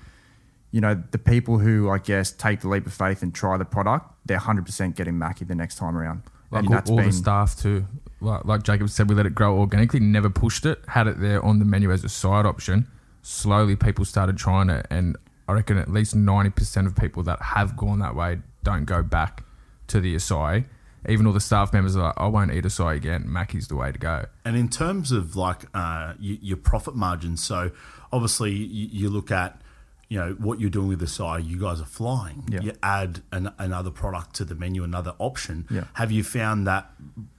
you 0.71 0.81
know, 0.81 1.03
the 1.11 1.19
people 1.19 1.59
who 1.59 1.91
I 1.91 1.99
guess 1.99 2.31
take 2.31 2.61
the 2.61 2.69
leap 2.69 2.87
of 2.87 2.93
faith 2.93 3.23
and 3.23 3.35
try 3.35 3.57
the 3.57 3.65
product, 3.65 4.15
they're 4.27 4.39
hundred 4.39 4.67
percent 4.67 4.97
getting 4.97 5.15
Maqui 5.15 5.47
the 5.47 5.55
next 5.55 5.77
time 5.77 5.97
around. 5.97 6.23
like 6.51 6.61
and 6.61 6.69
all, 6.69 6.75
that's 6.75 6.91
all 6.91 6.97
been 6.97 7.07
the 7.07 7.13
staff 7.13 7.59
too. 7.59 7.87
Like, 8.21 8.63
Jacob 8.65 8.91
said, 8.91 9.09
we 9.09 9.15
let 9.15 9.27
it 9.27 9.35
grow 9.35 9.59
organically, 9.59 10.01
never 10.01 10.29
pushed 10.29 10.67
it, 10.67 10.81
had 10.89 11.07
it 11.07 11.21
there 11.21 11.45
on 11.45 11.61
the 11.61 11.65
menu 11.65 11.93
as 11.93 12.03
a 12.03 12.09
side 12.09 12.47
option. 12.47 12.89
Slowly, 13.23 13.77
people 13.77 14.05
started 14.05 14.37
trying 14.37 14.71
it, 14.71 14.87
and 14.91 15.17
I 15.49 15.53
reckon 15.53 15.79
at 15.79 15.91
least 15.91 16.15
ninety 16.15 16.51
percent 16.51 16.87
of 16.87 16.97
people 16.97 17.23
that 17.25 17.41
have 17.41 17.77
gone 17.77 17.99
that 18.01 18.15
way 18.15 18.41
don't 18.65 18.85
go 18.85 19.03
back 19.03 19.45
to 19.89 20.01
the 20.01 20.15
acai. 20.17 20.65
Even 21.09 21.27
all 21.27 21.33
the 21.33 21.41
staff 21.41 21.73
members 21.73 21.97
are 21.97 22.05
like, 22.05 22.15
"I 22.17 22.27
won't 22.27 22.53
eat 22.53 22.65
acai 22.65 22.97
again. 22.97 23.25
Maqui's 23.29 23.69
the 23.69 23.77
way 23.77 23.93
to 23.93 23.99
go." 23.99 24.27
And 24.45 24.57
in 24.57 24.69
terms 24.69 25.13
of 25.13 25.37
like 25.37 25.65
uh, 25.75 26.15
your 26.19 26.57
profit 26.57 26.97
margins, 26.97 27.43
so 27.43 27.71
obviously 28.13 28.53
you 28.53 29.11
look 29.11 29.31
at 29.31 29.61
you 30.09 30.19
know 30.19 30.33
what 30.39 30.59
you're 30.59 30.71
doing 30.71 30.89
with 30.89 31.01
the 31.01 31.07
side. 31.07 31.45
You 31.45 31.61
guys 31.61 31.81
are 31.81 31.87
flying. 31.87 32.45
Yeah. 32.49 32.61
You 32.61 32.73
add 32.83 33.21
an, 33.31 33.53
another 33.59 33.91
product 33.91 34.35
to 34.37 34.45
the 34.45 34.55
menu, 34.55 34.83
another 34.83 35.15
option. 35.19 35.67
Yeah. 35.71 35.85
Have 35.95 36.11
you 36.11 36.25
found 36.25 36.67
that 36.67 36.91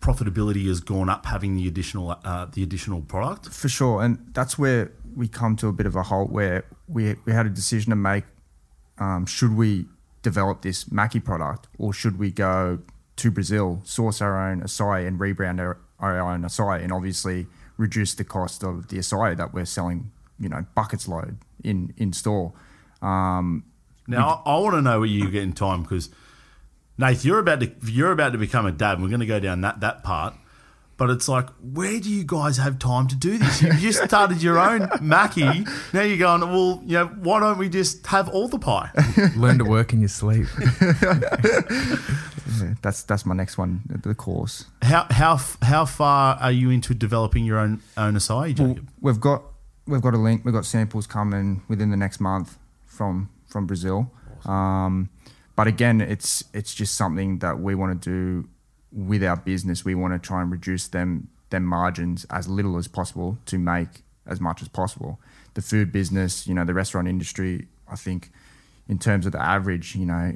profitability 0.01 0.67
has 0.67 0.79
gone 0.79 1.09
up 1.09 1.25
having 1.25 1.55
the 1.55 1.67
additional 1.67 2.17
uh, 2.23 2.45
the 2.45 2.61
additional 2.61 3.01
product? 3.01 3.49
for 3.49 3.69
sure, 3.69 4.01
and 4.01 4.19
that's 4.33 4.57
where 4.59 4.91
we 5.15 5.27
come 5.27 5.55
to 5.57 5.67
a 5.67 5.73
bit 5.73 5.85
of 5.85 5.95
a 5.95 6.03
halt 6.03 6.29
where 6.29 6.65
we 6.87 7.15
we 7.25 7.33
had 7.33 7.45
a 7.45 7.49
decision 7.49 7.89
to 7.89 7.95
make. 7.95 8.25
Um, 8.99 9.25
should 9.25 9.55
we 9.55 9.85
develop 10.21 10.61
this 10.61 10.85
Maqui 10.85 11.23
product, 11.23 11.67
or 11.77 11.93
should 11.93 12.19
we 12.19 12.31
go 12.31 12.79
to 13.15 13.31
Brazil, 13.31 13.81
source 13.83 14.21
our 14.21 14.49
own 14.49 14.61
acai, 14.61 15.07
and 15.07 15.19
rebrand 15.19 15.59
our, 15.59 15.77
our 15.99 16.19
own 16.19 16.41
acai, 16.43 16.83
and 16.83 16.91
obviously 16.91 17.47
reduce 17.77 18.13
the 18.13 18.23
cost 18.23 18.63
of 18.63 18.89
the 18.89 18.97
acai 18.97 19.35
that 19.37 19.53
we're 19.53 19.65
selling, 19.65 20.11
you 20.39 20.49
know, 20.49 20.65
buckets 20.75 21.07
load 21.07 21.37
in 21.63 21.93
in 21.97 22.13
store. 22.13 22.53
Um, 23.01 23.63
Now 24.07 24.41
I, 24.45 24.51
I 24.55 24.59
want 24.59 24.75
to 24.75 24.81
know 24.81 24.99
where 24.99 25.07
you 25.07 25.29
get 25.29 25.43
in 25.43 25.53
time 25.53 25.83
because 25.83 26.09
Nath, 26.97 27.23
you're 27.23 27.39
about 27.39 27.59
to 27.61 27.71
you're 27.85 28.11
about 28.11 28.31
to 28.33 28.37
become 28.37 28.65
a 28.65 28.71
dad. 28.71 28.93
and 28.93 29.03
We're 29.03 29.09
going 29.09 29.19
to 29.21 29.25
go 29.25 29.39
down 29.39 29.61
that 29.61 29.79
that 29.81 30.03
part. 30.03 30.33
But 30.97 31.09
it's 31.11 31.29
like, 31.29 31.47
where 31.61 31.97
do 32.01 32.09
you 32.09 32.25
guys 32.25 32.57
have 32.57 32.77
time 32.77 33.07
to 33.07 33.15
do 33.15 33.37
this? 33.37 33.61
You 33.61 33.71
just 33.75 34.03
started 34.03 34.43
your 34.43 34.59
own 34.59 34.81
Maqui. 35.01 35.65
Now 35.93 36.01
you're 36.01 36.17
going, 36.17 36.41
well, 36.41 36.81
you 36.85 36.95
know, 36.97 37.05
why 37.07 37.39
don't 37.39 37.57
we 37.57 37.69
just 37.69 38.05
have 38.07 38.27
all 38.27 38.49
the 38.49 38.59
pie? 38.59 38.91
Learn 39.37 39.59
to 39.59 39.63
work 39.63 39.93
in 39.93 40.01
your 40.01 40.09
sleep. 40.09 40.47
yeah, 40.81 41.13
that's 42.81 43.03
that's 43.03 43.25
my 43.25 43.33
next 43.33 43.57
one, 43.57 43.81
the 44.03 44.13
course. 44.13 44.65
How 44.81 45.07
how 45.09 45.39
how 45.61 45.85
far 45.85 46.35
are 46.35 46.51
you 46.51 46.69
into 46.69 46.93
developing 46.93 47.45
your 47.45 47.59
own 47.59 47.81
own 47.95 48.15
acai, 48.15 48.59
Well, 48.59 48.75
we've 48.99 49.21
got 49.21 49.43
we've 49.89 50.01
got 50.01 50.13
a 50.13 50.17
link. 50.17 50.45
We've 50.45 50.53
got 50.53 50.65
samples 50.65 51.07
coming 51.07 51.63
within 51.67 51.89
the 51.89 51.97
next 51.97 52.19
month 52.19 52.57
from 52.85 53.29
from 53.47 53.65
Brazil. 53.65 54.11
Um, 54.45 55.09
but 55.55 55.67
again, 55.67 55.99
it's 56.01 56.43
it's 56.53 56.73
just 56.73 56.95
something 56.95 57.39
that 57.39 57.59
we 57.59 57.75
want 57.75 58.01
to 58.01 58.09
do 58.09 58.49
with 58.91 59.23
our 59.23 59.35
business. 59.35 59.83
We 59.83 59.95
want 59.95 60.13
to 60.13 60.19
try 60.19 60.41
and 60.41 60.51
reduce 60.51 60.87
them 60.87 61.29
them 61.49 61.65
margins 61.65 62.25
as 62.29 62.47
little 62.47 62.77
as 62.77 62.87
possible 62.87 63.37
to 63.47 63.57
make 63.57 64.03
as 64.27 64.39
much 64.39 64.61
as 64.61 64.67
possible. 64.67 65.19
The 65.55 65.61
food 65.61 65.91
business, 65.91 66.45
you 66.47 66.53
know, 66.53 66.63
the 66.63 66.73
restaurant 66.73 67.07
industry. 67.07 67.67
I 67.91 67.95
think, 67.95 68.31
in 68.87 68.99
terms 68.99 69.25
of 69.25 69.31
the 69.31 69.41
average, 69.41 69.95
you 69.95 70.05
know, 70.05 70.35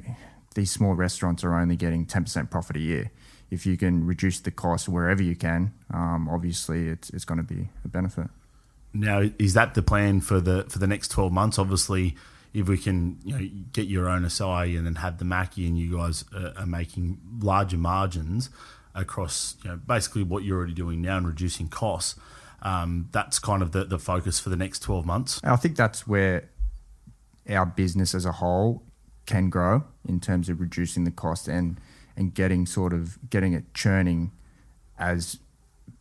these 0.56 0.72
small 0.72 0.94
restaurants 0.94 1.44
are 1.44 1.54
only 1.54 1.76
getting 1.76 2.04
ten 2.04 2.24
percent 2.24 2.50
profit 2.50 2.76
a 2.76 2.80
year. 2.80 3.10
If 3.50 3.64
you 3.64 3.76
can 3.76 4.04
reduce 4.04 4.40
the 4.40 4.50
cost 4.50 4.88
wherever 4.88 5.22
you 5.22 5.36
can, 5.36 5.72
um, 5.92 6.28
obviously 6.28 6.88
it's 6.88 7.10
it's 7.10 7.24
going 7.24 7.38
to 7.38 7.44
be 7.44 7.68
a 7.84 7.88
benefit. 7.88 8.28
Now, 8.94 9.28
is 9.38 9.54
that 9.54 9.74
the 9.74 9.82
plan 9.82 10.20
for 10.20 10.40
the 10.40 10.64
for 10.68 10.78
the 10.78 10.86
next 10.86 11.08
twelve 11.08 11.32
months? 11.32 11.58
Obviously, 11.58 12.14
if 12.52 12.68
we 12.68 12.78
can, 12.78 13.18
you 13.24 13.36
know, 13.36 13.50
get 13.72 13.88
your 13.88 14.08
own 14.08 14.22
acai 14.22 14.78
and 14.78 14.86
then 14.86 14.94
have 14.94 15.18
the 15.18 15.24
Maqui, 15.24 15.66
and 15.66 15.76
you 15.76 15.96
guys 15.96 16.24
are, 16.32 16.52
are 16.56 16.66
making 16.66 17.18
larger 17.40 17.76
margins 17.76 18.50
across, 18.94 19.56
you 19.64 19.70
know, 19.70 19.76
basically 19.76 20.22
what 20.22 20.44
you're 20.44 20.56
already 20.56 20.72
doing 20.72 21.02
now 21.02 21.16
and 21.16 21.26
reducing 21.26 21.66
costs. 21.68 22.14
Um, 22.62 23.08
that's 23.10 23.40
kind 23.40 23.60
of 23.60 23.72
the, 23.72 23.84
the 23.84 23.98
focus 23.98 24.38
for 24.38 24.48
the 24.48 24.56
next 24.56 24.78
twelve 24.78 25.04
months. 25.04 25.40
I 25.42 25.56
think 25.56 25.76
that's 25.76 26.06
where 26.06 26.48
our 27.50 27.66
business 27.66 28.14
as 28.14 28.24
a 28.24 28.32
whole 28.32 28.84
can 29.26 29.50
grow 29.50 29.84
in 30.08 30.20
terms 30.20 30.48
of 30.48 30.60
reducing 30.60 31.04
the 31.04 31.10
cost 31.10 31.48
and 31.48 31.80
and 32.16 32.32
getting 32.32 32.64
sort 32.64 32.92
of 32.92 33.18
getting 33.28 33.52
it 33.52 33.74
churning 33.74 34.30
as 34.96 35.38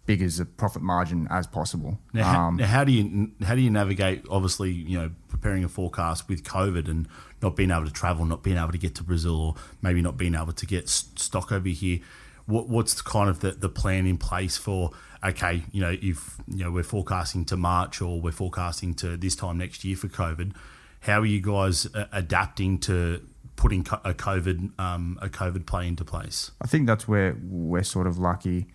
big 0.06 0.22
as 0.22 0.39
a 0.39 0.45
profit 0.45 0.82
margin 0.82 1.28
as 1.30 1.47
possible. 1.47 1.99
Now, 2.14 2.24
how, 2.24 2.47
Um, 2.47 2.58
now 2.58 2.68
how 2.68 2.84
do 2.84 2.91
you 2.91 3.32
how 3.43 3.56
do 3.56 3.62
you 3.62 3.70
navigate? 3.70 4.26
Obviously, 4.30 4.72
you 4.72 4.97
know, 4.97 5.12
preparing 5.30 5.64
a 5.64 5.70
forecast 5.70 6.28
with 6.28 6.43
COVID 6.43 6.89
and 6.89 7.08
not 7.41 7.56
being 7.56 7.72
able 7.72 7.86
to 7.86 7.91
travel, 7.91 8.26
not 8.26 8.43
being 8.43 8.58
able 8.58 8.72
to 8.72 8.78
get 8.78 8.95
to 8.95 9.04
Brazil, 9.04 9.36
or 9.36 9.56
maybe 9.82 10.01
not 10.01 10.18
being 10.18 10.36
able 10.36 10.54
to 10.54 10.66
get 10.66 10.89
stock 10.89 11.51
over 11.51 11.70
here. 11.70 11.99
What, 12.45 12.68
what's 12.68 13.01
kind 13.01 13.30
of 13.30 13.39
the, 13.39 13.51
the 13.51 13.70
plan 13.70 14.06
in 14.06 14.18
place 14.18 14.58
for? 14.58 14.91
Okay, 15.24 15.64
you 15.72 15.80
know, 15.80 15.95
if 16.01 16.36
you 16.47 16.64
know 16.66 16.72
we're 16.72 16.84
forecasting 16.84 17.45
to 17.45 17.56
March 17.56 18.01
or 18.01 18.20
we're 18.20 18.32
forecasting 18.32 18.93
to 18.95 19.16
this 19.16 19.36
time 19.36 19.58
next 19.58 19.86
year 19.86 19.95
for 19.95 20.10
COVID, 20.10 20.54
how 21.01 21.22
are 21.22 21.26
you 21.26 21.39
guys 21.39 21.88
uh, 21.95 22.08
adapting 22.12 22.78
to 22.80 23.26
putting 23.56 23.82
a 24.04 24.14
COVID 24.14 24.78
um, 24.78 25.18
a 25.22 25.30
COVID 25.30 25.66
play 25.66 25.88
into 25.88 26.04
place? 26.04 26.51
I 26.62 26.68
think 26.68 26.88
that's 26.88 27.08
where 27.08 27.38
we're 27.41 27.84
sort 27.84 28.06
of 28.08 28.18
lucky 28.18 28.68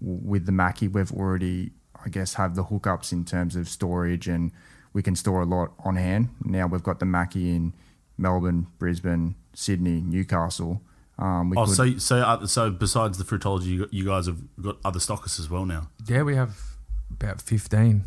with 0.00 0.46
the 0.46 0.52
Maqui. 0.52 0.90
We've 0.90 1.12
already, 1.12 1.72
I 2.04 2.08
guess, 2.08 2.34
have 2.34 2.54
the 2.54 2.64
hookups 2.64 3.12
in 3.12 3.24
terms 3.24 3.56
of 3.56 3.68
storage, 3.68 4.28
and 4.28 4.52
we 4.92 5.02
can 5.02 5.14
store 5.16 5.42
a 5.42 5.46
lot 5.46 5.72
on 5.84 5.96
hand. 5.96 6.30
Now 6.44 6.66
we've 6.66 6.82
got 6.82 6.98
the 7.00 7.06
Maqui 7.06 7.54
in 7.56 7.74
Melbourne, 8.18 8.66
Brisbane, 8.78 9.34
Sydney, 9.54 10.00
Newcastle. 10.00 10.80
Um, 11.18 11.50
we 11.50 11.56
Oh, 11.58 11.66
could- 11.66 11.74
so 11.76 11.98
so 11.98 12.16
uh, 12.18 12.46
so 12.46 12.70
besides 12.70 13.18
the 13.18 13.24
fruitology, 13.24 13.66
you, 13.66 13.88
you 13.90 14.04
guys 14.06 14.26
have 14.26 14.38
got 14.60 14.78
other 14.84 15.00
stockers 15.00 15.38
as 15.38 15.50
well 15.50 15.66
now. 15.66 15.88
Yeah, 16.06 16.22
we 16.22 16.34
have 16.34 16.56
about 17.10 17.42
fifteen 17.42 18.04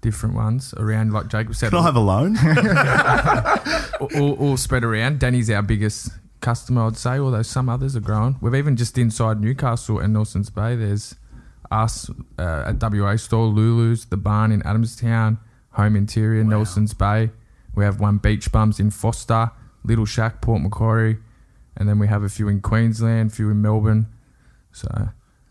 different 0.00 0.34
ones 0.34 0.74
around. 0.76 1.12
Like 1.12 1.28
Jacob 1.28 1.54
said, 1.54 1.70
Can 1.70 1.78
I 1.78 1.82
have 1.82 1.94
a 1.94 2.00
loan? 2.00 2.36
all, 4.20 4.32
all 4.34 4.56
spread 4.56 4.82
around. 4.84 5.20
Danny's 5.20 5.48
our 5.50 5.62
biggest 5.62 6.10
customer, 6.42 6.86
I'd 6.86 6.96
say, 6.96 7.18
although 7.18 7.42
some 7.42 7.68
others 7.70 7.96
are 7.96 8.00
growing. 8.00 8.36
We've 8.42 8.54
even 8.54 8.76
just 8.76 8.98
inside 8.98 9.40
Newcastle 9.40 9.98
and 9.98 10.12
Nelson's 10.12 10.50
Bay, 10.50 10.76
there's 10.76 11.14
us 11.70 12.10
uh, 12.38 12.64
at 12.66 12.82
WA 12.82 13.16
store, 13.16 13.46
Lulu's, 13.46 14.04
the 14.06 14.18
barn 14.18 14.52
in 14.52 14.60
Adamstown, 14.62 15.38
Home 15.70 15.96
Interior, 15.96 16.44
Nelson's 16.44 16.92
Bay. 16.92 17.30
We 17.74 17.84
have 17.84 17.98
one 17.98 18.18
Beach 18.18 18.52
Bums 18.52 18.78
in 18.78 18.90
Forster, 18.90 19.50
Little 19.82 20.04
Shack, 20.04 20.42
Port 20.42 20.60
Macquarie, 20.60 21.16
and 21.76 21.88
then 21.88 21.98
we 21.98 22.08
have 22.08 22.22
a 22.22 22.28
few 22.28 22.48
in 22.48 22.60
Queensland, 22.60 23.30
a 23.30 23.34
few 23.34 23.48
in 23.50 23.62
Melbourne. 23.62 24.06
So 24.72 24.88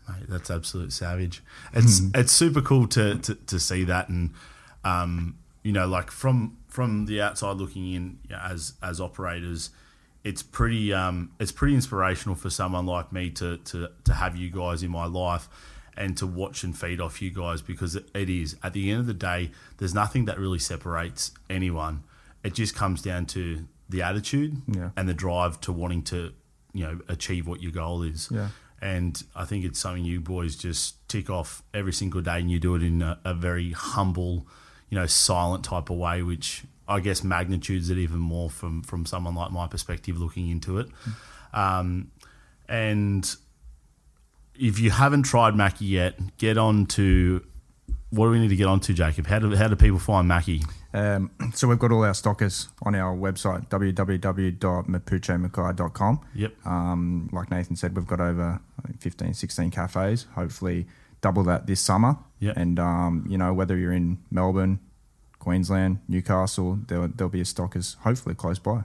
Mate, 0.08 0.28
that's 0.28 0.50
absolute 0.50 0.92
savage. 0.92 1.42
It's 1.72 1.98
Hmm. 2.00 2.10
it's 2.14 2.32
super 2.32 2.60
cool 2.60 2.86
to, 2.88 3.16
to, 3.18 3.34
to 3.34 3.58
see 3.58 3.82
that, 3.84 4.08
and 4.08 4.30
um, 4.84 5.36
you 5.64 5.72
know, 5.72 5.86
like 5.88 6.10
from 6.10 6.58
from 6.68 7.06
the 7.06 7.20
outside 7.20 7.56
looking 7.56 7.92
in 7.92 8.18
as 8.30 8.74
as 8.82 9.00
operators, 9.00 9.70
it's 10.24 10.42
pretty 10.42 10.92
um, 10.92 11.32
it's 11.40 11.52
pretty 11.52 11.74
inspirational 11.74 12.34
for 12.36 12.50
someone 12.50 12.86
like 12.86 13.12
me 13.12 13.30
to 13.30 13.56
to 13.58 13.88
to 14.04 14.12
have 14.14 14.36
you 14.36 14.50
guys 14.50 14.82
in 14.82 14.90
my 14.90 15.06
life 15.06 15.48
and 15.96 16.16
to 16.16 16.26
watch 16.26 16.64
and 16.64 16.76
feed 16.78 17.00
off 17.00 17.20
you 17.20 17.30
guys 17.30 17.60
because 17.60 17.96
it, 17.96 18.08
is 18.14 18.56
at 18.62 18.72
the 18.72 18.90
end 18.90 19.00
of 19.00 19.06
the 19.06 19.12
day, 19.14 19.50
there's 19.76 19.92
nothing 19.94 20.24
that 20.24 20.38
really 20.38 20.58
separates 20.58 21.32
anyone. 21.50 22.02
It 22.42 22.54
just 22.54 22.74
comes 22.74 23.02
down 23.02 23.26
to 23.26 23.66
the 23.90 24.00
attitude 24.00 24.62
Yeah. 24.66 24.88
and 24.96 25.06
the 25.06 25.12
drive 25.12 25.60
to 25.62 25.72
wanting 25.72 26.02
to 26.04 26.32
you 26.72 26.84
know 26.86 27.00
achieve 27.08 27.46
what 27.46 27.62
your 27.62 27.72
goal 27.72 28.02
is. 28.02 28.28
Yeah. 28.30 28.48
And 28.80 29.22
I 29.36 29.44
think 29.44 29.64
it's 29.64 29.78
something 29.78 30.04
you 30.04 30.20
boys 30.20 30.56
just 30.56 31.06
tick 31.08 31.30
off 31.30 31.62
every 31.74 31.92
single 31.92 32.20
day, 32.20 32.40
and 32.40 32.50
you 32.50 32.58
do 32.58 32.74
it 32.74 32.82
in 32.82 33.00
a, 33.02 33.18
a 33.24 33.32
very 33.34 33.70
humble, 33.72 34.46
you 34.88 34.98
know, 34.98 35.06
silent 35.06 35.62
type 35.64 35.88
of 35.90 35.98
way, 35.98 36.22
which 36.22 36.64
I 36.88 37.00
guess 37.00 37.22
magnitudes 37.22 37.90
it 37.90 37.98
even 37.98 38.18
more 38.18 38.48
from 38.50 38.82
from 38.82 39.06
someone 39.06 39.34
like 39.34 39.50
my 39.50 39.66
perspective 39.66 40.18
looking 40.18 40.50
into 40.50 40.78
it. 40.78 40.88
Um, 41.52 42.10
and 42.68 43.34
if 44.58 44.78
you 44.78 44.90
haven't 44.90 45.24
tried 45.24 45.54
Maqui 45.54 45.88
yet, 45.88 46.18
get 46.38 46.56
on 46.58 46.86
to 46.86 47.44
what 48.10 48.26
do 48.26 48.32
we 48.32 48.40
need 48.40 48.48
to 48.48 48.56
get 48.56 48.66
on 48.66 48.80
to, 48.80 48.92
Jacob? 48.92 49.26
How 49.26 49.38
do 49.38 49.54
how 49.54 49.68
do 49.68 49.76
people 49.76 49.98
find 49.98 50.28
Maqui? 50.28 50.62
Um, 50.94 51.30
so 51.54 51.68
we've 51.68 51.78
got 51.78 51.92
all 51.92 52.04
our 52.04 52.12
stockers 52.14 52.68
on 52.82 52.94
our 52.94 53.16
website, 53.16 53.68
www.mapuchemaqui.com. 53.68 56.20
Yep. 56.34 56.66
Um, 56.66 57.30
like 57.32 57.50
Nathan 57.50 57.76
said, 57.76 57.96
we've 57.96 58.06
got 58.06 58.20
over 58.20 58.60
I 58.78 58.82
think, 58.86 59.00
15, 59.00 59.32
16 59.32 59.70
cafes. 59.70 60.26
Hopefully, 60.34 60.86
double 61.22 61.42
that 61.44 61.66
this 61.66 61.80
summer. 61.80 62.18
Yeah. 62.38 62.52
And 62.56 62.78
um, 62.78 63.24
you 63.28 63.38
know, 63.38 63.54
whether 63.54 63.78
you're 63.78 63.92
in 63.92 64.18
Melbourne, 64.30 64.80
Queensland, 65.42 65.98
Newcastle, 66.06 66.78
there, 66.86 67.08
there'll 67.08 67.28
be 67.28 67.40
a 67.40 67.44
stockers 67.44 67.96
hopefully 68.02 68.36
close 68.36 68.60
by. 68.60 68.84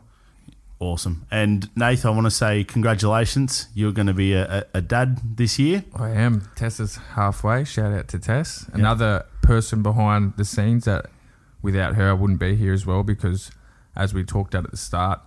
Awesome. 0.79 1.27
And 1.29 1.69
Nathan, 1.75 2.09
I 2.09 2.13
want 2.15 2.25
to 2.25 2.31
say 2.31 2.63
congratulations. 2.63 3.67
You're 3.75 3.91
going 3.91 4.07
to 4.07 4.13
be 4.13 4.33
a, 4.33 4.59
a, 4.73 4.77
a 4.79 4.81
dad 4.81 5.37
this 5.37 5.59
year. 5.59 5.83
I 5.95 6.09
am. 6.09 6.49
Tess 6.55 6.79
is 6.79 6.97
halfway. 7.13 7.63
Shout 7.63 7.93
out 7.93 8.07
to 8.07 8.17
Tess. 8.17 8.67
Another 8.73 9.27
person 9.43 9.83
behind 9.83 10.33
the 10.37 10.45
scenes 10.45 10.85
that 10.85 11.05
without 11.61 11.93
her 11.93 12.09
I 12.09 12.13
wouldn't 12.13 12.39
be 12.39 12.55
here 12.55 12.73
as 12.73 12.87
well 12.87 13.03
because 13.03 13.51
as 13.95 14.15
we 14.15 14.23
talked 14.23 14.55
at 14.55 14.65
at 14.65 14.71
the 14.71 14.77
start, 14.77 15.21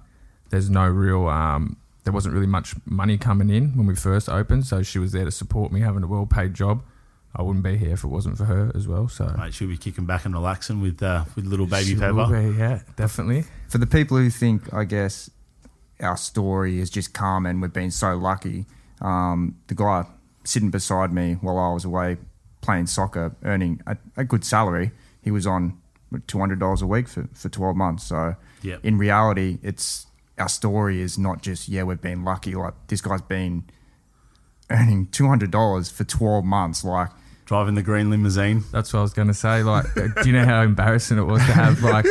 there's 0.51 0.69
no 0.69 0.89
real 0.89 1.29
um, 1.29 1.77
there 2.03 2.13
wasn't 2.13 2.35
really 2.35 2.49
much 2.49 2.75
money 2.85 3.17
coming 3.17 3.51
in 3.51 3.77
when 3.77 3.87
we 3.87 3.95
first 3.95 4.29
opened, 4.29 4.67
so 4.67 4.83
she 4.83 4.99
was 4.99 5.13
there 5.13 5.25
to 5.25 5.31
support 5.31 5.71
me 5.71 5.81
having 5.81 6.03
a 6.03 6.09
well 6.09 6.27
paid 6.27 6.55
job. 6.55 6.83
I 7.35 7.43
wouldn't 7.43 7.63
be 7.65 7.77
here 7.77 7.93
if 7.93 8.03
it 8.03 8.09
wasn't 8.09 8.37
for 8.39 8.45
her 8.45 8.73
as 8.75 8.89
well. 8.89 9.09
So 9.09 9.33
Mate, 9.39 9.55
she'll 9.55 9.69
be 9.69 9.77
kicking 9.77 10.05
back 10.07 10.25
and 10.25 10.35
relaxing 10.35 10.81
with 10.81 11.03
uh, 11.03 11.25
with 11.37 11.47
little 11.47 11.67
baby 11.67 11.91
She 11.91 11.95
Pepper. 11.97 12.27
be, 12.27 12.59
yeah, 12.59 12.81
definitely. 12.97 13.45
For 13.69 13.79
the 13.79 13.87
people 13.87 14.17
who 14.17 14.31
think, 14.31 14.73
I 14.75 14.85
guess, 14.85 15.31
our 16.01 16.17
story 16.17 16.81
is 16.81 16.91
just 16.91 17.13
calm 17.15 17.47
and 17.47 17.63
we've 17.63 17.73
been 17.73 17.91
so 17.93 18.17
lucky, 18.17 18.67
um, 19.01 19.57
the 19.69 19.75
guy 19.75 20.07
sitting 20.45 20.71
beside 20.71 21.13
me 21.13 21.35
while 21.35 21.59
I 21.59 21.73
was 21.73 21.85
away 21.85 22.17
playing 22.63 22.87
soccer, 22.87 23.35
earning 23.45 23.81
a, 23.87 23.97
a 24.17 24.25
good 24.25 24.45
salary, 24.45 24.91
he 25.23 25.31
was 25.31 25.47
on 25.47 25.79
$200 26.13 26.83
a 26.83 26.87
week 26.87 27.09
for, 27.09 27.29
for 27.35 27.49
12 27.49 27.77
months. 27.77 28.05
So 28.05 28.35
Yep. 28.63 28.85
in 28.85 28.99
reality, 28.99 29.59
it's 29.63 30.07
our 30.37 30.49
story 30.49 31.01
is 31.01 31.17
not 31.19 31.43
just, 31.43 31.69
yeah, 31.69 31.83
we've 31.85 32.01
been 32.01 32.25
lucky. 32.25 32.55
Like 32.55 32.75
this 32.89 33.01
guy's 33.01 33.23
been 33.23 33.65
earning 34.71 35.07
$200 35.09 35.93
for 35.93 36.05
12 36.05 36.45
months. 36.45 36.85
Like, 36.85 37.11
Driving 37.51 37.75
the 37.75 37.83
green 37.83 38.11
limousine. 38.11 38.63
That's 38.71 38.93
what 38.93 39.01
I 39.01 39.03
was 39.03 39.13
going 39.13 39.27
to 39.27 39.35
say. 39.35 39.65
Like, 39.65 39.85
do 39.95 40.23
you 40.25 40.33
know 40.33 40.45
how 40.45 40.63
embarrassing 40.63 41.19
it 41.19 41.25
was 41.25 41.45
to 41.47 41.53
have 41.53 41.83
like 41.83 42.07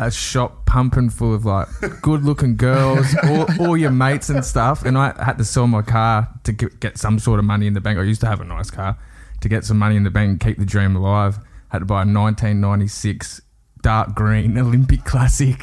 a 0.00 0.10
shop 0.10 0.66
pumping 0.66 1.08
full 1.08 1.32
of 1.32 1.44
like 1.44 1.68
good 2.00 2.24
looking 2.24 2.56
girls, 2.56 3.06
all, 3.22 3.46
all 3.60 3.76
your 3.76 3.92
mates 3.92 4.28
and 4.28 4.44
stuff? 4.44 4.84
And 4.84 4.98
I 4.98 5.14
had 5.24 5.38
to 5.38 5.44
sell 5.44 5.68
my 5.68 5.82
car 5.82 6.28
to 6.42 6.50
get, 6.50 6.80
get 6.80 6.98
some 6.98 7.20
sort 7.20 7.38
of 7.38 7.44
money 7.44 7.68
in 7.68 7.74
the 7.74 7.80
bank. 7.80 7.96
I 7.96 8.02
used 8.02 8.22
to 8.22 8.26
have 8.26 8.40
a 8.40 8.44
nice 8.44 8.72
car 8.72 8.98
to 9.40 9.48
get 9.48 9.64
some 9.64 9.78
money 9.78 9.94
in 9.94 10.02
the 10.02 10.10
bank 10.10 10.30
and 10.30 10.40
keep 10.40 10.58
the 10.58 10.66
dream 10.66 10.96
alive. 10.96 11.38
Had 11.68 11.78
to 11.78 11.84
buy 11.84 12.02
a 12.02 12.06
1996 12.06 13.40
dark 13.82 14.16
green 14.16 14.58
Olympic 14.58 15.04
Classic 15.04 15.60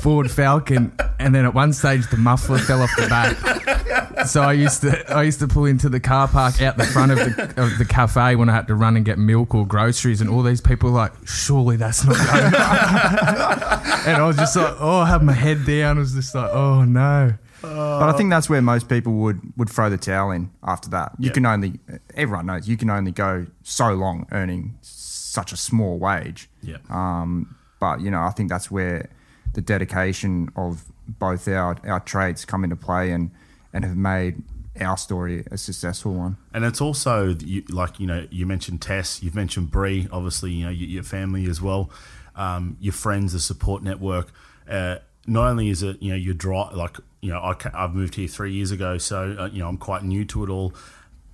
Ford 0.00 0.30
Falcon, 0.30 0.92
and 1.18 1.34
then 1.34 1.44
at 1.44 1.54
one 1.54 1.72
stage 1.72 2.08
the 2.10 2.16
muffler 2.16 2.58
fell 2.58 2.82
off 2.82 2.90
the 2.96 3.06
back. 3.08 4.26
So 4.26 4.42
I 4.42 4.52
used 4.52 4.80
to 4.82 5.12
I 5.12 5.22
used 5.22 5.38
to 5.40 5.48
pull 5.48 5.64
into 5.66 5.88
the 5.88 6.00
car 6.00 6.28
park 6.28 6.60
out 6.62 6.76
the 6.76 6.84
front 6.84 7.12
of 7.12 7.18
the, 7.18 7.54
of 7.62 7.78
the 7.78 7.84
cafe 7.84 8.34
when 8.36 8.48
I 8.48 8.52
had 8.54 8.66
to 8.68 8.74
run 8.74 8.96
and 8.96 9.04
get 9.04 9.18
milk 9.18 9.54
or 9.54 9.66
groceries, 9.66 10.20
and 10.20 10.28
all 10.30 10.42
these 10.42 10.60
people 10.60 10.90
were 10.90 10.96
like, 10.98 11.12
"Surely 11.26 11.76
that's 11.76 12.04
not 12.04 12.16
going." 12.16 12.52
and 14.06 14.16
I 14.16 14.24
was 14.26 14.36
just 14.36 14.56
like, 14.56 14.74
"Oh," 14.80 14.98
I 15.00 15.06
had 15.08 15.22
my 15.22 15.32
head 15.32 15.64
down. 15.66 15.96
I 15.96 16.00
was 16.00 16.14
just 16.14 16.34
like, 16.34 16.50
"Oh 16.52 16.84
no." 16.84 17.34
But 17.62 18.08
I 18.08 18.12
think 18.16 18.30
that's 18.30 18.50
where 18.50 18.60
most 18.60 18.88
people 18.88 19.12
would, 19.18 19.40
would 19.56 19.70
throw 19.70 19.88
the 19.88 19.96
towel 19.96 20.32
in 20.32 20.50
after 20.64 20.90
that. 20.90 21.12
You 21.20 21.26
Yeah. 21.28 21.32
can 21.32 21.46
only, 21.46 21.78
everyone 22.16 22.46
knows, 22.46 22.68
you 22.68 22.76
can 22.76 22.90
only 22.90 23.12
go 23.12 23.46
so 23.62 23.92
long 23.94 24.26
earning 24.32 24.76
such 24.80 25.52
a 25.52 25.56
small 25.56 25.96
wage. 25.96 26.50
Yeah. 26.60 26.78
Um, 26.90 27.54
but, 27.78 28.00
you 28.00 28.10
know, 28.10 28.20
I 28.22 28.30
think 28.30 28.48
that's 28.50 28.68
where 28.68 29.08
the 29.54 29.60
dedication 29.60 30.48
of 30.56 30.84
both 31.06 31.46
our, 31.48 31.76
our 31.84 32.00
trades 32.00 32.44
come 32.44 32.64
into 32.64 32.76
play 32.76 33.10
and, 33.10 33.30
and 33.72 33.84
have 33.84 33.96
made 33.96 34.42
our 34.80 34.96
story 34.96 35.44
a 35.50 35.58
successful 35.58 36.14
one. 36.14 36.36
And 36.54 36.64
it's 36.64 36.80
also 36.80 37.34
you, 37.40 37.62
like 37.68 38.00
you 38.00 38.06
know 38.06 38.26
you 38.30 38.46
mentioned 38.46 38.80
Tess, 38.80 39.22
you've 39.22 39.34
mentioned 39.34 39.70
Bree, 39.70 40.08
obviously 40.10 40.52
you 40.52 40.64
know 40.64 40.70
your, 40.70 41.02
family 41.02 41.46
as 41.48 41.60
well, 41.60 41.90
um, 42.36 42.76
your 42.80 42.92
friends, 42.92 43.32
the 43.32 43.40
support 43.40 43.82
network. 43.82 44.32
Uh, 44.68 44.98
not 45.26 45.48
only 45.48 45.68
is 45.68 45.82
it 45.82 46.00
you 46.02 46.10
know 46.10 46.16
your 46.16 46.34
drive, 46.34 46.74
like 46.74 46.96
you 47.20 47.30
know 47.30 47.40
I, 47.40 47.54
I've 47.74 47.94
moved 47.94 48.14
here 48.14 48.28
three 48.28 48.52
years 48.52 48.70
ago, 48.70 48.98
so 48.98 49.36
uh, 49.38 49.46
you 49.52 49.58
know 49.60 49.68
I'm 49.68 49.78
quite 49.78 50.04
new 50.04 50.24
to 50.26 50.44
it 50.44 50.50
all. 50.50 50.74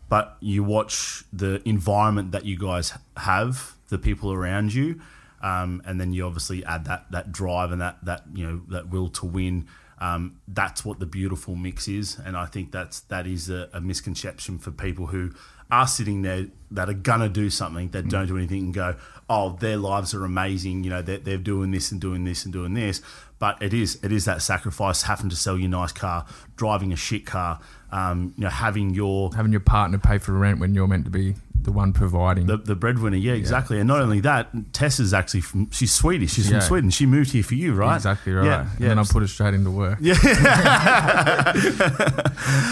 But 0.08 0.36
you 0.40 0.64
watch 0.64 1.22
the 1.32 1.62
environment 1.68 2.32
that 2.32 2.46
you 2.46 2.58
guys 2.58 2.94
have, 3.18 3.74
the 3.88 3.98
people 3.98 4.32
around 4.32 4.72
you, 4.72 5.00
um, 5.42 5.82
and 5.84 6.00
then 6.00 6.12
you 6.12 6.26
obviously 6.26 6.64
add 6.64 6.84
that 6.86 7.10
that 7.10 7.32
drive 7.32 7.72
and 7.72 7.80
that 7.80 8.04
that 8.04 8.24
you 8.34 8.46
know 8.46 8.60
that 8.68 8.88
will 8.90 9.08
to 9.10 9.26
win. 9.26 9.66
Um, 10.00 10.40
that's 10.46 10.84
what 10.84 11.00
the 11.00 11.06
beautiful 11.06 11.56
mix 11.56 11.88
is, 11.88 12.18
and 12.24 12.36
I 12.36 12.46
think 12.46 12.70
that's 12.70 13.00
that 13.00 13.26
is 13.26 13.50
a, 13.50 13.68
a 13.72 13.80
misconception 13.80 14.58
for 14.58 14.70
people 14.70 15.08
who 15.08 15.32
are 15.70 15.86
sitting 15.86 16.22
there 16.22 16.46
that 16.70 16.88
are 16.88 16.94
gonna 16.94 17.28
do 17.28 17.50
something 17.50 17.88
that 17.90 18.08
don't 18.08 18.26
do 18.26 18.36
anything 18.36 18.64
and 18.64 18.74
go, 18.74 18.96
oh, 19.28 19.56
their 19.60 19.76
lives 19.76 20.14
are 20.14 20.24
amazing. 20.24 20.84
You 20.84 20.90
know, 20.90 21.02
they're, 21.02 21.18
they're 21.18 21.36
doing 21.36 21.70
this 21.70 21.92
and 21.92 22.00
doing 22.00 22.24
this 22.24 22.44
and 22.44 22.52
doing 22.52 22.74
this. 22.74 23.02
But 23.38 23.62
it 23.62 23.72
is 23.72 23.98
it 24.02 24.10
is 24.12 24.24
that 24.24 24.42
sacrifice 24.42 25.02
having 25.02 25.30
to 25.30 25.36
sell 25.36 25.56
your 25.58 25.68
nice 25.70 25.92
car, 25.92 26.26
driving 26.56 26.92
a 26.92 26.96
shit 26.96 27.24
car, 27.26 27.60
um, 27.92 28.34
you 28.36 28.44
know, 28.44 28.50
having 28.50 28.90
your 28.94 29.30
Having 29.34 29.52
your 29.52 29.60
partner 29.60 29.98
pay 29.98 30.18
for 30.18 30.32
rent 30.32 30.58
when 30.60 30.74
you're 30.74 30.88
meant 30.88 31.04
to 31.04 31.10
be 31.10 31.34
the 31.60 31.72
one 31.72 31.92
providing. 31.92 32.46
the, 32.46 32.56
the 32.56 32.74
breadwinner, 32.76 33.16
yeah, 33.16 33.32
exactly. 33.32 33.78
And 33.80 33.88
not 33.88 34.00
only 34.00 34.20
that, 34.20 34.48
Tess 34.72 35.00
is 35.00 35.12
actually 35.12 35.40
from 35.42 35.70
she's 35.70 35.92
Swedish. 35.92 36.32
She's 36.34 36.46
Yeah. 36.50 36.60
from 36.60 36.66
Sweden. 36.68 36.90
She 36.90 37.04
moved 37.04 37.32
here 37.32 37.42
for 37.42 37.54
you, 37.56 37.74
right? 37.74 37.96
Exactly 37.96 38.32
right. 38.32 38.44
Yeah, 38.46 38.60
And 38.72 38.80
yeah. 38.80 38.88
then 38.88 38.98
I 38.98 39.04
put 39.04 39.22
her 39.22 39.26
straight 39.28 39.54
into 39.54 39.70
work. 39.70 39.98
Yeah. 40.00 40.14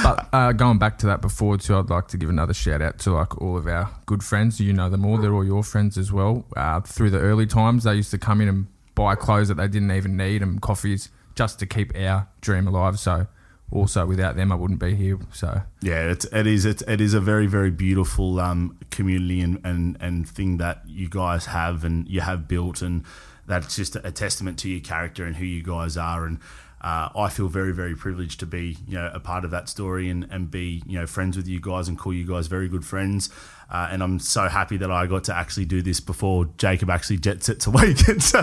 but 0.03 0.29
uh, 0.33 0.53
going 0.53 0.79
back 0.79 0.99
to 0.99 1.07
that 1.07 1.21
before 1.21 1.59
too, 1.59 1.77
I'd 1.77 1.91
like 1.91 2.09
to 2.09 2.17
give 2.17 2.29
another 2.29 2.55
shout 2.55 2.81
out 2.83 2.99
to 3.01 3.13
like 3.13 3.41
all 3.41 3.57
of 3.57 3.67
our 3.67 3.91
good 4.07 4.23
friends. 4.23 4.61
You 4.61 4.73
know 4.73 4.89
them 4.89 5.05
all. 5.05 5.19
They're 5.19 5.35
all 5.35 5.45
your 5.45 5.63
friends 5.63 5.99
as 5.99 6.13
well. 6.13 6.45
Uh, 6.57 6.81
through 6.81 7.11
the 7.11 7.19
early 7.21 7.47
times, 7.47 7.85
they 7.85 7.95
used 7.95 8.11
to 8.13 8.19
come 8.19 8.41
in 8.41 8.49
and 8.49 8.67
buy 8.97 9.15
clothes 9.15 9.47
that 9.47 9.55
they 9.55 9.69
didn't 9.69 9.93
even 9.93 10.17
need 10.17 10.43
and 10.43 10.61
coffees 10.61 11.11
just 11.37 11.61
to 11.61 11.67
keep 11.67 11.97
our 11.97 12.27
dream 12.41 12.67
alive. 12.67 12.99
So 12.99 13.29
also 13.71 14.07
without 14.07 14.35
them, 14.37 14.51
I 14.51 14.57
wouldn't 14.57 14.81
be 14.81 14.97
here. 14.97 15.19
So 15.33 15.63
Yeah, 15.81 16.11
it's, 16.11 16.25
it 16.27 16.47
is. 16.49 16.65
It's, 16.65 16.83
it 16.83 17.01
is 17.01 17.15
a 17.15 17.21
very, 17.21 17.47
very 17.47 17.71
beautiful 17.71 18.41
um, 18.41 18.79
community 18.91 19.41
and, 19.41 19.61
and, 19.65 19.97
and 20.01 20.29
thing 20.29 20.57
that 20.57 20.83
you 20.87 21.09
guys 21.09 21.47
have 21.47 21.85
and 21.85 22.09
you 22.09 22.21
have 22.23 22.49
built, 22.49 22.83
and 22.83 23.05
that's 23.47 23.77
just 23.77 23.97
a 23.97 24.11
testament 24.11 24.59
to 24.61 24.69
your 24.69 24.81
character 24.81 25.25
and 25.25 25.37
who 25.37 25.45
you 25.45 25.63
guys 25.63 25.97
are. 25.97 26.25
And 26.25 26.41
uh, 26.81 27.09
I 27.17 27.29
feel 27.29 27.49
very, 27.49 27.73
very 27.73 27.97
privileged 27.97 28.41
to 28.41 28.47
be, 28.47 28.79
you 28.87 28.95
know, 28.95 29.11
a 29.13 29.21
part 29.21 29.45
of 29.45 29.51
that 29.51 29.69
story 29.69 30.09
and, 30.09 30.27
and 30.31 30.51
be, 30.51 30.83
you 30.87 30.99
know, 30.99 31.07
friends 31.07 31.37
with 31.37 31.49
you 31.49 31.61
guys 31.61 31.89
and 31.89 31.99
call 31.99 32.13
you 32.13 32.27
guys 32.27 32.47
very 32.47 32.69
good 32.69 32.85
friends. 32.85 33.29
Uh, 33.69 33.89
and 33.91 34.03
I'm 34.03 34.19
so 34.21 34.49
happy 34.49 34.77
that 34.77 34.91
I 34.93 35.07
got 35.07 35.25
to 35.25 35.35
actually 35.35 35.65
do 35.65 35.83
this 35.83 35.99
before 35.99 36.49
Jacob 36.57 36.89
actually 36.89 37.19
jet 37.19 37.43
set 37.43 37.59
to 37.61 37.71
Wigan. 37.73 38.21
So 38.21 38.39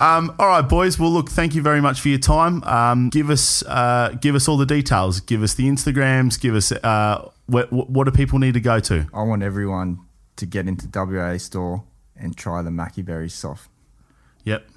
um, 0.00 0.34
all 0.38 0.48
right, 0.48 0.62
boys. 0.68 0.98
Well, 0.98 1.10
look, 1.10 1.30
thank 1.30 1.54
you 1.54 1.62
very 1.62 1.80
much 1.80 2.00
for 2.00 2.08
your 2.08 2.18
time. 2.18 2.62
Um, 2.64 3.08
give 3.10 3.30
us, 3.30 3.62
uh, 3.64 4.16
give 4.20 4.34
us 4.34 4.48
all 4.48 4.56
the 4.56 4.66
details. 4.66 5.20
Give 5.20 5.42
us 5.42 5.54
the 5.54 5.68
Instagrams. 5.68 6.40
Give 6.40 6.54
us 6.54 6.72
uh, 6.72 7.30
what, 7.46 7.72
what 7.72 8.04
do 8.04 8.10
people 8.10 8.38
need 8.38 8.54
to 8.54 8.60
go 8.60 8.80
to? 8.80 9.06
I 9.14 9.22
want 9.22 9.42
everyone 9.42 10.00
to 10.36 10.46
get 10.46 10.66
into 10.66 10.88
WA 10.92 11.36
store 11.38 11.84
and 12.16 12.36
try 12.36 12.62
the 12.62 12.70
Maqui 12.70 13.04
Berry 13.04 13.28
soft. 13.28 13.68
Yep, 14.44 14.68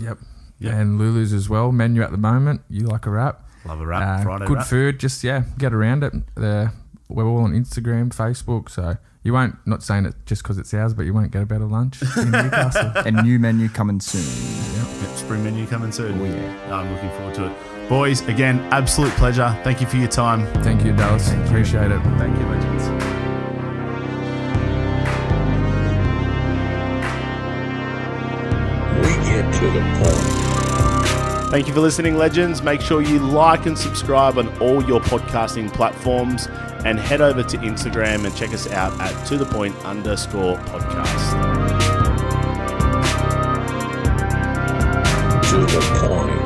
yep. 0.00 0.18
Yeah. 0.58 0.76
And 0.76 0.98
Lulu's 0.98 1.32
as 1.32 1.48
well. 1.48 1.70
Menu 1.70 2.02
at 2.02 2.10
the 2.10 2.18
moment. 2.18 2.62
You 2.68 2.86
like 2.86 3.06
a 3.06 3.10
wrap? 3.10 3.44
love 3.64 3.80
a 3.80 3.86
wrap. 3.86 4.20
Uh, 4.20 4.22
Friday 4.24 4.46
good 4.46 4.56
wrap. 4.58 4.66
food. 4.66 4.98
Just 4.98 5.22
yeah, 5.22 5.44
get 5.58 5.72
around 5.72 6.02
it. 6.02 6.12
Uh, 6.36 6.68
we're 7.08 7.24
all 7.26 7.38
on 7.38 7.52
Instagram, 7.52 8.14
Facebook, 8.14 8.68
so 8.70 8.96
You 9.22 9.32
won't. 9.32 9.56
Not 9.66 9.82
saying 9.82 10.06
it 10.06 10.14
just 10.26 10.42
because 10.42 10.58
it's 10.58 10.72
ours, 10.74 10.94
but 10.94 11.04
you 11.06 11.12
won't 11.14 11.30
get 11.32 11.42
a 11.42 11.46
better 11.46 11.64
lunch 11.66 12.00
in 12.16 12.30
Newcastle. 12.30 12.92
and 13.04 13.16
new 13.22 13.38
menu 13.38 13.68
coming 13.68 14.00
soon. 14.00 14.22
Yep, 15.02 15.16
spring 15.16 15.42
menu 15.44 15.66
coming 15.66 15.90
soon. 15.92 16.20
Oh, 16.20 16.24
yeah. 16.24 16.74
I'm 16.74 16.92
looking 16.92 17.10
forward 17.10 17.34
to 17.36 17.46
it. 17.50 17.88
Boys, 17.88 18.20
again, 18.28 18.60
absolute 18.70 19.12
pleasure. 19.12 19.58
Thank 19.64 19.80
you 19.80 19.86
for 19.86 19.96
your 19.96 20.08
time. 20.08 20.46
Thank 20.62 20.84
you, 20.84 20.92
Dallas. 20.94 21.30
Appreciate 21.46 21.90
it. 21.90 22.00
Thank 22.18 22.38
you, 22.38 22.46
legends. 22.46 22.84
We 28.98 29.12
get 29.24 29.54
to 29.54 29.66
the 29.70 29.80
point. 30.00 31.50
Thank 31.50 31.66
you 31.66 31.72
for 31.72 31.80
listening, 31.80 32.16
legends. 32.18 32.62
Make 32.62 32.80
sure 32.80 33.00
you 33.00 33.18
like 33.20 33.64
and 33.66 33.78
subscribe 33.78 34.36
on 34.38 34.48
all 34.58 34.84
your 34.84 35.00
podcasting 35.00 35.72
platforms 35.72 36.46
and 36.84 36.98
head 36.98 37.20
over 37.20 37.42
to 37.42 37.56
Instagram 37.58 38.24
and 38.24 38.34
check 38.36 38.52
us 38.52 38.68
out 38.70 38.98
at 39.00 39.26
to 39.26 39.36
the 39.36 39.46
point 39.46 39.74
underscore 39.84 40.56
podcast. 40.58 41.32
To 45.50 45.56
the 45.56 45.80
point. 46.00 46.38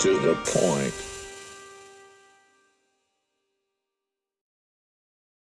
To 0.00 0.18
the 0.20 0.34
point. 0.44 1.07